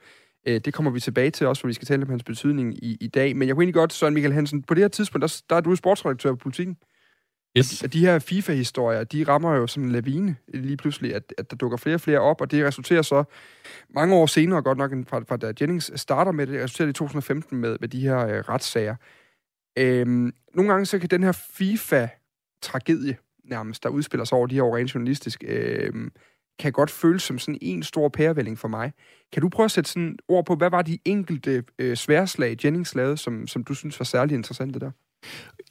Øh, 0.45 0.61
det 0.65 0.73
kommer 0.73 0.91
vi 0.91 0.99
tilbage 0.99 1.31
til 1.31 1.47
også, 1.47 1.61
hvor 1.61 1.67
vi 1.67 1.73
skal 1.73 1.85
tale 1.87 2.03
om 2.03 2.09
hans 2.09 2.23
betydning 2.23 2.83
i, 2.83 2.97
i 3.01 3.07
dag. 3.07 3.35
Men 3.35 3.47
jeg 3.47 3.55
kunne 3.55 3.63
egentlig 3.63 3.73
godt, 3.73 3.93
Søren 3.93 4.13
Michael 4.13 4.33
Hansen, 4.33 4.63
på 4.63 4.73
det 4.73 4.83
her 4.83 4.87
tidspunkt, 4.87 5.21
der, 5.21 5.41
der 5.49 5.55
er 5.55 5.61
du 5.61 5.75
sportsredaktør 5.75 6.31
på 6.31 6.35
politikken. 6.35 6.77
Yes. 7.57 7.83
At 7.83 7.93
de 7.93 7.99
her 7.99 8.19
FIFA-historier, 8.19 9.03
de 9.03 9.23
rammer 9.23 9.55
jo 9.55 9.67
som 9.67 9.83
en 9.83 9.91
lavine 9.91 10.35
lige 10.47 10.77
pludselig, 10.77 11.15
at, 11.15 11.33
at 11.37 11.51
der 11.51 11.57
dukker 11.57 11.77
flere 11.77 11.95
og 11.95 12.01
flere 12.01 12.19
op, 12.19 12.41
og 12.41 12.51
det 12.51 12.65
resulterer 12.65 13.01
så 13.01 13.23
mange 13.89 14.15
år 14.15 14.25
senere, 14.25 14.61
godt 14.61 14.77
nok 14.77 14.91
fra, 15.07 15.19
fra 15.19 15.37
da 15.37 15.53
Jennings 15.61 15.91
starter 15.95 16.31
med 16.31 16.47
det, 16.47 16.63
resulterer 16.63 16.89
i 16.89 16.93
2015 16.93 17.57
med, 17.57 17.77
med 17.79 17.89
de 17.89 18.01
her 18.01 18.27
øh, 18.27 18.39
retssager. 18.39 18.95
Øhm, 19.77 20.33
nogle 20.53 20.71
gange 20.71 20.85
så 20.85 20.99
kan 20.99 21.09
den 21.09 21.23
her 21.23 21.31
FIFA-tragedie 21.31 23.17
nærmest, 23.43 23.83
der 23.83 23.89
udspiller 23.89 24.25
sig 24.25 24.37
over 24.37 24.47
de 24.47 24.55
her 24.55 24.63
år 24.63 24.77
rent 24.77 24.95
journalistisk, 24.95 25.43
øhm, 25.47 26.11
kan 26.59 26.71
godt 26.71 26.91
føles 26.91 27.23
som 27.23 27.39
sådan 27.39 27.57
en 27.61 27.83
stor 27.83 28.09
pærevælling 28.09 28.59
for 28.59 28.67
mig. 28.67 28.93
Kan 29.33 29.41
du 29.41 29.49
prøve 29.49 29.65
at 29.65 29.71
sætte 29.71 29.89
sådan 29.89 30.17
ord 30.27 30.45
på, 30.45 30.55
hvad 30.55 30.69
var 30.69 30.81
de 30.81 30.97
enkelte 31.05 31.63
øh, 31.79 31.97
sværslag, 31.97 32.57
Jennings 32.65 32.95
lavede, 32.95 33.17
som, 33.17 33.47
som 33.47 33.63
du 33.63 33.73
synes 33.73 33.99
var 33.99 34.03
særlig 34.03 34.35
interessante 34.35 34.79
der? 34.79 34.91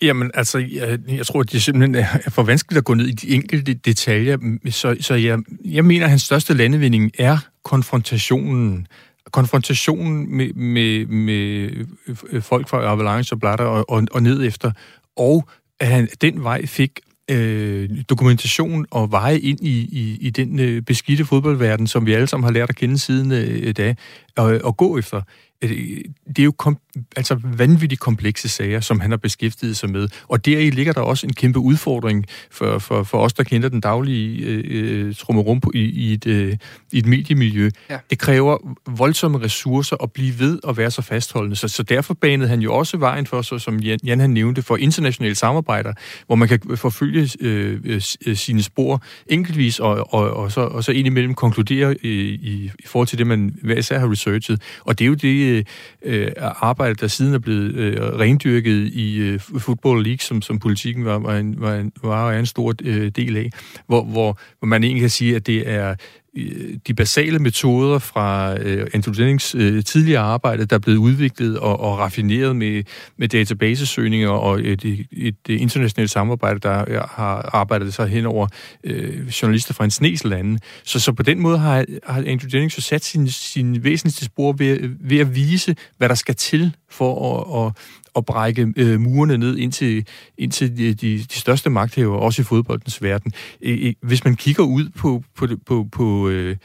Jamen, 0.03 0.31
altså, 0.35 0.59
jeg, 0.59 0.99
jeg 1.09 1.27
tror, 1.27 1.43
det 1.43 1.63
simpelthen 1.63 1.95
er 1.95 2.31
for 2.31 2.43
vanskeligt 2.43 2.79
at 2.79 2.85
gå 2.85 2.95
ned 2.95 3.07
i 3.07 3.13
de 3.13 3.31
enkelte 3.31 3.75
detaljer, 3.75 4.59
så, 4.71 4.97
så 5.01 5.15
jeg, 5.15 5.39
jeg 5.65 5.85
mener, 5.85 6.05
at 6.05 6.11
hans 6.11 6.23
største 6.23 6.55
landevinding 6.55 7.11
er 7.19 7.39
konfrontationen 7.65 8.87
konfrontationen 9.33 10.37
med, 10.37 10.53
med, 10.53 11.07
med 11.07 11.71
øh, 12.07 12.17
øh, 12.31 12.43
folk 12.43 12.69
fra 12.69 12.93
Avalanche 12.93 13.35
og 13.35 13.41
Blatter 13.41 13.65
og, 13.65 13.91
og, 13.91 14.03
og 14.13 14.23
ned 14.23 14.47
efter, 14.47 14.73
og 15.17 15.49
at 15.81 15.87
han 15.87 16.09
den 16.21 16.43
vej 16.43 16.67
fik 16.67 17.01
øh, 17.31 17.91
dokumentation 18.09 18.87
og 18.91 19.11
veje 19.13 19.39
ind 19.39 19.59
i, 19.63 19.89
i, 19.93 20.19
i 20.21 20.31
den 20.31 20.61
øh, 20.61 20.83
beskidte 20.83 21.25
fodboldverden, 21.25 21.87
som 21.87 22.07
vi 22.07 22.13
alle 22.13 22.27
sammen 22.27 22.45
har 22.45 22.53
lært 22.53 22.71
at 22.71 22.77
kende 22.77 22.99
siden 22.99 23.33
øh, 23.33 23.77
da, 23.77 23.95
og, 24.37 24.61
og 24.65 24.77
gå 24.77 24.99
efter. 24.99 25.23
Øh, 25.65 26.05
det 26.29 26.39
er 26.39 26.45
jo 26.45 26.53
kom, 26.53 26.79
altså 27.17 27.41
vanvittigt 27.45 28.01
komplekse 28.01 28.49
sager, 28.49 28.81
som 28.81 29.01
han 29.01 29.11
har 29.11 29.17
beskæftiget 29.17 29.77
sig 29.77 29.91
med. 29.91 30.09
Og 30.29 30.47
deri 30.47 30.71
ligger 30.71 30.93
der 30.93 31.01
også 31.01 31.27
en 31.27 31.33
kæmpe 31.33 31.59
udfordring 31.59 32.27
for, 32.51 32.79
for, 32.79 33.03
for 33.03 33.19
os, 33.19 33.33
der 33.33 33.45
kender 33.45 33.69
den 33.69 33.81
daglige 33.81 34.45
øh, 34.45 35.09
øh 35.09 35.15
trummerum 35.15 35.63
i, 35.75 35.79
i, 35.79 36.13
et, 36.13 36.27
øh, 36.27 36.57
i 36.93 36.99
et 36.99 37.07
mediemiljø. 37.07 37.71
Ja. 37.91 37.99
Det 38.11 38.19
kræver 38.19 38.59
voldsomme 38.87 39.41
ressourcer 39.41 39.97
at 40.03 40.13
blive 40.13 40.39
ved 40.39 40.59
at 40.69 40.77
være 40.77 40.91
så 40.91 41.03
fastholdende. 41.03 41.57
Så, 41.57 41.69
så 41.69 41.83
derfor 41.83 42.15
banede 42.15 42.49
han 42.49 42.61
jo 42.61 42.75
også 42.75 42.97
vejen 42.97 43.27
for, 43.27 43.43
så, 43.43 43.59
som 43.59 43.79
Jan, 43.79 43.99
Jan 44.05 44.21
han 44.21 44.31
nævnte, 44.31 44.63
for 44.63 44.77
internationale 44.77 45.35
samarbejder, 45.35 45.93
hvor 46.27 46.37
man 46.37 46.49
kan 46.49 46.61
forfølge 46.77 47.29
øh, 47.41 47.81
øh, 48.27 48.37
sine 48.37 48.63
spor 48.63 49.03
enkeltvis, 49.27 49.81
og, 49.81 50.15
og, 50.15 50.31
og, 50.31 50.53
så, 50.53 50.61
og 50.61 50.85
så 50.85 50.93
indimellem 50.93 51.35
konkludere 51.35 51.97
i, 52.03 52.09
i, 52.43 52.71
i 52.79 52.87
forhold 52.87 53.09
til 53.09 53.19
det, 53.19 53.27
man 53.27 53.59
hver 53.63 53.77
især 53.77 53.99
har 53.99 54.11
researchet. 54.11 54.63
Og 54.81 54.99
det 54.99 55.05
er 55.05 55.09
jo 55.09 55.15
det, 55.15 55.54
øh, 56.03 56.31
arbejde, 56.39 56.95
der 56.95 57.07
siden 57.07 57.35
er 57.35 57.39
blevet 57.39 57.75
øh, 57.75 57.97
rendyrket 58.03 58.89
i 58.93 59.17
øh, 59.17 59.41
Football 59.41 60.03
League, 60.03 60.19
som, 60.19 60.43
som 60.43 60.59
politikken 60.59 61.05
var, 61.05 61.19
var, 61.19 61.37
en, 61.37 61.61
var, 61.61 61.75
en, 61.75 61.93
var 62.03 62.33
en 62.33 62.47
stor 62.47 62.75
øh, 62.85 63.09
del 63.17 63.37
af, 63.37 63.51
hvor, 63.87 64.05
hvor, 64.05 64.39
hvor 64.59 64.67
man 64.67 64.85
egentlig 64.85 65.01
kan 65.01 65.11
sige, 65.11 65.37
at 65.37 65.47
det 65.47 65.69
er 65.71 65.95
Øh, 66.37 66.77
de 66.87 66.95
basale 66.95 67.39
metoder 67.39 67.99
fra 67.99 68.59
øh, 68.61 68.87
Andrew 68.95 69.15
Jennings 69.19 69.55
øh, 69.55 69.85
tidligere 69.85 70.21
arbejde, 70.21 70.65
der 70.65 70.77
er 70.77 70.81
blevet 70.81 70.99
udviklet 70.99 71.59
og, 71.59 71.81
og 71.81 71.99
raffineret 71.99 72.57
med, 72.57 72.83
med 73.17 73.29
databasesøgninger 73.29 74.29
og 74.29 74.61
et, 74.61 74.85
et, 74.85 75.07
et 75.13 75.37
internationalt 75.49 76.11
samarbejde, 76.11 76.59
der 76.59 77.07
har 77.07 77.51
arbejdet 77.53 77.95
sig 77.95 78.09
hen 78.09 78.27
over 78.27 78.47
øh, 78.85 79.29
journalister 79.29 79.75
fra 79.75 79.85
en 79.85 79.91
snes 79.91 80.25
lande. 80.25 80.59
Så, 80.85 81.01
så 81.01 81.13
på 81.13 81.23
den 81.23 81.41
måde 81.41 81.59
har, 81.59 81.85
har 82.07 82.19
Andrew 82.27 82.49
Jennings 82.53 82.77
jo 82.77 82.83
sat 82.83 83.05
sin, 83.05 83.29
sin 83.29 83.85
væsentligste 83.85 84.25
spor 84.25 84.53
ved, 84.53 84.79
ved 85.01 85.19
at 85.19 85.35
vise, 85.35 85.77
hvad 85.99 86.09
der 86.09 86.15
skal 86.15 86.35
til 86.35 86.73
for 86.91 87.35
at, 87.35 87.67
at, 87.67 87.73
at 88.17 88.25
brække 88.25 88.73
øh, 88.77 89.01
murene 89.01 89.39
ned 89.39 89.57
ind 89.57 89.73
til, 89.73 90.07
ind 90.39 90.53
til 90.53 90.77
de, 90.77 90.95
de, 90.95 91.19
de 91.19 91.39
største 91.39 91.71
magthavere, 91.71 92.21
også 92.21 92.43
i 92.43 92.45
fodboldens 92.45 93.03
verden. 93.03 93.33
Øh, 93.63 93.93
hvis 94.03 94.25
man 94.25 94.37
kigger 94.37 94.63
ud 94.63 94.89
på, 94.89 95.23
på, 95.37 95.47
på, 95.67 95.87
på 95.93 96.29
øh, 96.29 96.57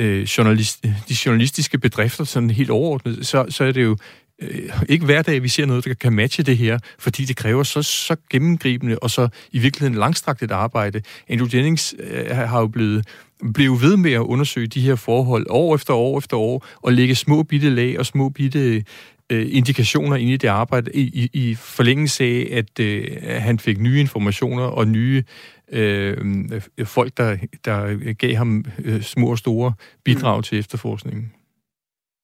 øh, 0.00 0.22
journalist, 0.22 0.82
de 1.08 1.16
journalistiske 1.26 1.78
bedrifter 1.78 2.24
sådan 2.24 2.50
helt 2.50 2.70
overordnet, 2.70 3.26
så, 3.26 3.46
så 3.48 3.64
er 3.64 3.72
det 3.72 3.82
jo 3.82 3.96
øh, 4.42 4.70
ikke 4.88 5.04
hver 5.04 5.22
dag, 5.22 5.42
vi 5.42 5.48
ser 5.48 5.66
noget, 5.66 5.84
der 5.84 5.94
kan 5.94 6.12
matche 6.12 6.42
det 6.42 6.56
her, 6.56 6.78
fordi 6.98 7.24
det 7.24 7.36
kræver 7.36 7.62
så, 7.62 7.82
så 7.82 8.16
gennemgribende 8.30 8.98
og 8.98 9.10
så 9.10 9.28
i 9.52 9.58
virkeligheden 9.58 9.98
langstrakt 9.98 10.42
et 10.42 10.50
arbejde. 10.50 11.02
Andrew 11.28 11.48
Jennings 11.54 11.94
øh, 11.98 12.36
har 12.36 12.60
jo 12.60 12.66
blevet 12.66 13.06
blev 13.54 13.80
ved 13.80 13.96
med 13.96 14.12
at 14.12 14.20
undersøge 14.20 14.66
de 14.66 14.80
her 14.80 14.94
forhold 14.94 15.46
år 15.50 15.74
efter 15.74 15.94
år 15.94 16.18
efter 16.18 16.36
år, 16.36 16.66
og 16.82 16.92
lægge 16.92 17.14
små 17.14 17.42
bitte 17.42 17.70
lag 17.70 17.98
og 17.98 18.06
små 18.06 18.28
bitte 18.28 18.84
øh, 19.32 19.46
indikationer 19.50 20.16
ind 20.16 20.30
i 20.30 20.36
det 20.36 20.48
arbejde, 20.48 20.92
i, 20.94 21.00
i, 21.00 21.30
i 21.32 21.54
forlængelse 21.54 22.24
af, 22.24 22.48
at 22.52 22.80
øh, 22.80 23.22
han 23.22 23.58
fik 23.58 23.78
nye 23.78 24.00
informationer 24.00 24.62
og 24.62 24.88
nye 24.88 25.24
øh, 25.72 26.62
folk, 26.84 27.16
der, 27.16 27.36
der 27.64 28.12
gav 28.12 28.34
ham 28.34 28.64
øh, 28.78 29.02
små 29.02 29.30
og 29.30 29.38
store 29.38 29.72
bidrag 30.04 30.38
mm. 30.38 30.42
til 30.42 30.58
efterforskningen. 30.58 31.32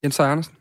Jens 0.05 0.21
Andersen? 0.21 0.55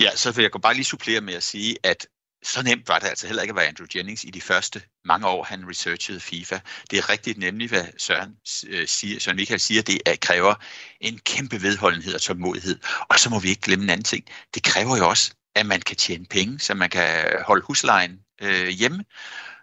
Ja, 0.00 0.10
så 0.16 0.32
vil 0.32 0.42
jeg 0.42 0.50
bare 0.62 0.74
lige 0.74 0.84
supplere 0.84 1.20
med 1.20 1.34
at 1.34 1.42
sige, 1.42 1.76
at 1.82 2.06
så 2.42 2.62
nemt 2.62 2.88
var 2.88 2.98
det 2.98 3.06
altså 3.06 3.26
heller 3.26 3.42
ikke 3.42 3.52
at 3.52 3.56
være 3.56 3.66
Andrew 3.66 3.86
Jennings 3.94 4.24
i 4.24 4.30
de 4.30 4.40
første 4.40 4.82
mange 5.04 5.26
år, 5.26 5.44
han 5.44 5.68
researchede 5.68 6.20
FIFA. 6.20 6.58
Det 6.90 6.98
er 6.98 7.08
rigtigt 7.08 7.38
nemlig, 7.38 7.68
hvad 7.68 7.84
Søren, 7.98 8.36
øh, 8.66 8.88
siger, 8.88 9.20
Søren 9.20 9.36
Michael 9.36 9.60
siger, 9.60 9.82
det 9.82 10.00
er, 10.06 10.16
kræver 10.20 10.54
en 11.00 11.18
kæmpe 11.18 11.62
vedholdenhed 11.62 12.14
og 12.14 12.20
tålmodighed. 12.20 12.78
Og 13.08 13.18
så 13.18 13.30
må 13.30 13.40
vi 13.40 13.48
ikke 13.48 13.62
glemme 13.62 13.84
en 13.84 13.90
anden 13.90 14.04
ting. 14.04 14.24
Det 14.54 14.62
kræver 14.62 14.96
jo 14.96 15.08
også, 15.08 15.32
at 15.54 15.66
man 15.66 15.80
kan 15.80 15.96
tjene 15.96 16.26
penge, 16.26 16.58
så 16.58 16.74
man 16.74 16.90
kan 16.90 17.28
holde 17.46 17.64
huslejen 17.66 18.20
øh, 18.42 18.68
hjemme. 18.68 19.04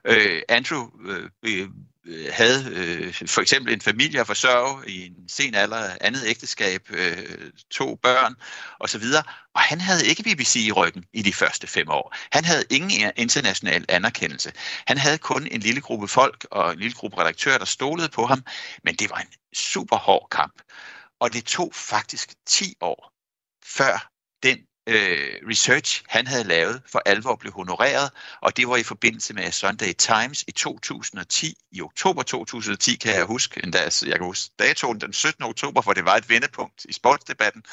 Øh, 0.05 0.41
Andrew 0.49 0.89
øh, 1.05 1.29
Øh, 1.43 1.69
Øh, 2.07 2.29
havde 2.33 2.71
øh, 2.71 3.13
for 3.27 3.41
eksempel 3.41 3.73
en 3.73 3.81
familie 3.81 4.19
at 4.19 4.27
forsørge 4.27 4.89
i 4.89 5.05
en 5.05 5.29
sen 5.29 5.55
alder, 5.55 5.97
andet 6.01 6.23
ægteskab, 6.25 6.81
øh, 6.89 7.51
to 7.71 7.95
børn 7.95 8.35
osv., 8.79 9.03
og 9.55 9.61
han 9.61 9.81
havde 9.81 10.07
ikke 10.07 10.23
BBC 10.23 10.55
i 10.55 10.71
ryggen 10.71 11.05
i 11.13 11.21
de 11.21 11.33
første 11.33 11.67
fem 11.67 11.89
år. 11.89 12.15
Han 12.31 12.45
havde 12.45 12.63
ingen 12.69 13.11
international 13.15 13.85
anerkendelse. 13.89 14.51
Han 14.87 14.97
havde 14.97 15.17
kun 15.17 15.47
en 15.51 15.61
lille 15.61 15.81
gruppe 15.81 16.07
folk 16.07 16.47
og 16.51 16.73
en 16.73 16.79
lille 16.79 16.95
gruppe 16.95 17.17
redaktører, 17.17 17.57
der 17.57 17.65
stolede 17.65 18.09
på 18.09 18.25
ham, 18.25 18.43
men 18.83 18.95
det 18.95 19.09
var 19.09 19.17
en 19.17 19.33
super 19.55 19.97
hård 19.97 20.27
kamp. 20.31 20.61
Og 21.19 21.33
det 21.33 21.45
tog 21.45 21.71
faktisk 21.75 22.33
10 22.47 22.75
år, 22.81 23.11
før 23.65 24.11
den 24.43 24.57
øh, 24.87 25.49
research, 25.49 26.03
han 26.07 26.27
havde 26.27 26.43
lavet, 26.43 26.81
for 26.91 27.01
alvor 27.05 27.35
blev 27.35 27.53
honoreret, 27.53 28.11
og 28.41 28.57
det 28.57 28.67
var 28.67 28.77
i 28.77 28.83
forbindelse 28.83 29.33
med 29.33 29.51
Sunday 29.51 29.93
Times 29.93 30.43
i 30.47 30.51
2010. 30.51 31.57
I 31.71 31.81
oktober 31.81 32.23
2010 32.23 32.95
kan 32.95 33.15
jeg 33.15 33.25
huske, 33.25 33.61
endda, 33.63 33.77
altså, 33.77 34.07
jeg 34.07 34.15
kan 34.15 34.25
huske 34.25 34.53
datoen 34.59 35.01
den 35.01 35.13
17. 35.13 35.43
oktober, 35.43 35.81
for 35.81 35.93
det 35.93 36.05
var 36.05 36.15
et 36.15 36.29
vendepunkt 36.29 36.85
i 36.89 36.93
sportsdebatten. 36.93 37.63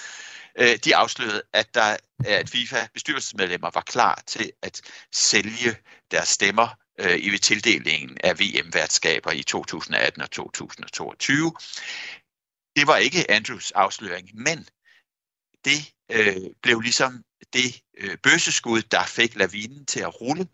Øh, 0.59 0.77
de 0.85 0.97
afslørede, 0.97 1.43
at, 1.53 1.75
der, 1.75 1.97
at 2.25 2.51
FIFA 2.51 2.87
bestyrelsesmedlemmer 2.95 3.71
var 3.75 3.81
klar 3.81 4.23
til 4.27 4.53
at 4.63 4.83
sælge 5.13 5.77
deres 6.11 6.29
stemmer 6.29 6.69
øh, 6.99 7.17
i 7.17 7.39
tildelingen 7.39 8.19
af 8.25 8.41
VM-værtskaber 8.41 9.31
i 9.31 9.43
2018 9.43 10.23
og 10.23 10.31
2022. 10.31 11.53
Det 12.77 12.87
var 12.87 12.97
ikke 12.97 13.31
Andrews 13.31 13.71
afsløring, 13.71 14.31
men 14.35 14.69
det 15.65 15.93
øh, 16.13 16.37
blev 16.63 16.81
ligesom 16.81 17.25
det 17.53 17.83
øh, 17.99 18.17
bøsseskud, 18.23 18.83
der 18.83 19.05
fik 19.05 19.37
lavinen 19.37 19.87
til 19.87 20.01
at 20.01 20.21
rulle 20.21 20.49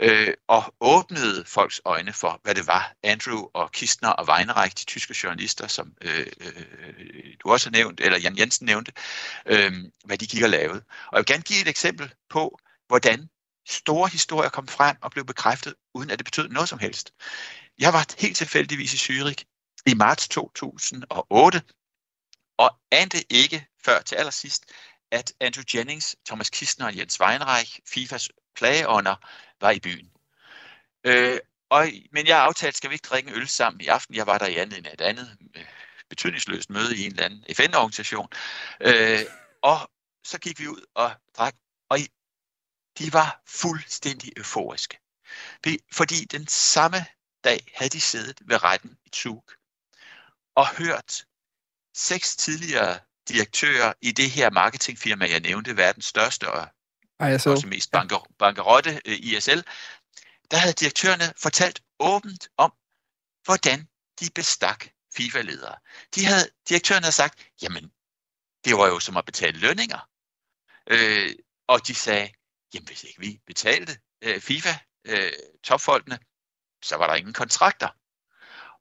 øh, 0.00 0.34
og 0.48 0.74
åbnede 0.80 1.44
folks 1.44 1.80
øjne 1.84 2.12
for, 2.12 2.40
hvad 2.42 2.54
det 2.54 2.66
var, 2.66 2.92
Andrew 3.02 3.46
og 3.54 3.72
Kistner 3.72 4.08
og 4.08 4.28
Weinreich, 4.28 4.76
de 4.76 4.84
tyske 4.84 5.14
journalister, 5.22 5.66
som 5.66 5.92
øh, 6.00 6.26
øh, 6.40 7.34
du 7.40 7.50
også 7.50 7.70
har 7.70 7.72
nævnt, 7.72 8.00
eller 8.00 8.18
Jan 8.18 8.38
Jensen 8.38 8.66
nævnte, 8.66 8.92
øh, 9.46 9.72
hvad 10.04 10.18
de 10.18 10.26
gik 10.26 10.42
og 10.42 10.50
lavede. 10.50 10.82
Og 10.88 11.12
jeg 11.12 11.18
vil 11.18 11.26
gerne 11.26 11.42
give 11.42 11.60
et 11.60 11.68
eksempel 11.68 12.14
på, 12.30 12.58
hvordan 12.88 13.28
store 13.68 14.08
historier 14.08 14.50
kom 14.50 14.68
frem 14.68 14.96
og 15.02 15.10
blev 15.10 15.24
bekræftet, 15.24 15.74
uden 15.94 16.10
at 16.10 16.18
det 16.18 16.24
betød 16.24 16.48
noget 16.48 16.68
som 16.68 16.78
helst. 16.78 17.12
Jeg 17.78 17.92
var 17.92 18.06
helt 18.18 18.36
tilfældigvis 18.36 18.94
i 18.94 18.96
Zürich 18.96 19.44
i 19.86 19.94
marts 19.94 20.28
2008, 20.28 21.62
og 22.58 22.78
ante 22.90 23.32
ikke 23.32 23.66
før 23.84 24.00
til 24.00 24.16
allersidst, 24.16 24.64
at 25.10 25.32
Andrew 25.40 25.64
Jennings, 25.74 26.16
Thomas 26.26 26.50
Kistner 26.50 26.86
og 26.86 26.96
Jens 26.96 27.20
Weinreich, 27.20 27.80
FIFAs 27.86 28.30
plageånder, 28.56 29.16
var 29.60 29.70
i 29.70 29.80
byen. 29.80 30.10
Øh, 31.04 31.40
og, 31.70 31.88
men 32.12 32.26
jeg 32.26 32.38
aftalte, 32.38 32.76
skal 32.76 32.90
vi 32.90 32.94
ikke 32.94 33.08
drikke 33.08 33.30
en 33.30 33.36
øl 33.36 33.48
sammen 33.48 33.80
i 33.80 33.86
aften? 33.86 34.14
Jeg 34.14 34.26
var 34.26 34.38
der 34.38 34.46
i 34.46 34.56
andet 34.56 34.78
end 34.78 34.86
et 34.86 35.00
andet 35.00 35.36
øh, 35.56 35.64
betydningsløst 36.08 36.70
møde 36.70 36.96
i 36.96 37.04
en 37.04 37.10
eller 37.10 37.24
anden 37.24 37.44
FN-organisation. 37.54 38.28
Øh, 38.80 39.24
og 39.62 39.90
så 40.24 40.38
gik 40.38 40.60
vi 40.60 40.68
ud 40.68 40.86
og 40.94 41.12
drak, 41.36 41.54
og 41.88 41.98
de 42.98 43.12
var 43.12 43.42
fuldstændig 43.46 44.32
euforiske. 44.36 44.98
Fordi 45.92 46.24
den 46.24 46.46
samme 46.48 47.06
dag 47.44 47.72
havde 47.74 47.90
de 47.90 48.00
siddet 48.00 48.38
ved 48.40 48.62
retten 48.62 48.98
i 49.04 49.08
Zug 49.14 49.50
og 50.54 50.76
hørt 50.76 51.24
seks 51.98 52.36
tidligere 52.36 52.98
direktører 53.28 53.92
i 54.00 54.12
det 54.12 54.30
her 54.30 54.50
marketingfirma, 54.50 55.30
jeg 55.30 55.40
nævnte, 55.40 55.76
verdens 55.76 56.04
største 56.04 56.50
og 56.50 56.68
ISL. 57.34 57.48
også 57.48 57.66
mest 57.66 57.90
banker, 57.90 58.26
bankerotte, 58.38 59.00
øh, 59.04 59.18
ISL, 59.18 59.62
der 60.50 60.56
havde 60.56 60.72
direktørerne 60.72 61.32
fortalt 61.36 61.82
åbent 61.98 62.48
om, 62.56 62.72
hvordan 63.44 63.88
de 64.20 64.30
bestak 64.34 64.84
FIFA-ledere. 65.16 65.76
De 66.14 66.24
havde, 66.24 66.50
direktørerne 66.68 67.04
havde 67.04 67.14
sagt, 67.14 67.48
jamen, 67.62 67.92
det 68.64 68.76
var 68.76 68.86
jo 68.86 69.00
som 69.00 69.16
at 69.16 69.24
betale 69.24 69.58
lønninger. 69.58 70.08
Øh, 70.86 71.34
og 71.66 71.86
de 71.86 71.94
sagde, 71.94 72.30
jamen 72.74 72.86
hvis 72.86 73.04
ikke 73.04 73.20
vi 73.20 73.40
betalte 73.46 73.98
øh, 74.22 74.40
FIFA, 74.40 74.74
øh, 75.04 75.32
topfolkene, 75.64 76.18
så 76.82 76.96
var 76.96 77.06
der 77.06 77.14
ingen 77.14 77.34
kontrakter. 77.34 77.88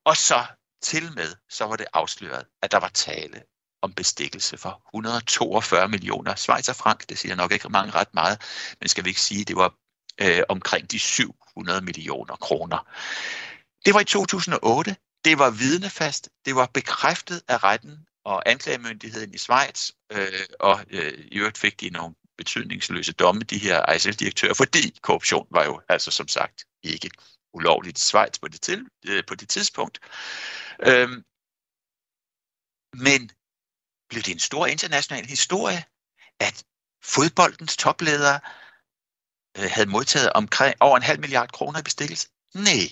Og 0.04 0.18
så 0.18 0.46
til 0.88 1.14
med, 1.16 1.36
så 1.50 1.66
var 1.66 1.76
det 1.76 1.86
afsløret, 1.94 2.46
at 2.62 2.72
der 2.72 2.80
var 2.80 2.90
tale 2.90 3.44
om 3.82 3.94
bestikkelse 3.94 4.58
for 4.58 4.82
142 4.96 5.88
millioner 5.88 6.36
schweizerfrank. 6.36 7.10
Det 7.10 7.18
siger 7.18 7.36
nok 7.36 7.52
ikke 7.52 7.70
mange 7.70 7.92
ret 7.92 8.14
meget, 8.14 8.42
men 8.80 8.90
skal 8.90 9.04
vi 9.04 9.10
ikke 9.10 9.22
sige, 9.22 9.42
at 9.42 9.48
det 9.48 9.56
var 9.56 9.74
øh, 10.22 10.44
omkring 10.50 10.92
de 10.92 11.00
700 11.00 11.82
millioner 11.82 12.36
kroner. 12.36 12.88
Det 13.86 13.94
var 13.94 14.00
i 14.00 14.06
2008. 14.06 14.96
Det 15.26 15.40
var 15.40 15.50
vidnefast. 15.50 16.30
Det 16.46 16.56
var 16.56 16.66
bekræftet 16.74 17.42
af 17.48 17.64
retten 17.64 18.06
og 18.26 18.50
anklagemyndigheden 18.50 19.34
i 19.34 19.38
Schweiz, 19.38 19.92
øh, 20.12 20.46
og 20.60 20.86
øh, 20.90 21.14
i 21.32 21.38
øvrigt 21.38 21.58
fik 21.58 21.82
de 21.82 21.90
nogle 21.90 22.16
betydningsløse 22.38 23.14
domme, 23.14 23.42
de 23.42 23.58
her 23.58 23.94
ISL-direktører, 23.94 24.54
fordi 24.54 24.98
korruption 25.02 25.48
var 25.52 25.66
jo 25.66 25.82
altså 25.90 26.12
som 26.12 26.28
sagt 26.28 26.66
ikke 26.84 27.10
ulovligt 27.54 27.98
i 27.98 28.02
Schweiz 28.02 28.40
på 28.40 28.48
det, 28.48 28.62
til, 28.62 28.88
øh, 29.06 29.24
på 29.28 29.36
det 29.36 29.50
tidspunkt. 29.50 30.00
Øhm, 30.80 31.24
men 32.94 33.32
blev 34.10 34.22
det 34.24 34.32
en 34.32 34.40
stor 34.40 34.66
international 34.66 35.26
historie, 35.26 35.86
at 36.40 36.64
fodboldens 37.04 37.78
topledere 37.78 38.40
øh, 39.58 39.70
havde 39.72 39.90
modtaget 39.90 40.34
omkring 40.34 40.76
over 40.80 40.98
en 40.98 41.04
halv 41.04 41.20
milliard 41.20 41.52
kroner 41.52 41.80
i 41.80 41.84
bestikkelse? 41.84 42.30
Nej. 42.56 42.86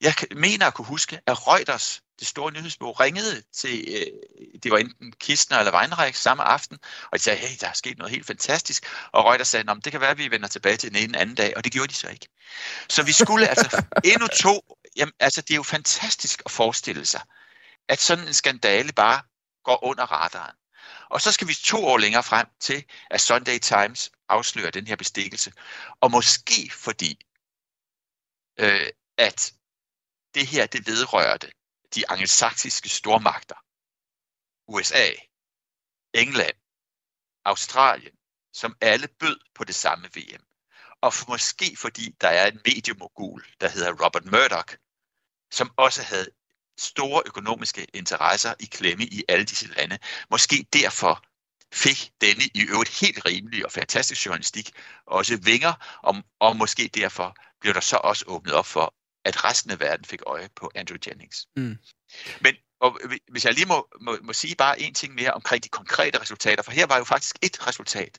Jeg 0.00 0.14
mener 0.36 0.66
at 0.66 0.74
kunne 0.74 0.86
huske, 0.86 1.20
at 1.26 1.46
Reuters, 1.46 2.02
det 2.20 2.28
store 2.28 2.52
nyhedsbureau, 2.52 2.92
ringede 2.92 3.42
til, 3.52 3.88
øh, 3.88 4.60
det 4.62 4.72
var 4.72 4.78
enten 4.78 5.12
Kistner 5.12 5.58
eller 5.58 5.78
Weinreich 5.78 6.20
samme 6.20 6.42
aften, 6.42 6.78
og 7.12 7.18
de 7.18 7.22
sagde, 7.22 7.38
hey, 7.38 7.56
der 7.60 7.68
er 7.68 7.72
sket 7.72 7.98
noget 7.98 8.12
helt 8.12 8.26
fantastisk. 8.26 8.86
Og 9.12 9.24
Reuters 9.24 9.48
sagde, 9.48 9.80
det 9.84 9.92
kan 9.92 10.00
være, 10.00 10.10
at 10.10 10.18
vi 10.18 10.30
vender 10.30 10.48
tilbage 10.48 10.76
til 10.76 10.94
den 10.94 11.02
ene 11.02 11.18
anden 11.18 11.34
dag, 11.34 11.56
og 11.56 11.64
det 11.64 11.72
gjorde 11.72 11.88
de 11.88 11.94
så 11.94 12.08
ikke. 12.08 12.28
Så 12.88 13.02
vi 13.02 13.12
skulle 13.12 13.48
altså 13.48 13.84
endnu 14.04 14.26
to, 14.26 14.76
jamen, 14.96 15.12
altså 15.20 15.40
det 15.40 15.50
er 15.50 15.56
jo 15.56 15.62
fantastisk 15.62 16.42
at 16.44 16.50
forestille 16.50 17.06
sig, 17.06 17.20
at 17.88 18.00
sådan 18.00 18.26
en 18.26 18.34
skandale 18.34 18.92
bare 18.92 19.22
går 19.64 19.84
under 19.84 20.04
radaren. 20.04 20.56
Og 21.10 21.20
så 21.20 21.32
skal 21.32 21.48
vi 21.48 21.54
to 21.54 21.86
år 21.86 21.98
længere 21.98 22.22
frem 22.22 22.46
til, 22.60 22.84
at 23.10 23.20
Sunday 23.20 23.58
Times 23.58 24.10
afslører 24.28 24.70
den 24.70 24.86
her 24.86 24.96
bestikkelse. 24.96 25.52
Og 26.00 26.10
måske 26.10 26.70
fordi, 26.72 27.18
øh, 28.58 28.90
at 29.18 29.52
det 30.34 30.46
her, 30.46 30.66
det 30.66 30.86
vedrørte 30.86 31.50
de 31.94 32.10
angelsaksiske 32.10 32.88
stormagter. 32.88 33.54
USA, 34.68 35.08
England, 36.14 36.56
Australien, 37.44 38.16
som 38.52 38.76
alle 38.80 39.08
bød 39.08 39.40
på 39.54 39.64
det 39.64 39.74
samme 39.74 40.08
VM. 40.16 40.44
Og 41.00 41.14
for 41.14 41.26
måske 41.28 41.76
fordi 41.76 42.16
der 42.20 42.28
er 42.28 42.46
en 42.46 42.60
mediemogul, 42.64 43.44
der 43.60 43.68
hedder 43.68 44.04
Robert 44.04 44.24
Murdoch, 44.24 44.76
som 45.50 45.70
også 45.76 46.02
havde 46.02 46.26
store 46.78 47.22
økonomiske 47.26 47.86
interesser 47.94 48.54
i 48.60 48.64
klemme 48.64 49.04
i 49.04 49.24
alle 49.28 49.44
disse 49.44 49.68
lande. 49.68 49.98
Måske 50.30 50.66
derfor 50.72 51.24
fik 51.72 52.12
denne 52.20 52.44
i 52.54 52.66
øvrigt 52.68 53.00
helt 53.00 53.26
rimelige 53.26 53.66
og 53.66 53.72
fantastisk 53.72 54.26
journalistik 54.26 54.70
også 55.06 55.36
vinger, 55.42 55.98
og, 56.02 56.16
og 56.38 56.56
måske 56.56 56.90
derfor 56.94 57.36
blev 57.60 57.74
der 57.74 57.80
så 57.80 57.96
også 57.96 58.24
åbnet 58.28 58.54
op 58.54 58.66
for, 58.66 58.94
at 59.24 59.44
resten 59.44 59.70
af 59.70 59.80
verden 59.80 60.04
fik 60.04 60.20
øje 60.26 60.48
på 60.56 60.70
Andrew 60.74 60.98
Jennings. 61.06 61.46
Mm. 61.56 61.78
Men 62.40 62.54
og 62.80 62.98
hvis 63.28 63.44
jeg 63.44 63.54
lige 63.54 63.66
må, 63.66 63.88
må, 64.00 64.18
må 64.22 64.32
sige 64.32 64.54
bare 64.54 64.80
en 64.80 64.94
ting 64.94 65.14
mere 65.14 65.32
omkring 65.32 65.64
de 65.64 65.68
konkrete 65.68 66.20
resultater, 66.20 66.62
for 66.62 66.72
her 66.72 66.86
var 66.86 66.98
jo 66.98 67.04
faktisk 67.04 67.36
et 67.42 67.66
resultat. 67.66 68.18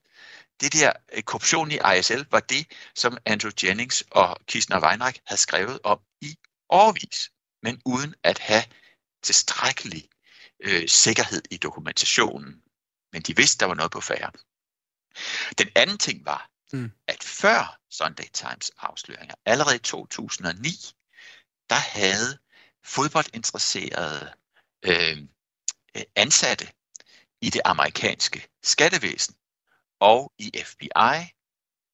Det 0.62 0.74
der 0.74 0.94
øh, 1.14 1.24
korruption 1.24 1.72
i 1.72 1.80
ISL 1.98 2.26
var 2.32 2.40
det, 2.40 2.66
som 2.96 3.18
Andrew 3.26 3.52
Jennings 3.64 4.04
og 4.12 4.38
Kisner 4.48 4.82
Weinreich 4.82 5.20
havde 5.26 5.42
skrevet 5.42 5.80
om 5.84 6.00
i 6.22 6.36
årvis, 6.70 7.32
men 7.64 7.82
uden 7.86 8.16
at 8.24 8.40
have 8.40 8.64
tilstrækkelig 9.24 10.10
øh, 10.60 10.88
sikkerhed 10.88 11.42
i 11.52 11.58
dokumentationen. 11.58 12.62
Men 13.14 13.22
de 13.22 13.36
vidste, 13.36 13.60
der 13.60 13.66
var 13.66 13.76
noget 13.76 13.92
på 13.92 14.02
færre. 14.02 14.32
Den 15.58 15.70
anden 15.76 15.98
ting 15.98 16.26
var, 16.26 16.50
mm. 16.74 16.92
at 17.08 17.24
før 17.24 17.80
Sunday 17.90 18.30
Times 18.34 18.72
afsløringer, 18.80 19.36
allerede 19.46 19.76
i 19.76 19.80
2009, 19.80 20.70
der 21.70 21.76
havde 21.76 22.38
fodboldinteresserede 22.84 24.34
øh, 24.84 25.18
ansatte 26.16 26.68
i 27.42 27.50
det 27.50 27.62
amerikanske 27.66 28.48
skattevæsen 28.64 29.36
og 30.00 30.34
i 30.38 30.52
FBI 30.66 31.34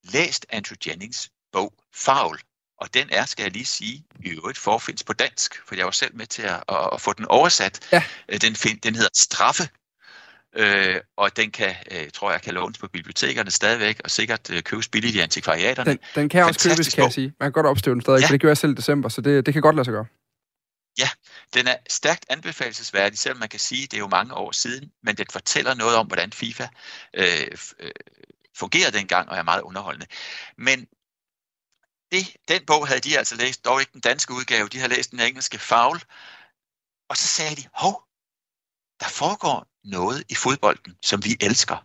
læst 0.03 0.45
Andrew 0.49 0.75
Jennings 0.87 1.29
bog 1.51 1.73
Foul. 1.93 2.39
Og 2.77 2.93
den 2.93 3.09
er, 3.11 3.25
skal 3.25 3.43
jeg 3.43 3.51
lige 3.51 3.65
sige, 3.65 4.05
i 4.19 4.29
øvrigt 4.29 4.57
forfindes 4.57 5.03
på 5.03 5.13
dansk, 5.13 5.67
for 5.67 5.75
jeg 5.75 5.85
var 5.85 5.91
selv 5.91 6.15
med 6.15 6.27
til 6.27 6.41
at, 6.41 6.63
at, 6.69 6.89
at 6.93 7.01
få 7.01 7.13
den 7.13 7.25
oversat. 7.25 7.87
Ja. 7.91 8.03
Øh, 8.29 8.41
den, 8.41 8.55
find, 8.55 8.81
den 8.81 8.95
hedder 8.95 9.09
Straffe, 9.13 9.69
øh, 10.57 11.01
og 11.17 11.37
den 11.37 11.51
kan, 11.51 11.75
øh, 11.91 12.09
tror 12.13 12.31
jeg, 12.31 12.41
kan 12.41 12.53
lånes 12.53 12.77
på 12.77 12.87
bibliotekerne 12.87 13.51
stadigvæk, 13.51 14.01
og 14.03 14.11
sikkert 14.11 14.49
øh, 14.51 14.63
købes 14.63 14.87
billigt 14.87 15.15
i 15.15 15.19
antikvariaterne. 15.19 15.91
Den, 15.91 15.99
den 16.15 16.29
kan 16.29 16.43
også 16.43 16.69
købes, 16.69 16.93
kan 16.93 17.03
jeg 17.03 17.13
sige. 17.13 17.33
Man 17.39 17.45
kan 17.45 17.51
godt 17.51 17.65
opstøve 17.65 17.93
den 17.93 18.01
stadig, 18.01 18.19
ja. 18.21 18.27
for 18.27 18.31
det 18.31 18.41
gjorde 18.41 18.51
jeg 18.51 18.57
selv 18.57 18.71
i 18.71 18.75
december, 18.75 19.09
så 19.09 19.21
det, 19.21 19.45
det 19.45 19.53
kan 19.53 19.61
godt 19.61 19.75
lade 19.75 19.85
sig 19.85 19.91
gøre. 19.91 20.05
Ja, 20.97 21.09
den 21.53 21.67
er 21.67 21.75
stærkt 21.89 22.25
anbefalesværdig, 22.29 23.19
selvom 23.19 23.39
man 23.39 23.49
kan 23.49 23.59
sige, 23.59 23.83
at 23.83 23.91
det 23.91 23.97
er 23.97 24.01
jo 24.01 24.07
mange 24.07 24.33
år 24.33 24.51
siden, 24.51 24.91
men 25.03 25.15
den 25.15 25.25
fortæller 25.31 25.73
noget 25.73 25.95
om, 25.95 26.07
hvordan 26.07 26.31
FIFA 26.31 26.67
øh, 27.13 27.47
øh, 27.79 27.91
fungerede 28.55 28.97
dengang, 28.97 29.29
og 29.29 29.37
er 29.37 29.43
meget 29.43 29.61
underholdende. 29.61 30.07
Men 30.57 30.87
det, 32.11 32.35
den 32.47 32.65
bog 32.65 32.87
havde 32.87 32.99
de 32.99 33.17
altså 33.17 33.35
læst, 33.35 33.65
dog 33.65 33.79
ikke 33.79 33.93
den 33.93 34.01
danske 34.01 34.33
udgave, 34.33 34.67
de 34.67 34.79
har 34.79 34.87
læst 34.87 35.11
den 35.11 35.19
engelske 35.19 35.59
Foul, 35.59 35.99
og 37.09 37.17
så 37.17 37.27
sagde 37.27 37.55
de, 37.55 37.63
hov, 37.73 38.03
der 38.99 39.09
foregår 39.09 39.67
noget 39.87 40.23
i 40.29 40.35
fodbolden, 40.35 40.95
som 41.03 41.25
vi 41.25 41.37
elsker, 41.41 41.77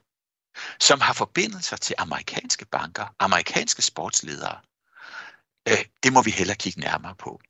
som 0.80 1.00
har 1.00 1.12
forbindelser 1.12 1.76
til 1.76 1.94
amerikanske 1.98 2.64
banker, 2.64 3.14
amerikanske 3.18 3.82
sportsledere. 3.82 4.59
Øh, 5.68 5.84
det 6.03 6.12
må 6.12 6.22
vi 6.22 6.30
heller 6.30 6.55
kigge 6.55 6.80
nærmere 6.80 7.14
på. 7.14 7.40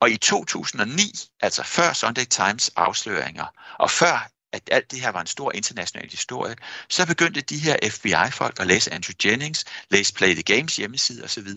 Og 0.00 0.10
i 0.10 0.16
2009, 0.16 1.12
altså 1.40 1.62
før 1.62 1.92
Sunday 1.92 2.24
Times 2.24 2.70
afsløringer, 2.76 3.46
og 3.78 3.90
før 3.90 4.30
at 4.52 4.68
alt 4.72 4.90
det 4.90 5.00
her 5.00 5.08
var 5.08 5.20
en 5.20 5.26
stor 5.26 5.52
international 5.52 6.10
historie, 6.10 6.56
så 6.88 7.06
begyndte 7.06 7.40
de 7.40 7.58
her 7.58 7.76
FBI-folk 7.90 8.60
at 8.60 8.66
læse 8.66 8.92
Andrew 8.92 9.14
Jennings, 9.24 9.64
læse 9.90 10.14
Play 10.14 10.34
the 10.34 10.42
Games 10.42 10.76
hjemmeside 10.76 11.24
osv., 11.24 11.48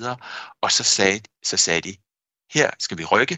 og 0.62 0.72
så 0.72 0.84
sagde, 0.84 1.22
så 1.44 1.58
sagde 1.58 1.82
de, 1.82 1.98
her 2.54 2.72
skal 2.80 2.98
vi 2.98 3.06
rykke, 3.06 3.38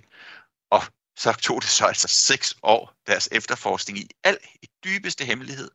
og 0.71 0.83
så 1.17 1.31
tog 1.33 1.61
det 1.61 1.69
så 1.69 1.85
altså 1.85 2.07
seks 2.07 2.55
år 2.63 2.93
deres 3.07 3.29
efterforskning 3.31 3.99
i 3.99 4.07
al 4.23 4.37
i 4.61 4.67
dybeste 4.85 5.25
hemmelighed, 5.25 5.69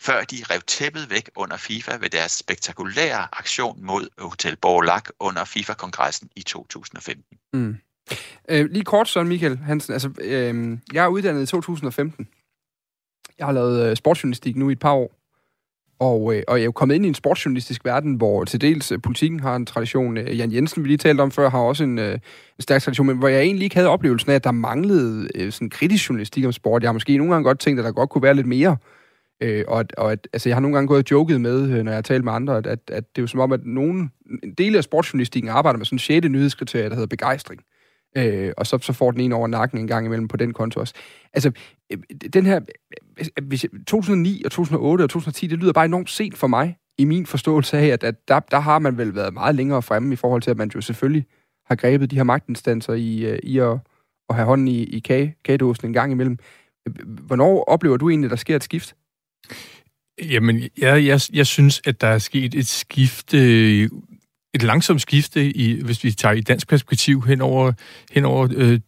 før 0.00 0.24
de 0.24 0.36
rev 0.50 0.60
tæppet 0.60 1.10
væk 1.10 1.30
under 1.36 1.56
FIFA 1.56 1.96
ved 1.96 2.10
deres 2.10 2.32
spektakulære 2.32 3.28
aktion 3.32 3.84
mod 3.84 4.08
Hotel 4.18 4.56
Borlak 4.56 5.08
under 5.20 5.44
FIFA-kongressen 5.44 6.30
i 6.36 6.42
2015. 6.42 7.24
Mm. 7.52 7.76
Øh, 8.48 8.70
lige 8.70 8.84
kort, 8.84 9.08
så 9.08 9.22
Michael 9.22 9.58
Hansen. 9.58 9.92
Altså, 9.92 10.10
øh, 10.20 10.78
jeg 10.92 11.04
er 11.04 11.08
uddannet 11.08 11.42
i 11.42 11.46
2015. 11.46 12.28
Jeg 13.38 13.46
har 13.46 13.52
lavet 13.52 13.90
øh, 13.90 13.96
sportsjournalistik 13.96 14.56
nu 14.56 14.68
i 14.68 14.72
et 14.72 14.78
par 14.78 14.92
år. 14.92 15.15
Og, 15.98 16.34
øh, 16.34 16.42
og 16.48 16.56
jeg 16.56 16.62
er 16.62 16.64
jo 16.64 16.72
kommet 16.72 16.94
ind 16.94 17.04
i 17.04 17.08
en 17.08 17.14
sportsjournalistisk 17.14 17.84
verden, 17.84 18.14
hvor 18.14 18.44
til 18.44 18.60
dels 18.60 18.92
øh, 18.92 18.98
politikken 19.02 19.40
har 19.40 19.56
en 19.56 19.66
tradition. 19.66 20.16
Øh, 20.16 20.38
Jan 20.38 20.52
Jensen, 20.52 20.82
vi 20.82 20.88
lige 20.88 20.98
talte 20.98 21.20
om 21.20 21.30
før, 21.30 21.50
har 21.50 21.58
også 21.58 21.84
en, 21.84 21.98
øh, 21.98 22.12
en 22.12 22.20
stærk 22.60 22.82
tradition, 22.82 23.06
men 23.06 23.18
hvor 23.18 23.28
jeg 23.28 23.40
egentlig 23.40 23.64
ikke 23.64 23.76
havde 23.76 23.88
oplevelsen 23.88 24.30
af, 24.30 24.34
at 24.34 24.44
der 24.44 24.50
manglede 24.50 25.28
øh, 25.34 25.52
sådan 25.52 25.70
kritisk 25.70 26.08
journalistik 26.08 26.44
om 26.44 26.52
sport. 26.52 26.82
Jeg 26.82 26.88
har 26.88 26.92
måske 26.92 27.16
nogle 27.16 27.32
gange 27.32 27.44
godt 27.44 27.58
tænkt, 27.58 27.80
at 27.80 27.84
der 27.84 27.92
godt 27.92 28.10
kunne 28.10 28.22
være 28.22 28.34
lidt 28.34 28.46
mere. 28.46 28.76
Øh, 29.42 29.64
og 29.68 29.80
at, 29.80 29.94
og 29.94 30.12
at, 30.12 30.28
altså, 30.32 30.48
jeg 30.48 30.56
har 30.56 30.60
nogle 30.60 30.76
gange 30.76 30.88
gået 30.88 30.98
og 30.98 31.10
joket 31.10 31.40
med, 31.40 31.62
øh, 31.62 31.82
når 31.84 31.92
jeg 31.92 31.96
har 31.96 32.02
talt 32.02 32.24
med 32.24 32.32
andre, 32.32 32.56
at, 32.56 32.66
at, 32.66 32.78
at 32.88 33.04
det 33.16 33.18
er 33.18 33.22
jo 33.22 33.26
som 33.26 33.40
om, 33.40 33.52
at 33.52 33.60
nogen, 33.64 34.10
en 34.42 34.54
del 34.58 34.76
af 34.76 34.84
sportsjournalistikken 34.84 35.50
arbejder 35.50 35.78
med 35.78 35.86
sådan 35.86 35.94
en 35.94 36.00
sjette 36.00 36.28
nyhedskriterie, 36.28 36.88
der 36.88 36.94
hedder 36.94 37.06
begejstring. 37.06 37.60
Øh, 38.16 38.52
og 38.56 38.66
så, 38.66 38.78
så 38.78 38.92
får 38.92 39.10
den 39.10 39.20
en 39.20 39.32
over 39.32 39.46
nakken 39.46 39.78
en 39.78 39.86
gang 39.86 40.06
imellem 40.06 40.28
på 40.28 40.36
den 40.36 40.52
konto 40.52 40.80
også. 40.80 40.94
Altså, 41.32 41.50
øh, 41.92 41.98
den 42.32 42.46
her... 42.46 42.60
Øh, 43.18 43.26
hvis, 43.42 43.66
2009 43.86 44.42
og 44.44 44.50
2008 44.50 45.02
og 45.02 45.10
2010, 45.10 45.46
det 45.46 45.58
lyder 45.58 45.72
bare 45.72 45.84
enormt 45.84 46.10
sent 46.10 46.38
for 46.38 46.46
mig, 46.46 46.76
i 46.98 47.04
min 47.04 47.26
forståelse 47.26 47.78
af, 47.78 47.86
at, 47.86 48.04
at 48.04 48.28
der, 48.28 48.40
der 48.40 48.58
har 48.58 48.78
man 48.78 48.98
vel 48.98 49.14
været 49.14 49.34
meget 49.34 49.54
længere 49.54 49.82
fremme 49.82 50.12
i 50.12 50.16
forhold 50.16 50.42
til, 50.42 50.50
at 50.50 50.56
man 50.56 50.70
jo 50.74 50.80
selvfølgelig 50.80 51.26
har 51.66 51.74
grebet 51.74 52.10
de 52.10 52.16
her 52.16 52.22
magtinstanser 52.22 52.92
i, 52.92 53.24
øh, 53.24 53.38
i 53.42 53.58
at, 53.58 53.78
at 54.28 54.34
have 54.34 54.46
hånden 54.46 54.68
i, 54.68 54.84
i 54.84 54.98
kage, 54.98 55.36
kagedåsen 55.44 55.86
en 55.86 55.92
gang 55.92 56.12
imellem. 56.12 56.38
Øh, 56.88 56.94
hvornår 57.06 57.64
oplever 57.64 57.96
du 57.96 58.10
egentlig, 58.10 58.26
at 58.26 58.30
der 58.30 58.36
sker 58.36 58.56
et 58.56 58.64
skift? 58.64 58.96
Jamen, 60.22 60.62
jeg, 60.78 61.06
jeg, 61.06 61.20
jeg 61.32 61.46
synes, 61.46 61.82
at 61.86 62.00
der 62.00 62.06
er 62.06 62.18
sket 62.18 62.54
et 62.54 62.66
skifte 62.66 63.38
øh, 63.82 63.90
et 64.56 64.62
langsomt 64.62 65.02
skifte, 65.02 65.52
i, 65.52 65.82
hvis 65.82 66.04
vi 66.04 66.10
tager 66.10 66.32
i 66.32 66.40
dansk 66.40 66.68
perspektiv, 66.68 67.22
hen 67.26 67.40
over, 67.40 67.72
hen 68.12 68.24
over 68.24 68.48
øh, 68.56 68.80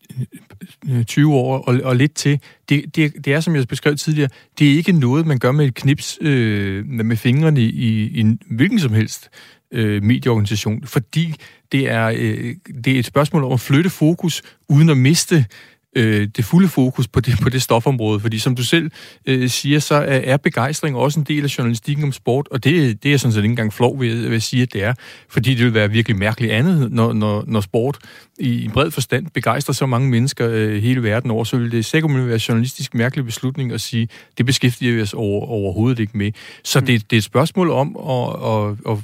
øh 0.91 1.05
20 1.05 1.35
år 1.35 1.59
og, 1.59 1.81
og 1.85 1.97
lidt 1.97 2.14
til. 2.14 2.41
Det, 2.69 2.97
det, 2.97 3.12
det 3.25 3.33
er, 3.33 3.41
som 3.41 3.57
jeg 3.57 3.69
beskrev 3.69 3.97
tidligere, 3.97 4.29
det 4.59 4.73
er 4.73 4.77
ikke 4.77 4.93
noget, 4.93 5.27
man 5.27 5.39
gør 5.39 5.53
med 5.53 5.66
et 5.66 5.75
knips 5.75 6.19
øh, 6.21 6.87
med 6.87 7.16
fingrene 7.16 7.61
i, 7.61 8.07
i 8.07 8.21
en 8.21 8.39
hvilken 8.51 8.79
som 8.79 8.93
helst 8.93 9.31
øh, 9.73 10.03
medieorganisation, 10.03 10.87
fordi 10.87 11.35
det 11.73 11.91
er, 11.91 12.07
øh, 12.16 12.55
det 12.85 12.95
er 12.95 12.99
et 12.99 13.07
spørgsmål 13.07 13.45
om 13.45 13.53
at 13.53 13.61
flytte 13.61 13.91
fokus, 13.91 14.43
uden 14.69 14.89
at 14.89 14.97
miste 14.97 15.47
øh, 15.99 16.28
det 16.36 16.44
fulde 16.44 16.68
fokus 16.68 17.09
på 17.09 17.20
det, 17.20 17.34
på 17.42 17.49
det 17.49 17.62
stofområde. 17.62 18.20
Fordi 18.20 18.38
som 18.38 18.57
du 18.57 18.64
selv 18.64 18.90
øh, 19.26 19.49
siger, 19.49 19.78
så 19.78 19.94
er, 19.94 20.20
er 20.24 20.36
begejstring 20.36 20.96
også 20.96 21.20
en 21.20 21.26
del 21.26 21.44
af 21.44 21.59
journalistikken 21.59 22.05
om 22.05 22.12
sport, 22.12 22.49
og 22.51 22.64
det, 22.64 23.03
det 23.03 23.12
er 23.12 23.16
sådan 23.16 23.32
set 23.32 23.38
ikke 23.38 23.53
engang 23.53 23.72
flov 23.72 24.01
ved, 24.01 24.28
ved 24.28 24.36
at 24.36 24.42
sige, 24.42 24.62
at 24.62 24.72
det 24.72 24.84
er. 24.84 24.94
Fordi 25.28 25.55
det 25.55 25.64
vil 25.64 25.74
være 25.74 25.90
virkelig 25.90 26.18
mærkeligt 26.18 26.53
andet, 26.53 26.92
når, 26.92 27.12
når, 27.12 27.44
når 27.46 27.61
sport 27.61 27.99
i 28.38 28.64
en 28.64 28.70
bred 28.70 28.90
forstand 28.90 29.26
begejstrer 29.34 29.72
så 29.72 29.86
mange 29.86 30.11
mennesker 30.11 30.49
øh, 30.51 30.82
hele 30.82 31.03
verden 31.03 31.30
over, 31.30 31.44
så 31.44 31.57
vil 31.57 31.72
det 31.72 31.84
sikkert 31.84 32.28
være 32.28 32.40
journalistisk 32.49 32.94
mærkelig 32.94 33.24
beslutning 33.24 33.72
at 33.72 33.80
sige, 33.80 34.09
det 34.38 34.46
beskæftiger 34.46 34.94
vi 34.94 35.03
os 35.03 35.14
over, 35.14 35.46
overhovedet 35.46 35.99
ikke 35.99 36.18
med. 36.18 36.32
Så 36.64 36.80
mm. 36.80 36.86
det, 36.86 37.11
det 37.11 37.16
er 37.16 37.18
et 37.18 37.24
spørgsmål 37.24 37.70
om 37.70 37.96
at, 37.96 38.53
at, 38.53 38.92
at 38.92 38.99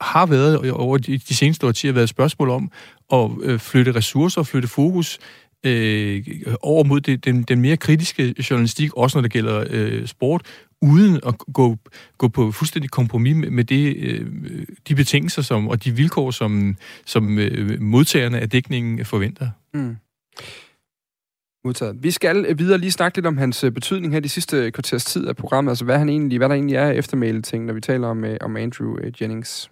har 0.00 0.26
været 0.26 0.70
over 0.70 0.98
de, 0.98 1.20
seneste 1.34 1.66
årtier 1.66 1.92
været 1.92 2.04
et 2.04 2.10
spørgsmål 2.10 2.50
om 2.50 2.70
at 3.12 3.30
øh, 3.42 3.58
flytte 3.58 3.92
ressourcer 3.92 4.42
flytte 4.42 4.68
fokus 4.68 5.18
øh, 5.64 6.26
over 6.62 6.84
mod 6.84 7.00
det, 7.00 7.24
den, 7.24 7.42
den 7.42 7.60
mere 7.60 7.76
kritiske 7.76 8.34
journalistik, 8.50 8.94
også 8.96 9.18
når 9.18 9.22
det 9.22 9.30
gælder 9.30 9.64
øh, 9.70 10.06
sport, 10.06 10.42
uden 10.82 11.20
at 11.26 11.38
gå, 11.38 11.76
gå 12.18 12.28
på 12.28 12.52
fuldstændig 12.52 12.90
kompromis 12.90 13.36
med, 13.36 13.50
med 13.50 13.64
det, 13.64 13.96
øh, 13.96 14.26
de 14.88 14.94
betingelser 14.94 15.42
som, 15.42 15.68
og 15.68 15.84
de 15.84 15.90
vilkår, 15.90 16.30
som, 16.30 16.76
som 17.06 17.38
øh, 17.38 17.80
modtagerne 17.80 18.40
af 18.40 18.50
dækningen 18.50 19.04
forventer. 19.04 19.50
Mm. 19.74 19.96
Modtaget. 21.64 22.02
Vi 22.02 22.10
skal 22.10 22.46
øh, 22.48 22.58
videre 22.58 22.78
lige 22.78 22.90
snakke 22.90 23.16
lidt 23.18 23.26
om 23.26 23.38
hans 23.38 23.64
øh, 23.64 23.70
betydning 23.72 24.12
her 24.12 24.20
de 24.20 24.28
sidste 24.28 24.56
øh, 24.56 24.72
kvarters 24.72 25.04
tid 25.04 25.26
af 25.26 25.36
programmet, 25.36 25.70
altså 25.70 25.84
hvad, 25.84 25.98
han 25.98 26.08
egentlig, 26.08 26.38
hvad 26.38 26.48
der 26.48 26.54
egentlig 26.54 26.76
er 26.76 26.90
eftermæle 26.90 27.42
ting, 27.42 27.64
når 27.64 27.74
vi 27.74 27.80
taler 27.80 28.08
om, 28.08 28.24
øh, 28.24 28.36
om 28.40 28.56
Andrew 28.56 28.96
Jennings. 29.20 29.70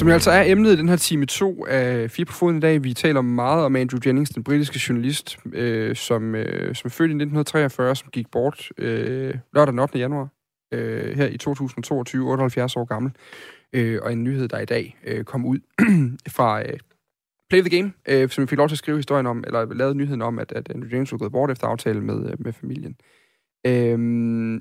Som 0.00 0.08
jo 0.08 0.14
altså 0.14 0.30
er 0.30 0.42
emnet 0.42 0.72
i 0.72 0.76
den 0.76 0.88
her 0.88 0.96
time 0.96 1.26
2 1.26 1.66
af 1.66 2.10
Fire 2.10 2.24
på 2.24 2.32
foden 2.32 2.56
i 2.56 2.60
dag. 2.60 2.84
Vi 2.84 2.94
taler 2.94 3.20
meget 3.20 3.64
om 3.64 3.76
Andrew 3.76 4.00
Jennings, 4.06 4.30
den 4.30 4.44
britiske 4.44 4.80
journalist, 4.88 5.38
øh, 5.52 5.96
som, 5.96 6.34
øh, 6.34 6.74
som 6.74 6.88
er 6.88 6.90
født 6.90 7.10
i 7.10 7.14
1943, 7.14 7.96
som 7.96 8.08
gik 8.12 8.30
bort 8.30 8.68
øh, 8.78 9.34
lørdag 9.54 9.72
den 9.72 9.78
8. 9.78 9.98
januar 9.98 10.28
øh, 10.72 11.16
her 11.16 11.26
i 11.26 11.36
2022, 11.36 12.30
78 12.30 12.76
år 12.76 12.84
gammel. 12.84 13.12
Øh, 13.72 13.98
og 14.02 14.12
en 14.12 14.24
nyhed, 14.24 14.48
der 14.48 14.58
i 14.58 14.64
dag 14.64 14.98
øh, 15.04 15.24
kom 15.24 15.46
ud 15.46 15.58
fra 16.36 16.62
øh, 16.62 16.78
Play 17.50 17.60
the 17.60 17.76
Game, 17.76 17.92
øh, 18.08 18.28
som 18.28 18.42
vi 18.42 18.46
fik 18.46 18.58
lov 18.58 18.68
til 18.68 18.74
at 18.74 18.78
skrive 18.78 18.98
historien 18.98 19.26
om, 19.26 19.44
eller 19.46 19.74
lavede 19.74 19.94
nyheden 19.94 20.22
om, 20.22 20.38
at, 20.38 20.52
at 20.52 20.70
Andrew 20.70 20.88
Jennings 20.90 21.12
var 21.12 21.18
gået 21.18 21.32
bort 21.32 21.50
efter 21.50 21.66
aftale 21.66 22.00
med, 22.00 22.30
øh, 22.30 22.36
med 22.38 22.52
familien. 22.52 22.96
Øh, 23.66 24.60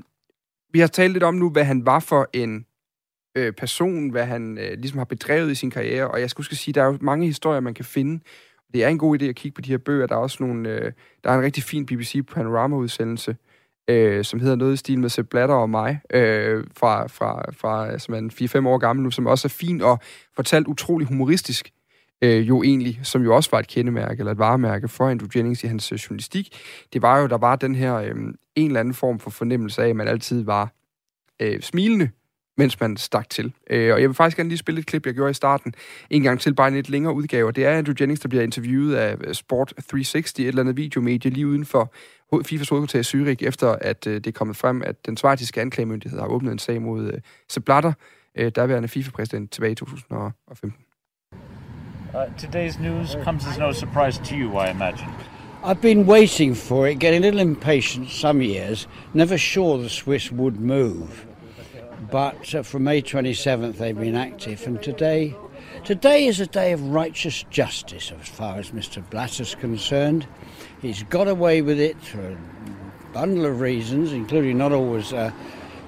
vi 0.74 0.80
har 0.80 0.88
talt 0.88 1.14
lidt 1.14 1.24
om 1.24 1.36
nu, 1.36 1.50
hvad 1.50 1.64
han 1.64 1.86
var 1.86 2.00
for 2.00 2.30
en 2.34 2.66
øh, 3.36 3.54
person, 3.54 4.10
hvad 4.10 4.26
han 4.26 4.58
øh, 4.58 4.72
ligesom 4.78 4.98
har 4.98 5.06
bedrevet 5.06 5.52
i 5.52 5.56
sin 5.56 5.72
karriere, 5.72 6.08
og 6.08 6.22
jeg 6.22 6.30
skulle 6.30 6.58
sige, 6.58 6.74
der 6.74 6.82
er 6.82 6.86
jo 6.86 6.98
mange 7.02 7.26
historier, 7.26 7.60
man 7.60 7.74
kan 7.74 7.86
finde. 7.86 8.24
Det 8.74 8.84
er 8.84 8.88
en 8.88 8.98
god 8.98 9.22
idé 9.22 9.26
at 9.26 9.36
kigge 9.36 9.56
på 9.56 9.62
de 9.62 9.70
her 9.72 9.78
bøger. 9.78 10.08
Der 10.08 10.16
er 10.16 10.20
også 10.20 10.38
nogle, 10.40 10.70
øh, 10.70 10.92
der 11.24 11.30
er 11.30 11.36
en 11.38 11.44
rigtig 11.44 11.64
fin 11.64 11.86
BBC 11.86 12.26
Panorama-udsendelse, 12.34 13.36
øh, 13.90 14.26
som 14.26 14.40
hedder 14.40 14.56
noget 14.56 14.74
i 14.74 14.78
stil 14.78 15.00
med 15.00 15.10
Sepp 15.10 15.30
Blatter 15.30 15.56
og 15.56 15.70
mig, 15.70 16.00
øh, 16.14 16.64
fra, 16.78 17.08
fra, 17.08 17.52
fra, 17.52 17.94
øh, 17.94 18.00
som 18.00 18.14
er 18.14 18.18
en 18.18 18.32
4-5 18.32 18.68
år 18.68 18.78
gammel 18.78 19.04
nu, 19.04 19.12
som 19.12 19.28
også 19.28 19.48
er 19.48 19.50
fin 19.50 19.82
og 19.82 20.00
fortalt 20.36 20.68
utrolig 20.68 21.08
humoristisk. 21.08 21.72
øh, 22.22 22.48
jo 22.48 22.64
egentlig, 22.64 23.00
som 23.04 23.24
jo 23.24 23.36
også 23.36 23.50
var 23.52 23.60
et 23.60 23.68
kendemærke 23.68 24.20
eller 24.20 24.32
et 24.32 24.38
varemærke 24.38 24.88
for 24.88 25.10
Andrew 25.10 25.30
Jennings 25.36 25.64
i 25.64 25.68
hans 25.68 25.92
øh, 25.92 25.98
journalistik, 25.98 26.58
det 26.94 27.02
var 27.02 27.20
jo, 27.20 27.28
der 27.28 27.38
var 27.38 27.56
den 27.56 27.76
her 27.76 27.96
øh, 27.96 28.16
en 28.56 28.68
eller 28.68 28.80
anden 28.80 28.94
form 28.94 29.20
for 29.20 29.30
fornemmelse 29.30 29.84
af, 29.84 29.90
at 29.90 29.96
man 29.96 30.08
altid 30.08 30.44
var 30.44 30.74
øh, 31.40 31.62
smilende, 31.62 32.10
mens 32.60 32.80
man 32.80 32.98
stak 32.98 33.30
til. 33.30 33.54
Øh, 33.70 33.94
og 33.94 34.02
jeg 34.02 34.10
vil 34.10 34.16
faktisk 34.16 34.38
gerne 34.38 34.50
lige 34.50 34.58
spille 34.58 34.80
et 34.80 34.86
klip, 34.86 35.06
jeg 35.06 35.14
gjorde 35.14 35.32
i 35.32 35.34
starten, 35.34 35.74
en 36.10 36.24
gang 36.24 36.40
til, 36.40 36.56
bare 36.56 36.68
en 36.68 36.74
lidt 36.74 36.90
længere 36.90 37.14
udgave. 37.14 37.52
Det 37.52 37.66
er 37.66 37.78
Andrew 37.78 37.96
Jennings, 38.00 38.22
der 38.22 38.30
bliver 38.30 38.44
interviewet 38.44 38.96
af 38.96 39.16
øh, 39.22 39.34
Sport 39.34 39.68
360, 39.68 40.34
et 40.34 40.48
eller 40.48 40.62
andet 40.62 40.78
videomedie 40.78 41.32
lige 41.32 41.48
uden 41.48 41.66
for 41.66 41.94
FIFAs 42.46 42.70
hovedkvarter 42.70 43.00
i 43.00 43.34
Zürich, 43.34 43.48
efter 43.48 43.76
at 43.82 44.08
øh, 44.08 44.14
det 44.14 44.28
er 44.28 44.32
kommet 44.32 44.58
frem, 44.58 44.82
at 44.86 45.06
den 45.06 45.18
svejtiske 45.18 45.62
anklagemyndighed 45.62 46.20
har 46.20 46.28
åbnet 46.28 46.52
en 46.52 46.60
sag 46.60 46.82
mod 46.82 47.12
øh, 47.14 47.20
Sepp 47.50 47.66
Blatter, 47.66 47.94
øh, 48.38 48.52
derværende 48.56 48.88
FIFA-præsident 48.88 49.52
tilbage 49.52 49.72
i 49.72 49.76
2015. 49.76 50.74
Uh, 52.14 52.20
today's 52.38 52.82
news 52.82 53.16
comes 53.24 53.48
as 53.48 53.58
no 53.58 53.74
surprise 53.74 54.22
to 54.24 54.36
you, 54.36 54.60
I 54.66 54.72
imagine. 54.72 55.10
I've 55.64 55.82
been 55.82 56.08
waiting 56.08 56.58
for 56.58 56.88
it, 56.88 57.00
getting 57.00 57.24
a 57.24 57.26
little 57.26 57.42
impatient 57.42 58.10
some 58.10 58.42
years, 58.42 58.88
never 59.14 59.38
sure 59.38 59.78
the 59.78 59.90
Swiss 59.90 60.32
would 60.32 60.56
move. 60.60 61.29
But 62.00 62.56
uh, 62.56 62.64
from 62.64 62.86
May 62.86 63.02
27th, 63.02 63.76
they've 63.76 63.98
been 63.98 64.16
active, 64.16 64.66
and 64.66 64.82
today, 64.82 65.36
today 65.84 66.28
is 66.28 66.40
a 66.40 66.48
day 66.48 66.72
of 66.72 66.82
righteous 66.82 67.44
justice 67.50 68.12
as 68.12 68.28
far 68.28 68.58
as 68.58 68.72
Mr. 68.72 69.08
Blatter's 69.10 69.54
concerned. 69.56 70.26
He's 70.82 71.04
got 71.04 71.28
away 71.28 71.62
with 71.62 71.80
it 71.80 72.02
for 72.02 72.22
a 72.22 72.38
bundle 73.14 73.46
of 73.46 73.60
reasons, 73.60 74.14
including 74.14 74.58
not 74.58 74.72
always. 74.72 75.12
Uh, 75.12 75.32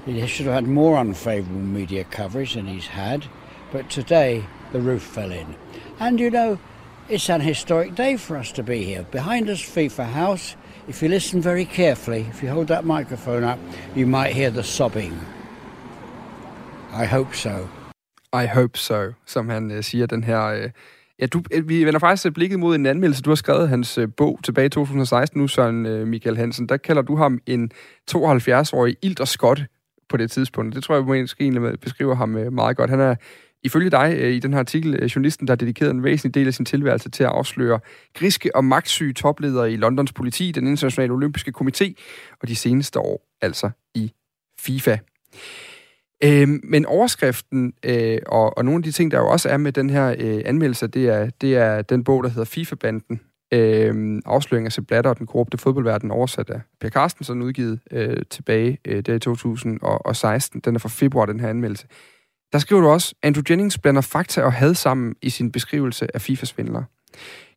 he 0.06 0.26
should 0.28 0.48
have 0.48 0.56
had 0.56 0.68
more 0.68 0.98
unfavourable 0.98 1.62
media 1.62 2.04
coverage 2.04 2.56
than 2.56 2.68
he's 2.68 2.88
had, 2.88 3.26
but 3.72 3.90
today 3.90 4.44
the 4.74 4.82
roof 4.82 5.04
fell 5.04 5.32
in. 5.32 5.56
And 6.00 6.20
you 6.20 6.30
know, 6.30 6.60
it's 7.08 7.30
an 7.30 7.42
historic 7.42 7.96
day 7.96 8.18
for 8.18 8.36
us 8.36 8.52
to 8.54 8.64
be 8.64 8.84
here. 8.84 9.04
Behind 9.04 9.50
us, 9.50 9.62
FIFA 9.62 10.12
House. 10.12 10.56
If 10.88 11.02
you 11.02 11.10
listen 11.10 11.42
very 11.42 11.66
carefully, 11.66 12.22
if 12.30 12.42
you 12.42 12.50
hold 12.50 12.68
that 12.68 12.84
microphone 12.84 13.44
up, 13.44 13.60
you 13.96 14.08
might 14.08 14.34
hear 14.34 14.50
the 14.50 14.64
sobbing. 14.64 15.18
I 16.94 17.06
hope 17.06 17.36
so. 17.36 17.68
I 18.34 18.48
hope 18.54 18.78
so, 18.78 19.12
som 19.26 19.50
han 19.50 19.72
øh, 19.72 19.84
siger, 19.84 20.06
den 20.06 20.24
her... 20.24 20.46
Øh, 20.46 20.70
ja, 21.20 21.26
du, 21.26 21.44
øh, 21.52 21.70
vi 21.70 21.86
vender 21.86 22.00
faktisk 22.00 22.26
øh, 22.26 22.32
blikket 22.32 22.60
mod 22.60 22.76
en 22.76 22.86
anmeldelse. 22.86 23.22
Du 23.22 23.30
har 23.30 23.36
skrevet 23.36 23.70
hans 23.70 23.98
øh, 23.98 24.08
bog 24.18 24.40
tilbage 24.44 24.66
i 24.66 24.70
2016 24.70 25.42
nu, 25.42 25.48
Søren 25.48 25.86
øh, 25.86 26.08
Michael 26.08 26.38
Hansen. 26.38 26.70
Der 26.70 26.78
kalder 26.78 27.02
du 27.02 27.16
ham 27.16 27.40
en 27.46 27.72
72-årig 28.12 28.96
ild 29.02 29.20
og 29.20 29.28
skot 29.28 29.62
på 30.10 30.18
det 30.18 30.32
tidspunkt. 30.32 30.76
Det 30.76 30.84
tror 30.84 30.96
jeg 30.96 31.22
måske 31.22 31.44
egentlig 31.44 31.80
beskriver 31.80 32.16
ham 32.16 32.38
øh, 32.38 32.54
meget 32.54 32.78
godt. 32.78 32.90
Han 32.90 33.00
er 33.00 33.16
ifølge 33.64 33.90
dig 33.90 34.16
øh, 34.18 34.34
i 34.34 34.40
den 34.40 34.54
her 34.54 34.60
artikel, 34.60 34.96
øh, 34.96 35.04
journalisten, 35.04 35.48
der 35.48 35.52
har 35.52 35.58
dedikeret 35.58 35.92
en 35.92 36.04
væsentlig 36.04 36.36
del 36.36 36.48
af 36.48 36.54
sin 36.54 36.66
tilværelse 36.66 37.10
til 37.10 37.24
at 37.24 37.30
afsløre 37.30 37.80
griske 38.14 38.56
og 38.56 38.66
magtsyge 38.66 39.14
topledere 39.14 39.72
i 39.72 39.76
Londons 39.76 40.14
politi, 40.14 40.52
den 40.52 40.68
internationale 40.68 41.14
olympiske 41.14 41.54
komité, 41.62 41.94
og 42.42 42.48
de 42.48 42.56
seneste 42.56 43.00
år 43.00 43.28
altså 43.42 43.70
i 43.96 44.12
FIFA. 44.60 44.98
Øh, 46.24 46.48
men 46.64 46.86
overskriften 46.86 47.74
øh, 47.84 48.18
og, 48.26 48.58
og 48.58 48.66
nogle 48.66 48.80
af 48.80 48.84
de 48.84 48.92
ting, 48.92 49.12
der 49.12 49.20
jo 49.20 49.30
også 49.30 49.50
er 49.50 49.58
med 49.58 49.72
den 49.72 49.90
her 49.90 50.16
øh, 50.20 50.42
anmeldelse, 50.46 50.88
det 50.88 51.08
er, 51.10 51.30
det 51.30 51.56
er 51.56 51.82
den 51.82 52.04
bog, 52.04 52.24
der 52.24 52.30
hedder 52.30 52.46
FIFA-banden. 52.46 53.20
Øh, 53.54 54.22
afsløring 54.26 54.66
af 54.66 54.88
Blatter 54.88 55.10
og 55.10 55.18
den 55.18 55.28
korrupte 55.28 55.58
fodboldverden, 55.58 56.12
oversat 56.12 56.50
af 56.50 56.62
Per 56.82 56.90
Carstensen, 56.90 57.42
udgivet 57.42 57.80
øh, 57.92 58.18
tilbage 58.30 58.78
øh, 58.88 59.02
der 59.02 59.14
i 59.14 59.20
2016. 59.20 60.60
Den 60.60 60.76
er 60.76 60.80
fra 60.80 60.90
februar, 60.90 61.26
den 61.26 61.40
her 61.40 61.50
anmeldelse. 61.50 61.88
Der 62.54 62.60
skriver 62.60 62.82
du 62.82 62.88
også, 62.88 63.16
Andrew 63.24 63.44
Jennings 63.50 63.78
blander 63.78 64.02
fakta 64.02 64.42
og 64.42 64.54
had 64.54 64.74
sammen 64.74 65.16
i 65.22 65.30
sin 65.30 65.52
beskrivelse 65.52 66.08
af 66.16 66.22
FIFA-svindlere. 66.22 66.86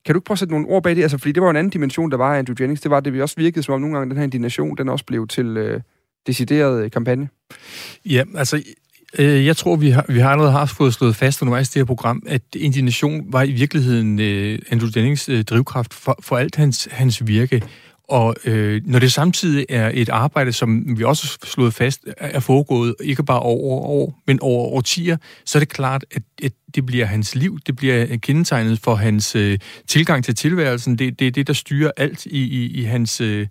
Kan 0.05 0.15
du 0.15 0.19
ikke 0.19 0.25
prøve 0.25 0.35
at 0.35 0.39
sætte 0.39 0.55
nogle 0.55 0.69
ord 0.69 0.83
bag 0.83 0.97
det? 0.97 1.03
Altså, 1.03 1.19
fordi 1.19 1.33
det 1.33 1.43
var 1.43 1.51
en 1.51 1.57
anden 1.57 1.71
dimension, 1.71 2.11
der 2.11 2.17
var 2.17 2.35
af 2.35 2.39
Andrew 2.39 2.57
Jennings. 2.61 2.81
Det 2.81 2.91
var, 2.91 3.01
det 3.01 3.13
vi 3.13 3.21
også 3.21 3.37
virkede 3.37 3.63
som 3.63 3.75
om 3.75 3.81
nogle 3.81 3.97
gange, 3.97 4.11
den 4.11 4.17
her 4.17 4.25
indignation, 4.25 4.77
den 4.77 4.89
også 4.89 5.05
blev 5.05 5.29
til 5.29 5.57
øh, 5.57 5.81
decideret 6.27 6.85
øh, 6.85 6.91
kampagne. 6.91 7.29
Ja, 8.05 8.25
altså, 8.37 8.63
øh, 9.19 9.47
jeg 9.47 9.57
tror, 9.57 9.77
vi 9.77 9.91
har, 9.91 10.05
vi 10.09 10.19
har 10.19 10.31
allerede 10.31 10.53
haft 10.53 10.77
fået 10.77 10.95
slået 10.95 11.17
fast 11.17 11.43
undervejs 11.43 11.69
i 11.69 11.73
det 11.73 11.81
her 11.81 11.85
program, 11.85 12.23
at 12.27 12.43
indignation 12.57 13.33
var 13.33 13.43
i 13.43 13.53
virkeligheden 13.53 14.21
øh, 14.21 14.59
Andrew 14.71 14.91
Dennings 14.91 15.29
øh, 15.29 15.45
drivkraft 15.45 15.95
for, 15.95 16.19
for 16.23 16.37
alt 16.37 16.57
hans, 16.57 16.89
hans 16.91 17.27
virke. 17.27 17.63
Og 18.09 18.35
øh, 18.45 18.83
når 18.85 18.99
det 18.99 19.13
samtidig 19.13 19.67
er 19.69 19.91
et 19.95 20.09
arbejde, 20.09 20.53
som 20.53 20.99
vi 20.99 21.05
også 21.05 21.39
har 21.43 21.47
slået 21.47 21.75
fast, 21.75 22.01
er 22.17 22.41
foregået 22.41 22.95
ikke 23.01 23.23
bare 23.23 23.41
over 23.41 23.81
år, 23.81 24.23
men 24.27 24.41
over 24.41 24.65
årtier, 24.67 25.17
så 25.45 25.59
er 25.59 25.61
det 25.61 25.69
klart, 25.69 26.05
at, 26.11 26.23
at 26.43 26.53
det 26.75 26.87
bliver 26.87 27.07
hans 27.07 27.35
liv, 27.35 27.59
det 27.67 27.77
bliver 27.77 28.17
kendetegnet 28.17 28.81
for 28.81 28.95
hans 28.95 29.37
øh, 29.37 29.59
tilgang 29.87 30.25
til 30.25 30.35
tilværelsen. 30.35 30.99
Det 30.99 31.07
er 31.07 31.11
det, 31.11 31.35
det, 31.35 31.47
der 31.47 31.53
styrer 31.53 31.91
alt 31.97 32.27
i, 32.27 32.39
i, 32.39 32.81
i, 32.81 32.83
hans, 32.83 33.21
øh, 33.21 33.47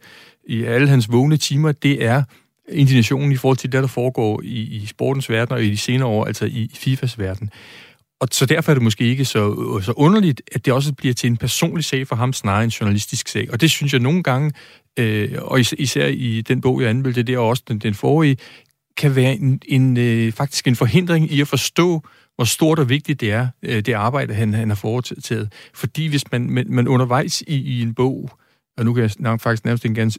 i 0.47 0.63
alle 0.63 0.87
hans 0.87 1.11
vågne 1.11 1.37
timer. 1.37 1.71
Det 1.71 2.05
er 2.05 2.23
indignationen 2.69 3.31
i 3.31 3.35
forhold 3.35 3.57
til 3.57 3.71
det, 3.71 3.81
der 3.81 3.87
foregår 3.87 4.41
i, 4.43 4.61
i 4.61 4.85
sportens 4.85 5.29
verden 5.29 5.53
og 5.53 5.63
i 5.63 5.69
de 5.69 5.77
senere 5.77 6.07
år, 6.07 6.25
altså 6.25 6.45
i 6.45 6.71
FIFAs 6.73 7.19
verden. 7.19 7.49
Og 8.19 8.27
så 8.31 8.45
derfor 8.45 8.71
er 8.71 8.75
det 8.75 8.83
måske 8.83 9.03
ikke 9.03 9.25
så, 9.25 9.79
så 9.81 9.93
underligt, 9.95 10.41
at 10.51 10.65
det 10.65 10.73
også 10.73 10.93
bliver 10.93 11.13
til 11.13 11.27
en 11.27 11.37
personlig 11.37 11.85
sag 11.85 12.07
for 12.07 12.15
ham, 12.15 12.33
snarere 12.33 12.63
en 12.63 12.69
journalistisk 12.69 13.27
sag. 13.27 13.47
Og 13.51 13.61
det 13.61 13.71
synes 13.71 13.93
jeg 13.93 14.01
nogle 14.01 14.23
gange, 14.23 14.51
øh, 14.99 15.31
og 15.41 15.59
især 15.59 16.07
i 16.07 16.41
den 16.41 16.61
bog, 16.61 16.81
jeg 16.81 16.89
anmeldte, 16.89 17.23
det 17.23 17.35
er 17.35 17.39
også 17.39 17.63
den, 17.67 17.79
den 17.79 17.93
forrige, 17.93 18.37
kan 18.97 19.15
være 19.15 19.33
en, 19.33 19.61
en, 19.67 19.97
øh, 19.97 20.31
faktisk 20.31 20.67
en 20.67 20.75
forhindring 20.75 21.31
i 21.31 21.41
at 21.41 21.47
forstå, 21.47 22.01
hvor 22.35 22.45
stort 22.45 22.79
og 22.79 22.89
vigtigt 22.89 23.21
det 23.21 23.31
er, 23.31 23.47
øh, 23.63 23.85
det 23.85 23.93
arbejde, 23.93 24.33
han, 24.33 24.53
han 24.53 24.69
har 24.69 24.75
foretaget. 24.75 25.53
Fordi 25.73 26.07
hvis 26.07 26.31
man, 26.31 26.49
man, 26.49 26.65
man 26.69 26.87
undervejs 26.87 27.41
i, 27.41 27.55
i 27.55 27.81
en 27.81 27.93
bog, 27.93 28.29
og 28.77 28.85
nu 28.85 28.93
kan 28.93 29.09
jeg 29.19 29.41
faktisk 29.41 29.65
nærmest 29.65 29.85
ikke 29.85 29.95
gerne 29.95 30.11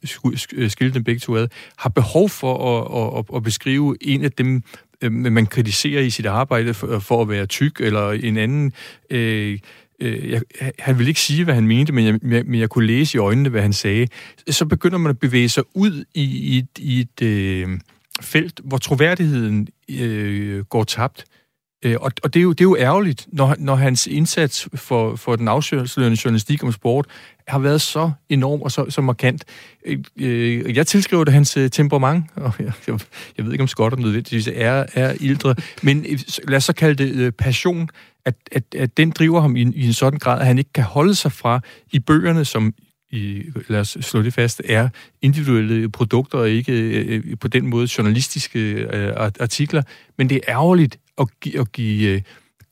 øh, 0.53 0.71
skille 0.71 0.95
dem 0.95 1.05
begge 1.05 1.19
to 1.19 1.37
ad, 1.37 1.49
har 1.77 1.89
behov 1.91 2.29
for 2.29 2.81
at, 2.81 3.19
at, 3.19 3.37
at 3.37 3.43
beskrive 3.43 3.97
en 4.01 4.25
af 4.25 4.33
dem, 4.33 4.63
øh, 5.03 5.13
man 5.13 5.47
kritiserer 5.47 6.03
i 6.03 6.11
sit 6.11 6.27
arbejde 6.27 6.75
for, 6.75 6.95
øh, 6.95 7.01
for 7.01 7.23
at 7.23 7.29
være 7.29 7.47
tyk, 7.47 7.81
eller 7.81 8.11
en 8.11 8.37
anden... 8.37 8.73
Øh, 9.11 9.59
øh, 10.01 10.31
jeg, 10.31 10.43
han 10.79 10.99
ville 10.99 11.11
ikke 11.11 11.21
sige, 11.21 11.45
hvad 11.45 11.55
han 11.55 11.67
mente, 11.67 11.93
men 11.93 12.07
jeg, 12.07 12.19
men 12.23 12.61
jeg 12.61 12.69
kunne 12.69 12.87
læse 12.87 13.17
i 13.17 13.19
øjnene, 13.19 13.49
hvad 13.49 13.63
han 13.63 13.73
sagde. 13.73 14.09
Så 14.51 14.67
begynder 14.67 14.99
man 14.99 15.11
at 15.11 15.19
bevæge 15.19 15.49
sig 15.49 15.65
ud 15.75 16.05
i, 16.15 16.23
i, 16.59 16.65
i 16.79 17.01
et 17.01 17.23
øh, 17.23 17.81
felt, 18.21 18.61
hvor 18.65 18.79
troværdigheden 18.79 19.69
øh, 19.91 20.65
går 20.65 20.85
tabt. 20.85 21.25
Øh, 21.29 21.44
Øh, 21.85 21.97
og, 22.01 22.13
og 22.23 22.35
det, 22.35 22.41
er 22.41 22.43
jo, 22.43 22.53
det 22.53 22.61
er 22.61 22.65
jo 22.65 22.77
ærgerligt, 22.77 23.27
når, 23.33 23.57
når 23.59 23.75
hans 23.75 24.07
indsats 24.07 24.69
for, 24.75 25.17
for 25.17 25.37
den 25.37 25.49
afslørende 25.49 26.19
journalistik 26.25 26.63
om 26.63 26.73
sport 26.73 27.07
har 27.49 27.59
været 27.59 27.81
så 27.81 28.11
enorm 28.29 28.63
og 28.63 28.71
så, 28.71 28.87
så 28.89 29.01
markant. 29.01 29.45
Øh, 29.87 29.99
øh, 30.17 30.77
jeg 30.77 30.87
tilskriver 30.87 31.25
det 31.25 31.35
hans 31.35 31.59
temperament, 31.73 32.25
og 32.37 32.53
jeg, 32.59 32.73
jeg, 32.87 33.01
jeg 33.37 33.45
ved 33.45 33.53
ikke, 33.53 33.63
om 33.63 33.69
skotter 33.69 33.99
nødvendigvis 33.99 34.49
er, 34.55 34.87
er 34.95 35.15
ildre, 35.21 35.55
men 35.83 36.07
lad 36.49 36.57
os 36.57 36.65
så 36.65 36.73
kalde 36.73 37.05
det 37.05 37.37
passion, 37.37 37.89
at, 38.25 38.35
at, 38.53 38.65
at 38.77 38.97
den 38.97 39.11
driver 39.11 39.41
ham 39.41 39.57
i, 39.57 39.61
i 39.61 39.87
en 39.87 39.93
sådan 39.93 40.19
grad, 40.19 40.41
at 40.41 40.47
han 40.47 40.59
ikke 40.59 40.73
kan 40.73 40.85
holde 40.85 41.15
sig 41.15 41.33
fra 41.33 41.61
i 41.93 41.99
bøgerne, 41.99 42.45
som 42.45 42.75
i, 43.11 43.43
lad 43.69 43.81
os 43.81 43.97
slå 44.01 44.23
det 44.23 44.35
fast, 44.35 44.63
er 44.65 44.89
individuelle 45.23 45.89
produkter 45.89 46.39
og 46.39 46.51
ikke 46.51 46.73
øh, 46.73 47.37
på 47.41 47.49
den 47.49 47.67
måde 47.67 47.89
journalistiske 47.99 48.59
øh, 48.73 49.13
artikler. 49.41 49.83
Men 50.19 50.29
det 50.29 50.37
er 50.37 50.53
ærgerligt 50.53 50.99
at, 51.19 51.27
gi- 51.41 51.57
at 51.57 51.73
give 51.73 52.11
øh, 52.11 52.23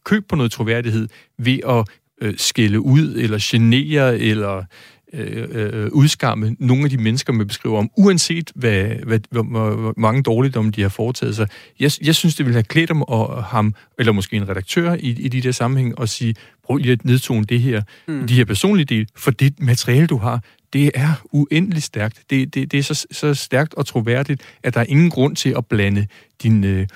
køb 0.05 0.28
på 0.28 0.36
noget 0.36 0.53
troværdighed 0.53 1.09
ved 1.38 1.59
at 1.68 1.84
øh, 2.22 2.34
skille 2.36 2.80
ud 2.80 3.14
eller 3.14 3.38
genere 3.40 4.18
eller 4.18 4.64
øh, 5.12 5.49
øh, 5.51 5.88
udskamme 5.93 6.57
nogle 6.59 6.84
af 6.84 6.90
de 6.90 6.99
mennesker, 6.99 7.32
man 7.32 7.47
beskriver 7.47 7.78
om, 7.78 7.90
uanset 7.97 8.51
hvad, 8.55 8.84
hvad, 8.84 9.20
hvor, 9.30 9.43
hvor 9.43 9.95
mange 9.97 10.22
dårligdomme 10.22 10.70
de 10.70 10.82
har 10.82 10.88
foretaget 10.88 11.36
sig. 11.36 11.49
Jeg, 11.80 11.90
jeg 12.03 12.14
synes, 12.14 12.34
det 12.34 12.47
ville 12.47 12.55
have 12.55 12.62
klædt 12.62 12.88
dem 12.88 13.03
og 13.03 13.45
ham, 13.45 13.74
eller 13.99 14.12
måske 14.12 14.36
en 14.36 14.49
redaktør 14.49 14.93
i, 14.93 15.09
i 15.09 15.28
de 15.28 15.40
der 15.40 15.53
sammenhæng, 15.53 15.99
og 15.99 16.09
sige, 16.09 16.34
prøv 16.64 16.76
lige 16.76 16.93
at 16.93 17.05
nedtone 17.05 17.45
det 17.45 17.61
her, 17.61 17.82
mm. 18.09 18.26
de 18.26 18.34
her 18.34 18.45
personlige 18.45 18.84
del, 18.84 19.09
for 19.16 19.30
det 19.30 19.61
materiale, 19.61 20.07
du 20.07 20.16
har, 20.16 20.43
det 20.72 20.90
er 20.95 21.22
uendeligt 21.32 21.84
stærkt. 21.84 22.22
Det, 22.30 22.55
det, 22.55 22.72
det 22.72 22.78
er 22.78 22.82
så, 22.82 23.07
så 23.11 23.34
stærkt 23.34 23.74
og 23.74 23.86
troværdigt, 23.86 24.43
at 24.62 24.74
der 24.74 24.80
er 24.80 24.84
ingen 24.88 25.11
grund 25.11 25.36
til 25.36 25.55
at 25.59 25.66
blande 25.66 26.07
din, 26.43 26.64
øh, 26.64 26.86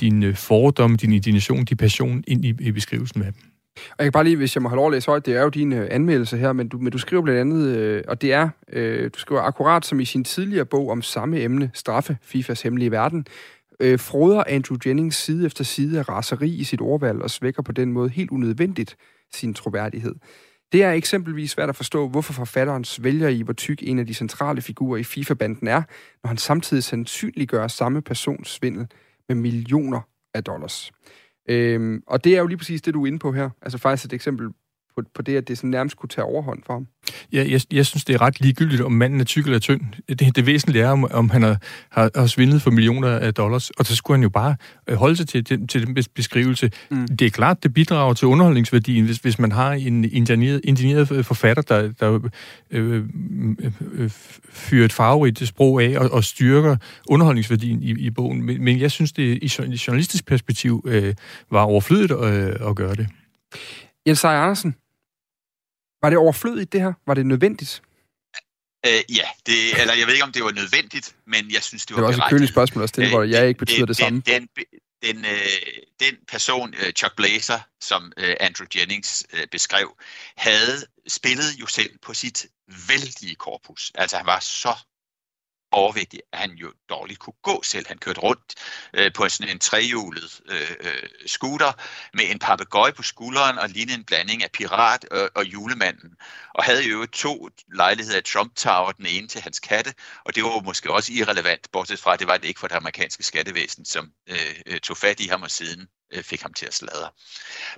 din 0.00 0.22
øh, 0.22 0.36
fordomme, 0.36 0.96
din 0.96 1.12
indignation, 1.12 1.64
din 1.64 1.76
passion 1.76 2.24
ind 2.26 2.44
i, 2.44 2.54
i 2.60 2.70
beskrivelsen 2.70 3.22
af 3.22 3.32
dem. 3.32 3.42
Og 3.76 3.94
jeg 3.98 4.04
kan 4.04 4.12
bare 4.12 4.24
lige, 4.24 4.36
hvis 4.36 4.56
jeg 4.56 4.62
må 4.62 4.68
have 4.68 4.76
lov 4.76 4.86
at 4.86 4.92
læse 4.92 5.06
højt, 5.06 5.26
det 5.26 5.36
er 5.36 5.42
jo 5.42 5.48
din 5.48 5.72
øh, 5.72 5.88
anmeldelse 5.90 6.36
her, 6.36 6.52
men 6.52 6.68
du, 6.68 6.78
men 6.78 6.92
du 6.92 6.98
skriver 6.98 7.22
blandt 7.22 7.40
andet, 7.40 7.76
øh, 7.76 8.02
og 8.08 8.22
det 8.22 8.32
er, 8.32 8.48
øh, 8.72 9.10
du 9.14 9.18
skriver 9.18 9.40
akkurat 9.40 9.84
som 9.84 10.00
i 10.00 10.04
sin 10.04 10.24
tidligere 10.24 10.66
bog 10.66 10.90
om 10.90 11.02
samme 11.02 11.40
emne, 11.40 11.70
Straffe, 11.74 12.18
FIFAs 12.22 12.62
hemmelige 12.62 12.90
verden, 12.90 13.26
øh, 13.80 13.98
froder 13.98 14.44
Andrew 14.46 14.78
Jennings 14.86 15.16
side 15.16 15.46
efter 15.46 15.64
side 15.64 15.98
af 15.98 16.08
raseri 16.08 16.50
i 16.50 16.64
sit 16.64 16.80
ordvalg 16.80 17.22
og 17.22 17.30
svækker 17.30 17.62
på 17.62 17.72
den 17.72 17.92
måde 17.92 18.08
helt 18.08 18.30
unødvendigt 18.30 18.96
sin 19.34 19.54
troværdighed. 19.54 20.14
Det 20.72 20.82
er 20.82 20.92
eksempelvis 20.92 21.50
svært 21.50 21.68
at 21.68 21.76
forstå, 21.76 22.08
hvorfor 22.08 22.32
forfatteren 22.32 22.84
svælger 22.84 23.28
i, 23.28 23.42
hvor 23.42 23.52
tyk 23.52 23.78
en 23.82 23.98
af 23.98 24.06
de 24.06 24.14
centrale 24.14 24.62
figurer 24.62 24.98
i 24.98 25.04
FIFA-banden 25.04 25.68
er, 25.68 25.82
når 26.22 26.28
han 26.28 26.36
samtidig 26.36 26.84
sandsynliggør 26.84 27.68
samme 27.68 28.02
persons 28.02 28.48
svindel 28.48 28.86
med 29.28 29.36
millioner 29.36 30.00
af 30.34 30.44
dollars. 30.44 30.92
Øhm, 31.48 32.02
og 32.06 32.24
det 32.24 32.36
er 32.36 32.40
jo 32.40 32.46
lige 32.46 32.58
præcis 32.58 32.82
det, 32.82 32.94
du 32.94 33.02
er 33.02 33.06
inde 33.06 33.18
på 33.18 33.32
her. 33.32 33.50
Altså 33.62 33.78
faktisk 33.78 34.04
et 34.04 34.12
eksempel 34.12 34.48
på, 34.96 35.02
på 35.14 35.22
det, 35.22 35.36
at 35.36 35.48
det 35.48 35.58
sådan 35.58 35.70
nærmest 35.70 35.96
kunne 35.96 36.08
tage 36.08 36.24
overhånd 36.24 36.62
for 36.66 36.72
ham? 36.72 36.86
Ja, 37.32 37.46
jeg, 37.48 37.60
jeg 37.72 37.86
synes, 37.86 38.04
det 38.04 38.14
er 38.14 38.20
ret 38.20 38.40
ligegyldigt, 38.40 38.82
om 38.82 38.92
manden 38.92 39.20
er 39.20 39.24
tyk 39.24 39.44
eller 39.44 39.58
tynd. 39.58 39.80
Det, 40.08 40.36
det 40.36 40.46
væsentlige 40.46 40.82
er, 40.84 40.90
om, 40.90 41.04
om 41.10 41.30
han 41.30 41.42
har, 41.42 41.58
har, 41.90 42.10
har 42.14 42.26
svindlet 42.26 42.62
for 42.62 42.70
millioner 42.70 43.08
af 43.08 43.34
dollars, 43.34 43.70
og 43.70 43.86
så 43.86 43.96
skulle 43.96 44.16
han 44.16 44.22
jo 44.22 44.28
bare 44.28 44.56
øh, 44.86 44.96
holde 44.96 45.16
sig 45.16 45.28
til, 45.28 45.44
til, 45.44 45.68
til 45.68 45.86
den 45.86 46.04
beskrivelse. 46.14 46.70
Mm. 46.90 47.06
Det 47.06 47.26
er 47.26 47.30
klart, 47.30 47.62
det 47.62 47.74
bidrager 47.74 48.14
til 48.14 48.28
underholdningsværdien, 48.28 49.04
hvis, 49.04 49.18
hvis 49.18 49.38
man 49.38 49.52
har 49.52 49.72
en 49.72 50.04
ingenieret, 50.04 50.60
ingenieret 50.64 51.26
forfatter, 51.26 51.62
der, 51.62 51.92
der 52.00 52.30
øh, 52.70 52.94
øh, 52.94 53.04
øh, 53.92 54.10
fyrer 54.50 54.84
et 54.84 54.92
farverigt 54.92 55.48
sprog 55.48 55.82
af 55.82 55.98
og, 55.98 56.10
og 56.12 56.24
styrker 56.24 56.76
underholdningsværdien 57.08 57.82
i, 57.82 57.90
i 57.90 58.10
bogen. 58.10 58.42
Men, 58.42 58.64
men 58.64 58.80
jeg 58.80 58.90
synes, 58.90 59.12
det 59.12 59.38
i, 59.42 59.76
journalistisk 59.86 60.26
perspektiv 60.26 60.84
øh, 60.86 61.14
var 61.50 61.62
overflødigt 61.62 62.12
øh, 62.12 62.68
at 62.68 62.76
gøre 62.76 62.94
det. 62.94 63.08
Jens 64.06 64.24
Andersen, 64.24 64.74
var 66.06 66.10
det 66.10 66.18
overflødigt 66.18 66.72
det 66.72 66.80
her? 66.80 66.92
Var 67.06 67.14
det 67.14 67.26
nødvendigt? 67.26 67.82
Øh, 68.86 69.02
ja, 69.18 69.28
det, 69.46 69.80
eller 69.80 69.94
jeg 69.94 70.06
ved 70.06 70.14
ikke, 70.14 70.24
om 70.24 70.32
det 70.32 70.44
var 70.44 70.52
nødvendigt, 70.52 71.16
men 71.26 71.42
jeg 71.52 71.62
synes, 71.62 71.86
det 71.86 71.94
var 71.94 72.00
Det 72.00 72.02
var 72.02 72.08
også 72.08 72.22
et 72.22 72.30
køligt 72.30 72.50
spørgsmål 72.50 72.82
at 72.82 72.88
stille, 72.88 73.10
hvor 73.10 73.22
jeg 73.22 73.48
ikke 73.48 73.58
betyder 73.58 73.86
det, 73.86 73.88
det 73.88 73.96
samme. 73.96 74.22
Den, 74.26 74.48
den, 75.06 75.24
øh, 75.24 75.76
den 76.00 76.14
person, 76.28 76.74
øh, 76.80 76.92
Chuck 76.92 77.16
Blazer, 77.16 77.60
som 77.80 78.12
øh, 78.16 78.36
Andrew 78.40 78.66
Jennings 78.76 79.26
øh, 79.32 79.46
beskrev, 79.52 79.88
havde 80.36 80.76
spillet 81.08 81.50
jo 81.60 81.66
selv 81.66 81.98
på 82.02 82.14
sit 82.14 82.46
vældige 82.88 83.34
korpus. 83.34 83.92
Altså 83.94 84.16
han 84.16 84.26
var 84.26 84.40
så 84.40 84.74
overvægtig, 85.72 86.20
at 86.32 86.38
han 86.38 86.50
jo 86.50 86.72
dårligt 86.88 87.18
kunne 87.18 87.34
gå 87.42 87.62
selv. 87.62 87.86
Han 87.88 87.98
kørte 87.98 88.20
rundt 88.20 88.54
øh, 88.94 89.12
på 89.12 89.28
sådan 89.28 89.52
en 89.52 89.58
trehjulet 89.58 90.40
øh, 90.48 90.76
øh 90.80 91.08
scooter 91.26 91.72
med 92.14 92.30
en 92.30 92.38
papegøje 92.38 92.92
på 92.92 93.02
skulderen 93.02 93.58
og 93.58 93.68
lignede 93.68 93.98
en 93.98 94.04
blanding 94.04 94.42
af 94.42 94.50
pirat 94.52 95.04
og, 95.04 95.30
og 95.34 95.44
julemanden. 95.44 96.16
Og 96.54 96.64
havde 96.64 96.88
jo 96.88 97.06
to 97.06 97.48
lejligheder 97.74 98.18
i 98.18 98.22
Trump 98.22 98.54
Tower, 98.56 98.92
den 98.92 99.06
ene 99.06 99.28
til 99.28 99.40
hans 99.40 99.60
katte, 99.60 99.94
og 100.24 100.34
det 100.34 100.44
var 100.44 100.60
måske 100.60 100.92
også 100.92 101.12
irrelevant, 101.12 101.72
bortset 101.72 101.98
fra, 101.98 102.12
at 102.12 102.18
det 102.18 102.28
var 102.28 102.36
det 102.36 102.48
ikke 102.48 102.60
for 102.60 102.68
det 102.68 102.74
amerikanske 102.74 103.22
skattevæsen, 103.22 103.84
som 103.84 104.12
øh, 104.26 104.54
øh 104.66 104.80
tog 104.80 104.96
fat 104.96 105.20
i 105.20 105.26
ham 105.26 105.42
og 105.42 105.50
siden 105.50 105.88
øh, 106.12 106.22
fik 106.22 106.42
ham 106.42 106.54
til 106.54 106.66
at 106.66 106.74
sladre. 106.74 107.10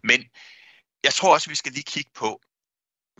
Men 0.03 0.24
jeg 1.05 1.14
tror 1.14 1.34
også, 1.34 1.51
vi 1.51 1.55
skal 1.55 1.72
lige 1.72 1.82
kigge 1.82 2.11
på, 2.14 2.41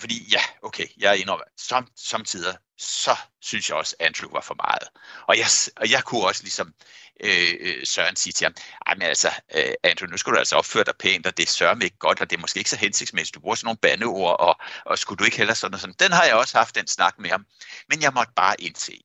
fordi 0.01 0.29
ja, 0.33 0.43
okay, 0.63 0.87
jeg 0.97 1.11
er 1.11 1.15
indrømmer, 1.15 1.45
som, 1.57 1.89
samtidig 1.97 2.57
så 2.79 3.17
synes 3.41 3.69
jeg 3.69 3.77
også, 3.77 3.97
at 3.99 4.07
Andrew 4.07 4.31
var 4.31 4.41
for 4.41 4.55
meget. 4.55 4.89
Og 5.29 5.39
jeg, 5.39 5.47
og 5.77 5.91
jeg 5.91 6.05
kunne 6.05 6.27
også 6.27 6.43
ligesom 6.43 6.75
øh, 7.21 7.55
øh 7.61 7.87
Søren 7.87 8.17
sige 8.17 8.33
til 8.33 8.45
ham, 8.45 8.55
men 8.97 9.03
altså, 9.03 9.31
øh, 9.55 9.75
Andrew, 9.83 10.11
nu 10.11 10.17
skal 10.17 10.33
du 10.33 10.39
altså 10.39 10.57
opføre 10.57 10.85
dig 10.85 10.95
pænt, 10.99 11.27
og 11.27 11.37
det 11.37 11.49
sørger 11.49 11.75
mig 11.75 11.85
ikke 11.85 11.99
godt, 11.99 12.21
og 12.21 12.31
det 12.31 12.37
er 12.37 12.41
måske 12.41 12.59
ikke 12.59 12.71
så 12.71 12.77
hensigtsmæssigt, 12.77 13.35
du 13.35 13.41
bruger 13.41 13.55
sådan 13.55 13.67
nogle 13.67 13.79
bandeord, 13.79 14.41
og, 14.41 14.57
og 14.85 14.99
skulle 14.99 15.19
du 15.19 15.25
ikke 15.25 15.37
heller 15.37 15.55
sådan 15.55 15.75
og 15.75 15.81
sådan. 15.81 15.95
Den 15.99 16.13
har 16.13 16.25
jeg 16.25 16.35
også 16.35 16.59
haft, 16.59 16.75
den 16.75 16.87
snak 16.87 17.19
med 17.19 17.31
ham. 17.31 17.47
Men 17.89 18.03
jeg 18.03 18.13
måtte 18.15 18.33
bare 18.37 18.61
indse, 18.61 19.01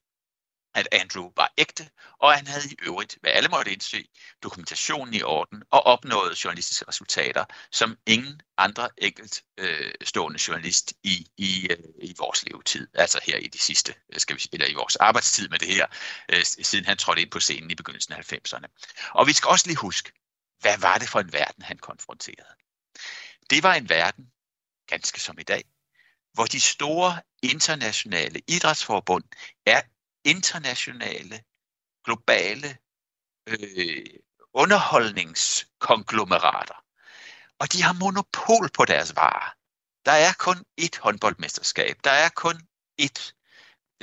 at 0.73 0.87
Andrew 0.91 1.31
var 1.35 1.53
ægte, 1.57 1.89
og 2.19 2.33
han 2.33 2.47
havde 2.47 2.69
i 2.71 2.75
øvrigt, 2.81 3.17
hvad 3.21 3.31
alle 3.31 3.49
måtte 3.49 3.71
indse, 3.71 4.07
dokumentationen 4.43 5.13
i 5.13 5.21
orden 5.21 5.63
og 5.71 5.85
opnåede 5.85 6.35
journalistiske 6.43 6.85
resultater, 6.87 7.45
som 7.71 7.97
ingen 8.05 8.41
andre 8.57 8.89
enkeltstående 8.97 10.37
øh, 10.37 10.47
journalist 10.47 10.93
i, 11.03 11.27
i, 11.37 11.67
øh, 11.71 11.77
i 12.01 12.15
vores 12.17 12.45
levetid, 12.45 12.87
altså 12.93 13.19
her 13.23 13.37
i 13.37 13.47
de 13.47 13.59
sidste, 13.59 13.95
øh, 14.13 14.19
skal 14.19 14.35
vi 14.35 14.41
sige, 14.41 14.53
eller 14.53 14.67
i 14.67 14.73
vores 14.73 14.95
arbejdstid 14.95 15.49
med 15.49 15.59
det 15.59 15.67
her, 15.67 15.87
øh, 16.29 16.43
siden 16.43 16.85
han 16.85 16.97
trådte 16.97 17.21
ind 17.21 17.31
på 17.31 17.39
scenen 17.39 17.71
i 17.71 17.75
begyndelsen 17.75 18.13
af 18.13 18.33
90'erne. 18.33 18.67
Og 19.13 19.27
vi 19.27 19.33
skal 19.33 19.49
også 19.49 19.67
lige 19.67 19.77
huske, 19.77 20.11
hvad 20.59 20.77
var 20.77 20.97
det 20.97 21.09
for 21.09 21.19
en 21.19 21.33
verden, 21.33 21.63
han 21.63 21.77
konfronterede? 21.77 22.55
Det 23.49 23.63
var 23.63 23.73
en 23.73 23.89
verden, 23.89 24.25
ganske 24.87 25.19
som 25.19 25.39
i 25.39 25.43
dag, 25.43 25.63
hvor 26.33 26.45
de 26.45 26.59
store 26.59 27.21
internationale 27.43 28.41
idrætsforbund 28.47 29.23
er 29.65 29.81
internationale, 30.25 31.43
globale 32.05 32.77
øh, 33.47 34.05
underholdningskonglomerater. 34.53 36.83
Og 37.59 37.73
de 37.73 37.81
har 37.81 37.93
monopol 37.93 38.69
på 38.69 38.85
deres 38.85 39.15
varer. 39.15 39.55
Der 40.05 40.11
er 40.11 40.33
kun 40.39 40.65
ét 40.81 40.99
håndboldmesterskab. 40.99 41.97
Der 42.03 42.11
er 42.11 42.29
kun 42.29 42.61
ét 43.01 43.33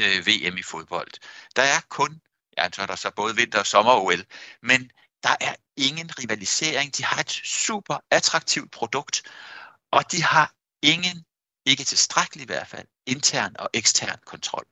øh, 0.01 0.27
VM 0.27 0.57
i 0.57 0.63
fodbold. 0.63 1.13
Der 1.57 1.63
er 1.63 1.81
kun, 1.89 2.21
ja, 2.59 2.69
så 2.73 2.83
er 2.83 2.87
der 2.87 2.97
så 2.97 3.11
både 3.11 3.37
vinter- 3.37 3.59
og 3.59 3.67
sommer-OL, 3.67 4.25
men 4.63 4.91
der 5.23 5.37
er 5.41 5.55
ingen 5.77 6.19
rivalisering. 6.19 6.97
De 6.97 7.05
har 7.05 7.21
et 7.21 7.31
super 7.31 7.99
attraktivt 8.11 8.73
produkt, 8.73 9.23
og 9.91 10.13
de 10.13 10.23
har 10.23 10.55
ingen, 10.83 11.25
ikke 11.67 11.85
tilstrækkelig 11.85 12.43
i 12.43 12.47
hvert 12.47 12.69
fald, 12.69 12.89
intern 13.07 13.57
og 13.59 13.71
ekstern 13.75 14.19
kontrol. 14.27 14.67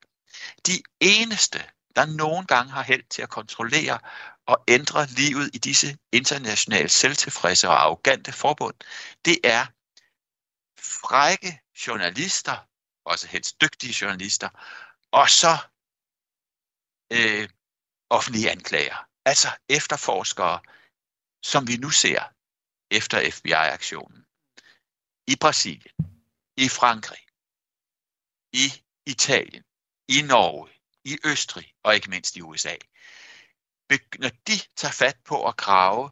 De 0.66 0.82
eneste, 1.00 1.58
der 1.96 2.06
nogle 2.06 2.46
gange 2.46 2.72
har 2.72 2.82
held 2.82 3.04
til 3.08 3.22
at 3.22 3.28
kontrollere 3.28 4.00
og 4.46 4.64
ændre 4.68 5.06
livet 5.06 5.50
i 5.54 5.58
disse 5.58 5.98
internationale 6.12 6.88
selvtilfredse 6.88 7.68
og 7.68 7.82
arrogante 7.82 8.32
forbund, 8.32 8.74
det 9.24 9.38
er 9.44 9.66
frække 10.80 11.60
journalister, 11.86 12.56
også 13.04 13.26
helst 13.26 13.60
dygtige 13.60 13.94
journalister, 14.00 14.48
og 15.10 15.30
så 15.30 15.58
øh, 17.12 17.48
offentlige 18.10 18.50
anklager, 18.50 19.08
altså 19.24 19.48
efterforskere, 19.68 20.60
som 21.42 21.68
vi 21.68 21.76
nu 21.76 21.90
ser 21.90 22.22
efter 22.90 23.30
FBI-aktionen 23.30 24.26
i 25.26 25.36
Brasilien, 25.40 25.96
i 26.56 26.68
Frankrig, 26.68 27.24
i 28.52 28.66
Italien, 29.06 29.64
i 30.08 30.22
Norge, 30.22 30.68
i 31.04 31.18
Østrig 31.24 31.72
og 31.82 31.94
ikke 31.94 32.10
mindst 32.10 32.36
i 32.36 32.42
USA. 32.42 32.74
Når 34.18 34.30
de 34.46 34.52
tager 34.76 34.92
fat 34.92 35.16
på 35.24 35.46
at 35.46 35.56
grave 35.56 36.10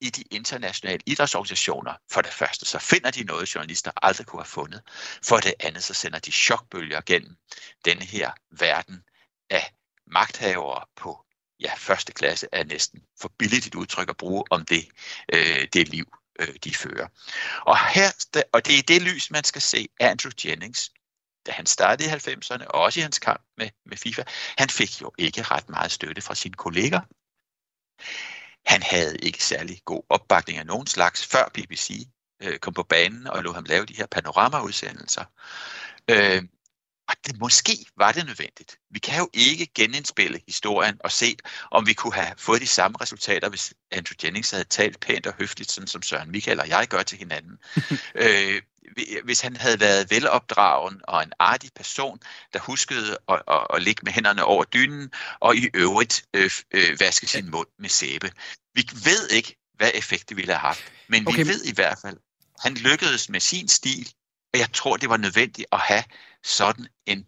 i 0.00 0.10
de 0.10 0.22
internationale 0.30 1.00
idrætsorganisationer, 1.06 1.94
for 2.10 2.22
det 2.22 2.32
første, 2.32 2.66
så 2.66 2.78
finder 2.78 3.10
de 3.10 3.24
noget, 3.24 3.54
journalister 3.54 3.90
aldrig 4.02 4.26
kunne 4.26 4.42
have 4.42 4.46
fundet. 4.46 4.82
For 5.22 5.36
det 5.36 5.54
andet, 5.60 5.84
så 5.84 5.94
sender 5.94 6.18
de 6.18 6.32
chokbølger 6.32 7.00
gennem 7.06 7.36
denne 7.84 8.04
her 8.04 8.32
verden 8.50 9.04
af 9.50 9.72
magthavere 10.06 10.86
på 10.96 11.24
ja, 11.60 11.74
første 11.76 12.12
klasse 12.12 12.46
er 12.52 12.64
næsten 12.64 13.02
for 13.20 13.32
billigt 13.38 13.66
et 13.66 13.74
udtryk 13.74 14.08
at 14.08 14.16
bruge 14.16 14.44
om 14.50 14.64
det, 14.64 14.88
øh, 15.32 15.68
det 15.72 15.88
liv, 15.88 16.06
øh, 16.38 16.54
de 16.64 16.74
fører. 16.74 17.08
Og, 17.66 17.78
her, 17.88 18.42
og 18.52 18.66
det 18.66 18.78
er 18.78 18.82
det 18.82 19.02
lys, 19.02 19.30
man 19.30 19.44
skal 19.44 19.62
se 19.62 19.88
Andrew 20.00 20.32
Jennings 20.44 20.92
da 21.48 21.52
han 21.52 21.66
startede 21.66 22.08
i 22.08 22.12
90'erne, 22.12 22.66
og 22.66 22.80
også 22.80 23.00
i 23.00 23.02
hans 23.02 23.18
kamp 23.18 23.42
med, 23.56 23.68
med 23.86 23.96
FIFA, 23.96 24.22
han 24.58 24.70
fik 24.70 25.00
jo 25.00 25.12
ikke 25.18 25.42
ret 25.42 25.68
meget 25.68 25.92
støtte 25.92 26.22
fra 26.22 26.34
sine 26.34 26.54
kolleger. 26.54 27.00
Han 28.66 28.82
havde 28.82 29.16
ikke 29.16 29.44
særlig 29.44 29.80
god 29.84 30.02
opbakning 30.08 30.58
af 30.58 30.66
nogen 30.66 30.86
slags, 30.86 31.26
før 31.26 31.50
BBC 31.54 32.08
øh, 32.42 32.58
kom 32.58 32.72
på 32.72 32.82
banen 32.82 33.26
og 33.26 33.42
lå 33.42 33.52
ham 33.52 33.64
lave 33.64 33.86
de 33.86 33.96
her 33.96 34.06
panoramaudsendelser. 34.06 35.24
Øh, 36.10 36.42
og 37.08 37.14
det, 37.26 37.38
måske 37.38 37.72
var 37.96 38.12
det 38.12 38.26
nødvendigt. 38.26 38.78
Vi 38.90 38.98
kan 38.98 39.18
jo 39.18 39.28
ikke 39.32 39.66
genindspille 39.74 40.40
historien 40.46 40.96
og 41.00 41.12
se, 41.12 41.36
om 41.70 41.86
vi 41.86 41.92
kunne 41.92 42.14
have 42.14 42.34
fået 42.38 42.60
de 42.60 42.66
samme 42.66 42.96
resultater, 43.00 43.48
hvis 43.48 43.74
Andrew 43.90 44.14
Jennings 44.24 44.50
havde 44.50 44.64
talt 44.64 45.00
pænt 45.00 45.26
og 45.26 45.34
høfligt, 45.38 45.70
sådan 45.70 45.88
som 45.88 46.02
Søren 46.02 46.30
Michael 46.30 46.60
og 46.60 46.68
jeg 46.68 46.86
gør 46.88 47.02
til 47.02 47.18
hinanden. 47.18 47.58
øh, 48.24 48.62
hvis 49.24 49.40
han 49.40 49.56
havde 49.56 49.80
været 49.80 50.10
velopdragen 50.10 51.00
og 51.08 51.22
en 51.22 51.32
artig 51.38 51.70
person, 51.74 52.20
der 52.52 52.58
huskede 52.58 53.18
at, 53.28 53.42
at, 53.48 53.66
at 53.74 53.82
ligge 53.82 54.02
med 54.04 54.12
hænderne 54.12 54.44
over 54.44 54.64
dynen 54.64 55.12
og 55.40 55.56
i 55.56 55.68
øvrigt 55.74 56.24
øh, 56.34 56.50
øh, 56.70 57.00
vaske 57.00 57.26
sin 57.26 57.50
mund 57.50 57.68
med 57.78 57.88
sæbe. 57.88 58.32
Vi 58.74 58.88
ved 59.04 59.28
ikke, 59.28 59.56
hvad 59.74 59.90
effekt 59.94 60.28
det 60.28 60.36
ville 60.36 60.52
have 60.52 60.60
haft, 60.60 60.92
men 61.08 61.28
okay. 61.28 61.42
vi 61.42 61.48
ved 61.48 61.64
i 61.64 61.74
hvert 61.74 61.98
fald, 62.02 62.16
han 62.58 62.74
lykkedes 62.74 63.28
med 63.28 63.40
sin 63.40 63.68
stil, 63.68 64.12
og 64.52 64.60
jeg 64.60 64.72
tror, 64.72 64.96
det 64.96 65.08
var 65.08 65.16
nødvendigt 65.16 65.68
at 65.72 65.78
have 65.78 66.04
sådan 66.44 66.86
en 67.06 67.26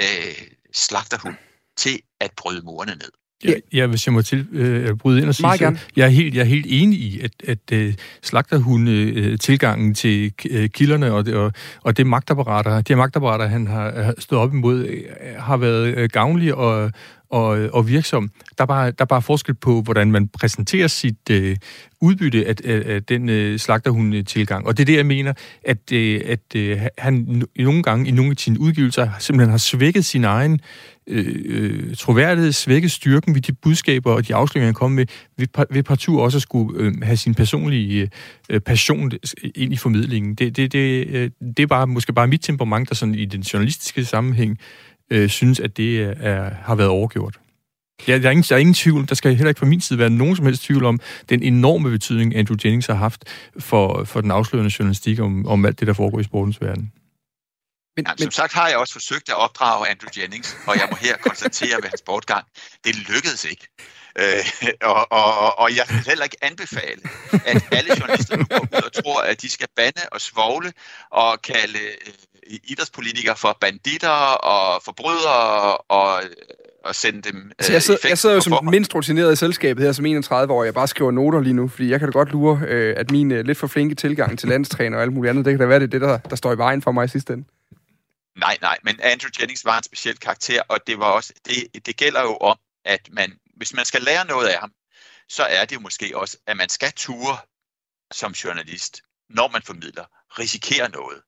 øh, 0.00 0.52
slagterhund 0.72 1.36
til 1.76 2.02
at 2.20 2.32
bryde 2.36 2.62
murene 2.62 2.94
ned. 2.94 3.10
Ja, 3.44 3.52
ja, 3.72 3.86
hvis 3.86 4.06
jeg 4.06 4.12
må 4.12 4.22
til, 4.22 4.46
øh, 4.52 4.96
bryde 4.96 5.20
ind 5.20 5.28
og 5.28 5.34
sige, 5.34 5.58
så, 5.58 5.76
jeg 5.96 6.04
er 6.04 6.08
helt, 6.08 6.34
jeg 6.34 6.40
er 6.40 6.44
helt 6.44 6.66
enig 6.68 6.98
i, 6.98 7.20
at, 7.20 7.30
at 7.48 7.86
uh, 7.86 7.94
slagterhunde 8.22 9.12
uh, 9.32 9.38
tilgangen 9.38 9.94
til 9.94 10.32
uh, 10.50 10.66
kilderne 10.66 11.12
og 11.12 11.26
det, 11.26 11.34
og, 11.34 11.52
og 11.82 11.96
det 11.96 12.06
magtapparater, 12.06 12.80
de 12.80 12.96
magtapparater, 12.96 13.46
han 13.46 13.66
har, 13.66 14.02
har 14.02 14.14
stået 14.18 14.42
op 14.42 14.52
imod, 14.52 14.84
uh, 14.84 15.42
har 15.42 15.56
været 15.56 15.98
uh, 15.98 16.04
gavnlige 16.12 16.54
og, 16.54 16.92
og, 17.32 17.68
og 17.72 17.88
virksom. 17.88 18.30
Der 18.58 18.64
er, 18.64 18.66
bare, 18.66 18.86
der 18.86 18.94
er 18.98 19.04
bare 19.04 19.22
forskel 19.22 19.54
på, 19.54 19.82
hvordan 19.82 20.12
man 20.12 20.28
præsenterer 20.28 20.86
sit 20.86 21.30
øh, 21.30 21.56
udbytte 22.00 22.46
af, 22.46 22.54
af, 22.64 22.94
af 22.94 23.02
den 23.02 23.28
øh, 23.28 23.58
slagterhund-tilgang. 23.58 24.66
Og 24.66 24.76
det 24.76 24.82
er 24.82 24.86
det, 24.86 24.96
jeg 24.96 25.06
mener, 25.06 25.32
at, 25.64 25.92
øh, 25.92 26.20
at 26.24 26.56
øh, 26.56 26.80
han 26.98 27.42
nogle 27.56 27.82
gange 27.82 28.08
i 28.08 28.10
nogle 28.10 28.30
af 28.30 28.36
sine 28.38 28.60
udgivelser 28.60 29.08
simpelthen 29.18 29.50
har 29.50 29.58
svækket 29.58 30.04
sin 30.04 30.24
egen 30.24 30.60
øh, 31.06 31.36
øh, 31.44 31.96
troværdighed, 31.96 32.52
svækket 32.52 32.90
styrken 32.90 33.34
ved 33.34 33.42
de 33.42 33.52
budskaber 33.52 34.12
og 34.12 34.28
de 34.28 34.34
afsløringer, 34.34 34.66
han 34.66 34.74
kom 34.74 34.90
med, 34.90 35.06
ved, 35.38 35.46
ved 35.70 35.82
partout 35.82 36.20
også 36.20 36.38
at 36.38 36.42
skulle 36.42 36.80
øh, 36.80 36.92
have 37.02 37.16
sin 37.16 37.34
personlige 37.34 38.10
øh, 38.50 38.60
passion 38.60 39.12
ind 39.54 39.72
i 39.72 39.76
formidlingen. 39.76 40.34
Det, 40.34 40.56
det, 40.56 40.72
det, 40.72 41.06
øh, 41.08 41.30
det 41.56 41.62
er 41.62 41.66
bare, 41.66 41.86
måske 41.86 42.12
bare 42.12 42.26
mit 42.26 42.42
temperament, 42.42 42.88
der 42.88 42.94
sådan 42.94 43.14
i 43.14 43.24
den 43.24 43.40
journalistiske 43.40 44.04
sammenhæng 44.04 44.58
øh, 45.12 45.28
synes, 45.28 45.60
at 45.60 45.76
det 45.76 46.02
er, 46.02 46.50
har 46.54 46.74
været 46.74 46.90
overgjort. 46.90 47.38
Ja, 48.08 48.18
der, 48.18 48.26
er 48.26 48.30
ingen, 48.30 48.44
der 48.48 48.54
er 48.54 48.58
ingen 48.58 48.74
tvivl, 48.74 49.08
der 49.08 49.14
skal 49.14 49.34
heller 49.34 49.48
ikke 49.48 49.58
fra 49.58 49.66
min 49.66 49.80
side 49.80 49.98
være 49.98 50.10
nogen 50.10 50.36
som 50.36 50.44
helst 50.44 50.62
tvivl 50.62 50.84
om 50.84 51.00
den 51.28 51.42
enorme 51.42 51.90
betydning, 51.90 52.36
Andrew 52.36 52.56
Jennings 52.64 52.86
har 52.86 52.94
haft 52.94 53.24
for, 53.58 54.04
for 54.04 54.20
den 54.20 54.30
afslørende 54.30 54.72
journalistik 54.78 55.20
om, 55.20 55.46
om 55.46 55.64
alt 55.64 55.80
det, 55.80 55.86
der 55.86 55.94
foregår 55.94 56.20
i 56.20 56.24
sportens 56.24 56.60
verden. 56.60 56.92
Men, 57.96 58.04
Jamen, 58.06 58.16
men... 58.18 58.22
Som 58.22 58.30
sagt 58.30 58.52
har 58.52 58.68
jeg 58.68 58.76
også 58.76 58.92
forsøgt 58.92 59.28
at 59.28 59.36
opdrage 59.36 59.88
Andrew 59.88 60.10
Jennings, 60.16 60.56
og 60.66 60.74
jeg 60.76 60.88
må 60.90 60.96
her 61.00 61.16
konstatere 61.16 61.76
ved 61.82 61.88
hans 61.88 62.02
bortgang, 62.06 62.44
det 62.84 62.96
lykkedes 62.96 63.44
ikke. 63.44 63.68
Øh, 64.18 64.70
og, 64.82 65.12
og, 65.12 65.58
og 65.58 65.76
jeg 65.76 65.84
vil 65.88 66.04
heller 66.06 66.24
ikke 66.24 66.36
anbefale, 66.42 67.00
at 67.46 67.64
alle 67.72 67.90
journalister 68.00 68.36
nu 68.36 68.44
går 68.44 68.60
ud 68.60 68.82
og 68.82 68.92
tror, 68.92 69.20
at 69.20 69.42
de 69.42 69.48
skal 69.48 69.68
bande 69.76 70.02
og 70.12 70.20
svogle 70.20 70.72
og 71.10 71.42
kalde 71.42 71.78
øh, 71.78 72.31
idrætspolitikere 72.46 73.36
for 73.36 73.58
banditter 73.60 74.08
og 74.34 74.82
forbrydere 74.82 75.76
og 75.76 76.22
og 76.84 76.94
sende 76.94 77.22
dem 77.22 77.36
øh, 77.36 77.50
altså, 77.58 77.72
jeg, 77.72 77.82
sidder, 77.82 78.08
jeg 78.08 78.18
sidder 78.18 78.34
jo 78.34 78.40
som 78.40 78.64
mindst 78.64 78.94
rutineret 78.94 79.32
i 79.32 79.36
selskabet 79.36 79.84
her 79.84 79.92
som 79.92 80.06
31 80.06 80.52
år, 80.52 80.64
jeg 80.64 80.74
bare 80.74 80.88
skriver 80.88 81.10
noter 81.10 81.40
lige 81.40 81.52
nu, 81.52 81.68
fordi 81.68 81.90
jeg 81.90 81.98
kan 81.98 82.08
da 82.08 82.12
godt 82.12 82.32
lure, 82.32 82.60
øh, 82.68 82.94
at 82.96 83.10
min 83.10 83.32
øh, 83.32 83.44
lidt 83.44 83.58
for 83.58 83.66
flinke 83.66 83.94
tilgang 83.94 84.38
til 84.38 84.48
landstræner 84.48 84.96
og 84.96 85.02
alt 85.02 85.12
muligt 85.12 85.30
andet, 85.30 85.44
det 85.44 85.52
kan 85.52 85.60
da 85.60 85.66
være, 85.66 85.80
det 85.80 85.84
er 85.84 85.90
det, 85.90 86.00
der, 86.00 86.18
der 86.18 86.36
står 86.36 86.52
i 86.52 86.58
vejen 86.58 86.82
for 86.82 86.92
mig 86.92 87.04
i 87.04 87.08
sidste 87.08 87.32
ende. 87.32 87.44
Nej, 88.36 88.58
nej, 88.60 88.78
men 88.82 89.00
Andrew 89.02 89.30
Jennings 89.40 89.64
var 89.64 89.78
en 89.78 89.82
speciel 89.82 90.18
karakter, 90.18 90.62
og 90.68 90.78
det 90.86 90.98
var 90.98 91.06
også 91.06 91.32
det, 91.44 91.86
det 91.86 91.96
gælder 91.96 92.22
jo 92.22 92.36
om, 92.36 92.58
at 92.84 93.08
man, 93.12 93.32
hvis 93.56 93.74
man 93.74 93.84
skal 93.84 94.02
lære 94.02 94.26
noget 94.26 94.48
af 94.48 94.58
ham, 94.60 94.72
så 95.28 95.42
er 95.42 95.64
det 95.64 95.74
jo 95.74 95.80
måske 95.80 96.12
også, 96.14 96.36
at 96.46 96.56
man 96.56 96.68
skal 96.68 96.92
ture 96.96 97.36
som 98.12 98.32
journalist, 98.32 99.02
når 99.30 99.48
man 99.48 99.62
formidler, 99.62 100.04
risikere 100.38 100.90
noget. 100.90 101.18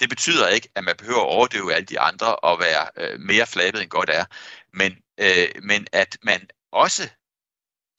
Det 0.00 0.08
betyder 0.08 0.48
ikke, 0.48 0.68
at 0.74 0.84
man 0.84 0.96
behøver 0.96 1.20
at 1.20 1.28
overdøve 1.28 1.74
alle 1.74 1.86
de 1.86 2.00
andre 2.00 2.36
og 2.36 2.58
være 2.58 2.88
øh, 2.96 3.20
mere 3.20 3.46
flabet 3.46 3.82
end 3.82 3.90
godt 3.90 4.10
er, 4.10 4.24
men, 4.72 4.96
øh, 5.20 5.48
men 5.62 5.86
at 5.92 6.18
man 6.22 6.48
også, 6.72 7.10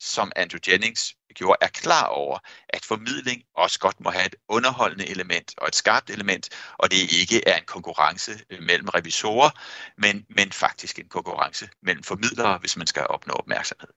som 0.00 0.32
Andrew 0.36 0.58
Jennings 0.68 1.14
gjorde, 1.34 1.58
er 1.60 1.68
klar 1.68 2.06
over, 2.06 2.38
at 2.68 2.84
formidling 2.84 3.42
også 3.54 3.78
godt 3.78 4.00
må 4.00 4.10
have 4.10 4.26
et 4.26 4.36
underholdende 4.48 5.06
element 5.06 5.54
og 5.58 5.68
et 5.68 5.74
skarpt 5.74 6.10
element, 6.10 6.48
og 6.78 6.90
det 6.90 7.12
ikke 7.12 7.48
er 7.48 7.56
en 7.56 7.64
konkurrence 7.66 8.32
øh, 8.50 8.62
mellem 8.62 8.88
revisorer, 8.88 9.50
men, 9.98 10.26
men 10.28 10.52
faktisk 10.52 10.98
en 10.98 11.08
konkurrence 11.08 11.68
mellem 11.82 12.02
formidlere, 12.02 12.58
hvis 12.58 12.76
man 12.76 12.86
skal 12.86 13.06
opnå 13.06 13.34
opmærksomhed. 13.34 13.88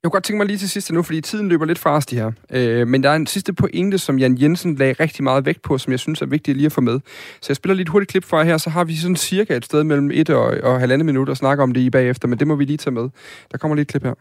Jeg 0.00 0.04
kunne 0.04 0.16
godt 0.16 0.24
tænke 0.24 0.38
mig 0.38 0.46
lige 0.46 0.56
til 0.56 0.70
sidst 0.70 0.92
nu, 0.92 1.02
fordi 1.02 1.20
tiden 1.20 1.48
løber 1.48 1.64
lidt 1.64 1.78
fra 1.78 1.96
os 1.96 2.06
de 2.06 2.16
her. 2.20 2.30
Øh, 2.56 2.86
men 2.86 3.02
der 3.02 3.10
er 3.10 3.16
en 3.16 3.26
sidste 3.26 3.52
pointe, 3.54 3.98
som 3.98 4.18
Jan 4.18 4.38
Jensen 4.42 4.74
lagde 4.74 4.94
rigtig 5.04 5.24
meget 5.24 5.46
vægt 5.46 5.62
på, 5.62 5.78
som 5.78 5.90
jeg 5.90 6.00
synes 6.00 6.22
er 6.22 6.26
vigtigt 6.26 6.56
lige 6.56 6.66
at 6.66 6.72
få 6.72 6.80
med. 6.80 7.00
Så 7.42 7.46
jeg 7.48 7.56
spiller 7.56 7.74
lige 7.74 7.82
et 7.82 7.88
hurtigt 7.88 8.10
klip 8.10 8.24
fra 8.24 8.42
her, 8.42 8.56
så 8.56 8.70
har 8.70 8.84
vi 8.84 8.94
sådan 8.94 9.16
cirka 9.16 9.56
et 9.56 9.64
sted 9.64 9.84
mellem 9.84 10.10
et 10.10 10.30
og, 10.30 10.46
og 10.68 10.80
halvandet 10.80 11.06
minut 11.06 11.28
at 11.28 11.36
snakke 11.36 11.62
om 11.62 11.72
det 11.74 11.80
i 11.80 11.90
bagefter, 11.90 12.28
men 12.28 12.38
det 12.38 12.46
må 12.46 12.54
vi 12.56 12.64
lige 12.64 12.76
tage 12.76 12.94
med. 12.94 13.10
Der 13.50 13.58
kommer 13.58 13.74
lige 13.74 13.82
et 13.82 13.88
klip 13.88 14.02
her 14.02 14.14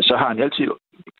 så 0.00 0.16
har 0.16 0.28
han 0.28 0.42
altid 0.42 0.68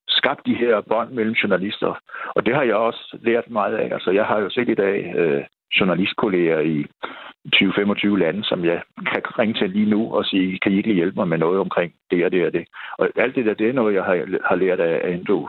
skabt 0.08 0.46
de 0.46 0.54
her 0.54 0.80
bånd 0.80 1.10
mellem 1.10 1.34
journalister. 1.34 2.00
Og 2.34 2.46
det 2.46 2.54
har 2.54 2.62
jeg 2.62 2.74
også 2.74 3.18
lært 3.22 3.50
meget 3.50 3.76
af. 3.76 3.94
Altså, 3.94 4.10
jeg 4.10 4.24
har 4.24 4.38
jo 4.38 4.50
set 4.50 4.68
i 4.68 4.74
dag 4.74 5.14
øh, 5.16 5.44
journalistkolleger 5.80 6.60
i 6.60 6.86
20-25 7.54 8.16
lande, 8.16 8.44
som 8.44 8.64
jeg 8.64 8.82
kan 9.12 9.38
ringe 9.38 9.54
til 9.54 9.70
lige 9.70 9.90
nu 9.90 10.14
og 10.14 10.24
sige, 10.24 10.58
kan 10.58 10.72
I 10.72 10.76
ikke 10.76 10.92
hjælpe 10.92 11.16
mig 11.16 11.28
med 11.28 11.38
noget 11.38 11.60
omkring 11.60 11.92
det 12.10 12.24
og 12.24 12.32
det 12.32 12.46
og 12.46 12.52
det. 12.52 12.64
Og 12.98 13.08
alt 13.16 13.34
det 13.34 13.46
der, 13.46 13.54
det 13.54 13.68
er 13.68 13.72
noget, 13.72 13.94
jeg 13.94 14.04
har, 14.04 14.16
har 14.48 14.56
lært 14.56 14.80
af 14.80 15.12
Ando, 15.12 15.48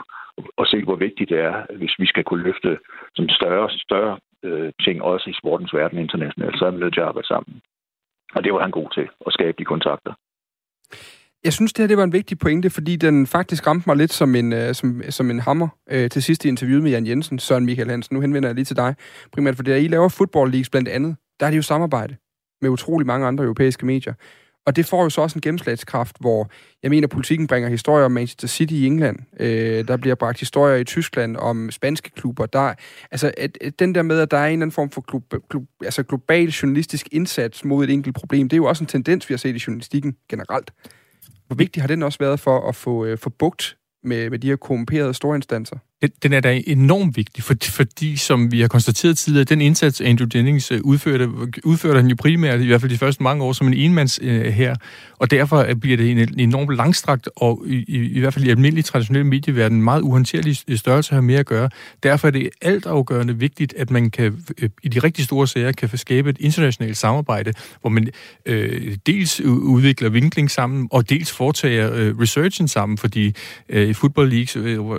og 0.57 0.67
se, 0.67 0.83
hvor 0.83 0.95
vigtigt 0.95 1.29
det 1.29 1.39
er, 1.39 1.55
hvis 1.77 1.95
vi 1.99 2.05
skal 2.05 2.23
kunne 2.23 2.43
løfte 2.43 2.77
som 3.15 3.29
større 3.29 3.69
større 3.69 4.17
øh, 4.43 4.71
ting, 4.81 5.01
også 5.01 5.29
i 5.29 5.33
sportens 5.33 5.73
verden 5.73 5.99
internationalt, 5.99 6.59
så 6.59 6.65
er 6.65 6.71
vi 6.71 6.79
nødt 6.79 6.93
til 6.93 7.01
at 7.01 7.07
arbejde 7.07 7.27
sammen. 7.27 7.61
Og 8.35 8.43
det 8.43 8.53
var 8.53 8.61
han 8.61 8.71
god 8.71 8.89
til, 8.93 9.07
at 9.27 9.33
skabe 9.33 9.55
de 9.59 9.65
kontakter. 9.65 10.13
Jeg 11.43 11.53
synes, 11.53 11.73
det 11.73 11.83
her 11.83 11.87
det 11.87 11.97
var 11.97 12.03
en 12.03 12.13
vigtig 12.13 12.39
pointe, 12.39 12.69
fordi 12.69 12.95
den 12.95 13.27
faktisk 13.27 13.67
ramte 13.67 13.89
mig 13.89 13.97
lidt 13.97 14.13
som 14.13 14.35
en, 14.35 14.53
øh, 14.53 14.73
som, 14.73 15.01
som 15.09 15.31
en 15.31 15.39
hammer 15.39 15.67
øh, 15.91 16.09
til 16.09 16.23
sidst 16.23 16.45
i 16.45 16.47
interviewet 16.47 16.83
med 16.83 16.91
Jan 16.91 17.07
Jensen, 17.07 17.39
Søren 17.39 17.65
Michael 17.65 17.89
Hansen. 17.89 18.15
Nu 18.15 18.21
henvender 18.21 18.49
jeg 18.49 18.55
lige 18.55 18.65
til 18.65 18.77
dig, 18.77 18.95
primært 19.31 19.55
fordi 19.55 19.71
I 19.71 19.87
laver 19.87 20.09
football 20.09 20.49
leagues 20.51 20.69
blandt 20.69 20.89
andet. 20.89 21.15
Der 21.41 21.47
er 21.47 21.51
det 21.51 21.57
jo 21.57 21.61
samarbejde 21.61 22.15
med 22.61 22.69
utrolig 22.69 23.07
mange 23.07 23.27
andre 23.27 23.43
europæiske 23.43 23.85
medier. 23.85 24.13
Og 24.65 24.75
det 24.75 24.85
får 24.85 25.03
jo 25.03 25.09
så 25.09 25.21
også 25.21 25.37
en 25.37 25.41
gennemslagskraft, 25.41 26.17
hvor 26.19 26.49
jeg 26.83 26.91
mener, 26.91 27.07
politikken 27.07 27.47
bringer 27.47 27.69
historier 27.69 28.05
om 28.05 28.11
Manchester 28.11 28.47
City 28.47 28.73
i 28.73 28.85
England. 28.85 29.19
Øh, 29.39 29.87
der 29.87 29.97
bliver 29.97 30.15
bragt 30.15 30.39
historier 30.39 30.75
i 30.75 30.83
Tyskland 30.83 31.37
om 31.37 31.71
spanske 31.71 32.11
klubber. 32.11 32.45
Der, 32.45 32.73
altså, 33.11 33.31
at, 33.37 33.57
at 33.61 33.79
den 33.79 33.95
der 33.95 34.01
med, 34.01 34.19
at 34.19 34.31
der 34.31 34.37
er 34.37 34.45
en 34.45 34.51
eller 34.51 34.63
anden 34.63 34.71
form 34.71 34.89
for 34.89 35.01
klub, 35.01 35.33
klub, 35.49 35.63
altså 35.83 36.03
global 36.03 36.47
journalistisk 36.47 37.07
indsats 37.11 37.65
mod 37.65 37.83
et 37.83 37.89
enkelt 37.89 38.15
problem, 38.15 38.49
det 38.49 38.55
er 38.55 38.57
jo 38.57 38.65
også 38.65 38.83
en 38.83 38.87
tendens, 38.87 39.29
vi 39.29 39.33
har 39.33 39.37
set 39.37 39.55
i 39.55 39.63
journalistikken 39.67 40.15
generelt. 40.29 40.73
Hvor 41.47 41.55
vigtig 41.55 41.83
har 41.83 41.87
den 41.87 42.03
også 42.03 42.19
været 42.19 42.39
for 42.39 42.69
at 42.69 42.75
få, 42.75 43.05
øh, 43.05 43.17
få 43.17 43.29
bugt 43.29 43.77
med, 44.03 44.29
med 44.29 44.39
de 44.39 44.47
her 44.47 44.55
korrumperede 44.55 45.13
storinstanser? 45.13 45.77
Den 46.23 46.33
er 46.33 46.39
da 46.39 46.61
enormt 46.67 47.17
vigtig, 47.17 47.43
for, 47.43 47.53
fordi, 47.63 48.17
som 48.17 48.51
vi 48.51 48.61
har 48.61 48.67
konstateret 48.67 49.17
tidligere, 49.17 49.43
den 49.43 49.61
indsats, 49.61 50.01
Andrew 50.01 50.27
Jennings 50.35 50.71
øh, 50.71 50.81
udførte, 50.83 51.29
udførte 51.63 51.99
han 52.01 52.09
jo 52.09 52.15
primært, 52.19 52.61
i 52.61 52.65
hvert 52.65 52.81
fald 52.81 52.91
de 52.91 52.97
første 52.97 53.23
mange 53.23 53.43
år, 53.43 53.53
som 53.53 53.67
en 53.67 53.73
enmands 53.73 54.19
øh, 54.21 54.45
her. 54.45 54.75
Og 55.17 55.31
derfor 55.31 55.57
øh, 55.57 55.75
bliver 55.75 55.97
det 55.97 56.11
en 56.11 56.39
enormt 56.39 56.75
langstrakt, 56.75 57.29
og 57.35 57.63
i, 57.67 57.85
i, 57.87 58.11
i 58.11 58.19
hvert 58.19 58.33
fald 58.33 58.45
i 58.45 58.49
almindelig 58.49 58.85
traditionel 58.85 59.25
medieverden, 59.25 59.81
meget 59.81 60.01
uhåndterlig 60.01 60.57
øh, 60.67 60.77
størrelse 60.77 61.13
har 61.13 61.21
mere 61.21 61.39
at 61.39 61.45
gøre. 61.45 61.69
Derfor 62.03 62.27
er 62.27 62.31
det 62.31 62.49
altafgørende 62.61 63.37
vigtigt, 63.37 63.73
at 63.77 63.91
man 63.91 64.09
kan 64.09 64.43
øh, 64.61 64.69
i 64.83 64.87
de 64.87 64.99
rigtig 64.99 65.25
store 65.25 65.47
sager 65.47 65.71
kan 65.71 65.97
skabe 65.97 66.29
et 66.29 66.37
internationalt 66.39 66.97
samarbejde, 66.97 67.53
hvor 67.81 67.89
man 67.89 68.09
øh, 68.45 68.97
dels 69.05 69.41
udvikler 69.41 70.09
vinkling 70.09 70.51
sammen, 70.51 70.87
og 70.91 71.09
dels 71.09 71.31
foretager 71.31 71.93
øh, 71.93 72.19
researchen 72.19 72.67
sammen, 72.67 72.97
fordi 72.97 73.35
øh, 73.69 73.95
Football 73.95 74.29
Leagues 74.29 74.55
øh, 74.55 74.89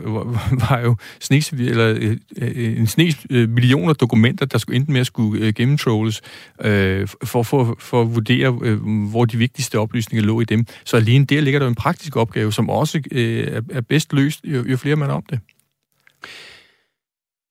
var 0.51 0.81
jo 0.85 0.92
snes, 1.21 1.53
eller, 1.53 1.95
øh, 2.01 2.17
øh, 2.39 2.79
en 2.79 2.87
snes 2.87 3.27
øh, 3.31 3.49
millioner 3.49 3.93
dokumenter, 3.93 4.47
der 4.47 4.59
skulle 4.59 4.77
enten 4.77 4.93
med 4.93 5.01
at 5.01 5.07
skulle 5.07 5.47
øh, 5.47 5.55
gennemtrolles 5.55 6.23
øh, 6.61 7.09
for, 7.25 7.43
for, 7.43 7.77
for 7.79 8.03
at 8.03 8.15
vurdere, 8.15 8.59
øh, 8.63 9.09
hvor 9.11 9.25
de 9.25 9.37
vigtigste 9.37 9.79
oplysninger 9.79 10.27
lå 10.27 10.41
i 10.41 10.45
dem. 10.45 10.67
Så 10.85 10.97
alene 10.97 11.25
der 11.25 11.41
ligger 11.41 11.61
der 11.61 11.69
en 11.69 11.75
praktisk 11.75 12.17
opgave, 12.17 12.53
som 12.53 12.71
også 12.71 13.03
øh, 13.13 13.63
er 13.71 13.81
bedst 13.81 14.13
løst, 14.13 14.41
jo, 14.45 14.65
jo 14.69 14.77
flere 14.77 14.97
man 14.97 15.11
om 15.11 15.23
det. 15.31 15.41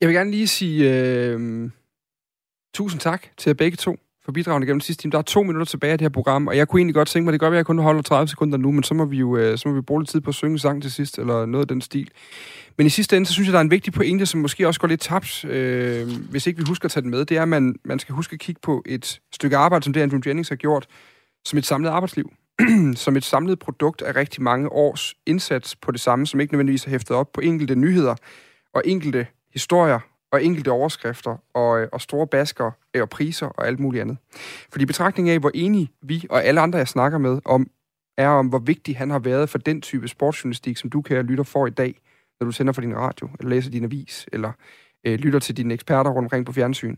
Jeg 0.01 0.09
vil 0.09 0.15
gerne 0.15 0.31
lige 0.31 0.47
sige 0.47 0.93
øh, 0.93 1.69
tusind 2.73 3.01
tak 3.01 3.27
til 3.37 3.49
jer 3.49 3.53
begge 3.53 3.77
to 3.77 3.97
for 4.25 4.31
bidragene 4.31 4.65
gennem 4.65 4.81
sidste 4.81 5.01
time. 5.01 5.11
Der 5.11 5.17
er 5.17 5.21
to 5.21 5.43
minutter 5.43 5.65
tilbage 5.65 5.91
af 5.91 5.97
det 5.97 6.05
her 6.05 6.09
program, 6.09 6.47
og 6.47 6.57
jeg 6.57 6.67
kunne 6.67 6.79
egentlig 6.79 6.95
godt 6.95 7.07
tænke 7.07 7.25
mig, 7.25 7.31
det 7.31 7.39
gør, 7.39 7.47
at 7.47 7.55
jeg 7.55 7.65
kun 7.65 7.79
holder 7.79 8.01
30 8.01 8.27
sekunder 8.27 8.57
nu, 8.57 8.71
men 8.71 8.83
så 8.83 8.93
må 8.93 9.05
vi 9.05 9.17
jo 9.17 9.37
øh, 9.37 9.57
så 9.57 9.69
må 9.69 9.75
vi 9.75 9.81
bruge 9.81 10.01
lidt 10.01 10.09
tid 10.09 10.21
på 10.21 10.29
at 10.29 10.35
synge 10.35 10.59
sang 10.59 10.81
til 10.81 10.91
sidst, 10.91 11.19
eller 11.19 11.45
noget 11.45 11.63
af 11.63 11.67
den 11.67 11.81
stil. 11.81 12.09
Men 12.77 12.87
i 12.87 12.89
sidste 12.89 13.17
ende, 13.17 13.27
så 13.27 13.33
synes 13.33 13.47
jeg, 13.47 13.53
der 13.53 13.59
er 13.59 13.63
en 13.63 13.71
vigtig 13.71 13.93
pointe, 13.93 14.25
som 14.25 14.39
måske 14.41 14.67
også 14.67 14.79
går 14.79 14.87
lidt 14.87 15.01
tabt, 15.01 15.45
øh, 15.45 16.07
hvis 16.29 16.47
ikke 16.47 16.57
vi 16.57 16.65
husker 16.67 16.85
at 16.85 16.91
tage 16.91 17.01
den 17.01 17.11
med. 17.11 17.25
Det 17.25 17.37
er, 17.37 17.41
at 17.41 17.47
man, 17.47 17.75
man 17.85 17.99
skal 17.99 18.15
huske 18.15 18.33
at 18.33 18.39
kigge 18.39 18.61
på 18.63 18.83
et 18.85 19.19
stykke 19.33 19.57
arbejde, 19.57 19.83
som 19.83 19.93
det 19.93 20.01
Andrew 20.01 20.19
Jennings 20.25 20.49
har 20.49 20.55
gjort, 20.55 20.87
som 21.45 21.59
et 21.59 21.65
samlet 21.65 21.89
arbejdsliv. 21.89 22.31
som 22.95 23.17
et 23.17 23.23
samlet 23.23 23.59
produkt 23.59 24.01
af 24.01 24.15
rigtig 24.15 24.43
mange 24.43 24.71
års 24.71 25.13
indsats 25.25 25.75
på 25.75 25.91
det 25.91 26.01
samme, 26.01 26.27
som 26.27 26.39
ikke 26.39 26.53
nødvendigvis 26.53 26.85
er 26.85 26.89
hæftet 26.89 27.17
op 27.17 27.31
på 27.33 27.41
enkelte 27.41 27.75
nyheder 27.75 28.15
og 28.73 28.81
enkelte 28.85 29.27
historier 29.53 29.99
og 30.31 30.43
enkelte 30.43 30.71
overskrifter 30.71 31.37
og, 31.53 31.81
øh, 31.81 31.87
og 31.91 32.01
store 32.01 32.27
basker 32.27 32.71
øh, 32.93 33.01
og 33.01 33.09
priser 33.09 33.47
og 33.47 33.67
alt 33.67 33.79
muligt 33.79 34.01
andet. 34.01 34.17
Fordi 34.71 34.85
betragtning 34.85 35.29
af, 35.29 35.39
hvor 35.39 35.51
enige 35.53 35.91
vi 36.01 36.25
og 36.29 36.43
alle 36.43 36.61
andre, 36.61 36.77
jeg 36.77 36.87
snakker 36.87 37.17
med, 37.17 37.39
om, 37.45 37.67
er 38.17 38.27
om, 38.27 38.47
hvor 38.47 38.59
vigtig 38.59 38.97
han 38.97 39.09
har 39.09 39.19
været 39.19 39.49
for 39.49 39.57
den 39.57 39.81
type 39.81 40.07
sportsjournalistik, 40.07 40.77
som 40.77 40.89
du, 40.89 41.01
kære 41.01 41.23
lytter, 41.23 41.43
får 41.43 41.67
i 41.67 41.69
dag, 41.69 42.01
når 42.39 42.45
du 42.45 42.51
sender 42.51 42.73
for 42.73 42.81
din 42.81 42.95
radio, 42.95 43.29
eller 43.39 43.49
læser 43.49 43.71
din 43.71 43.83
avis, 43.83 44.27
eller 44.33 44.51
øh, 45.07 45.19
lytter 45.19 45.39
til 45.39 45.57
dine 45.57 45.73
eksperter 45.73 46.11
rundt 46.11 46.25
omkring 46.25 46.45
på 46.45 46.51
fjernsyn, 46.51 46.95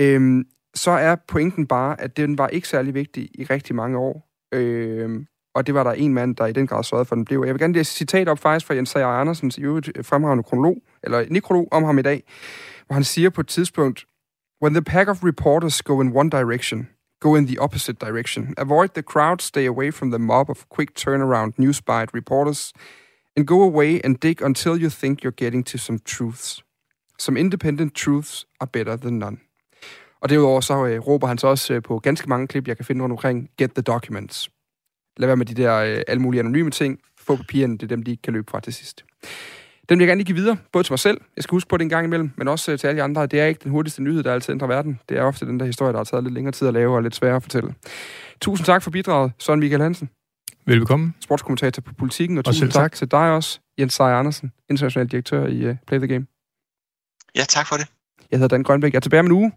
øhm, 0.00 0.44
så 0.74 0.90
er 0.90 1.16
pointen 1.28 1.66
bare, 1.66 2.00
at 2.00 2.16
den 2.16 2.38
var 2.38 2.48
ikke 2.48 2.68
særlig 2.68 2.94
vigtig 2.94 3.28
i 3.34 3.44
rigtig 3.44 3.74
mange 3.74 3.98
år. 3.98 4.28
Øhm, 4.54 5.26
og 5.54 5.66
det 5.66 5.74
var 5.74 5.84
der 5.84 5.92
en 5.92 6.14
mand, 6.14 6.36
der 6.36 6.46
i 6.46 6.52
den 6.52 6.66
grad 6.66 6.84
sørgede 6.84 7.04
for, 7.04 7.14
at 7.14 7.16
den 7.16 7.24
blev. 7.24 7.42
Jeg 7.46 7.54
vil 7.54 7.60
gerne 7.60 7.74
læse 7.74 7.92
et 7.92 7.96
citat 7.96 8.28
op 8.28 8.38
faktisk 8.38 8.66
fra 8.66 8.74
Jens 8.74 8.88
Sager 8.88 9.06
Andersens 9.06 9.58
i 9.58 9.62
øvrigt 9.62 10.06
fremragende 10.06 10.42
kronolog, 10.42 10.76
eller 11.02 11.24
nekrolog 11.30 11.68
om 11.70 11.84
ham 11.84 11.98
i 11.98 12.02
dag, 12.02 12.22
hvor 12.86 12.94
han 12.94 13.04
siger 13.04 13.30
på 13.30 13.40
et 13.40 13.48
tidspunkt, 13.48 14.04
When 14.62 14.74
the 14.74 14.82
pack 14.82 15.08
of 15.08 15.24
reporters 15.24 15.82
go 15.82 16.00
in 16.00 16.16
one 16.16 16.30
direction, 16.30 16.88
Go 17.24 17.34
in 17.34 17.46
the 17.46 17.58
opposite 17.58 17.98
direction. 17.98 18.52
Avoid 18.58 18.90
the 18.90 19.02
crowd, 19.02 19.40
stay 19.40 19.66
away 19.66 19.90
from 19.90 20.10
the 20.10 20.18
mob 20.18 20.50
of 20.50 20.68
quick 20.68 20.94
turnaround 20.94 21.52
news 21.56 21.80
bite 21.80 22.12
reporters, 22.12 22.72
and 23.34 23.46
go 23.46 23.62
away 23.62 23.98
and 24.04 24.20
dig 24.20 24.42
until 24.42 24.76
you 24.76 24.90
think 24.90 25.24
you're 25.24 25.44
getting 25.44 25.64
to 25.64 25.78
some 25.78 25.98
truths. 26.04 26.62
Some 27.18 27.38
independent 27.38 27.94
truths 27.94 28.44
are 28.60 28.66
better 28.66 28.96
than 28.96 29.18
none. 29.18 29.38
Og 30.20 30.30
derudover 30.30 30.60
så 30.60 30.86
øh, 30.86 31.00
råber 31.00 31.26
han 31.26 31.38
så 31.38 31.46
også 31.46 31.74
øh, 31.74 31.82
på 31.82 31.98
ganske 31.98 32.28
mange 32.28 32.46
klip, 32.46 32.68
jeg 32.68 32.76
kan 32.76 32.84
finde 32.84 33.02
rundt 33.02 33.12
omkring, 33.12 33.50
get 33.58 33.70
the 33.74 33.82
documents. 33.82 34.50
Lad 35.16 35.28
være 35.28 35.36
med 35.36 35.46
de 35.46 35.54
der 35.54 35.76
øh, 35.76 36.02
alle 36.08 36.22
mulige 36.22 36.40
anonyme 36.40 36.70
ting. 36.70 36.98
Få 37.18 37.36
papirerne, 37.36 37.72
det 37.74 37.82
er 37.82 37.86
dem, 37.86 38.02
de 38.02 38.10
ikke 38.10 38.22
kan 38.22 38.32
løbe 38.32 38.50
fra 38.50 38.60
til 38.60 38.74
sidst. 38.74 39.04
Den 39.88 39.98
vil 39.98 40.04
jeg 40.04 40.08
gerne 40.08 40.18
lige 40.18 40.26
give 40.26 40.36
videre, 40.36 40.56
både 40.72 40.84
til 40.84 40.92
mig 40.92 40.98
selv, 40.98 41.20
jeg 41.36 41.44
skal 41.44 41.56
huske 41.56 41.68
på 41.68 41.76
det 41.76 41.82
en 41.82 41.88
gang 41.88 42.04
imellem, 42.06 42.30
men 42.36 42.48
også 42.48 42.72
øh, 42.72 42.78
til 42.78 42.86
alle 42.86 42.98
de 42.98 43.02
andre. 43.02 43.26
Det 43.26 43.40
er 43.40 43.46
ikke 43.46 43.60
den 43.64 43.70
hurtigste 43.70 44.02
nyhed, 44.02 44.22
der 44.22 44.32
altid 44.32 44.52
ændrer 44.52 44.66
verden. 44.68 45.00
Det 45.08 45.18
er 45.18 45.22
ofte 45.22 45.46
den 45.46 45.60
der 45.60 45.66
historie, 45.66 45.92
der 45.92 45.98
har 45.98 46.04
taget 46.04 46.24
lidt 46.24 46.34
længere 46.34 46.52
tid 46.52 46.68
at 46.68 46.74
lave 46.74 46.94
og 46.96 47.02
lidt 47.02 47.14
sværere 47.14 47.36
at 47.36 47.42
fortælle. 47.42 47.74
Tusind 48.40 48.66
tak 48.66 48.82
for 48.82 48.90
bidraget, 48.90 49.32
Søren 49.38 49.60
Michael 49.60 49.82
Hansen, 49.82 50.10
Velbekomme. 50.66 51.12
sportskommentator 51.20 51.82
på 51.82 51.94
Politikken, 51.94 52.38
og, 52.38 52.42
Og 52.42 52.44
tusind 52.44 52.70
tak. 52.70 52.82
tak. 52.82 52.92
til 52.92 53.10
dig 53.10 53.30
også, 53.32 53.60
Jens 53.78 53.94
Seier 53.94 54.14
Andersen, 54.16 54.52
international 54.70 55.06
direktør 55.06 55.46
i 55.46 55.68
uh, 55.68 55.76
Play 55.86 55.98
the 55.98 56.08
Game. 56.08 56.26
Ja, 57.36 57.42
tak 57.48 57.66
for 57.68 57.76
det. 57.76 57.86
Jeg 58.30 58.38
hedder 58.38 58.48
Dan 58.56 58.62
Grønbæk. 58.62 58.92
Jeg 58.92 58.96
er 58.96 59.00
tilbage 59.00 59.20
om 59.20 59.26
en 59.26 59.32
uge. 59.32 59.52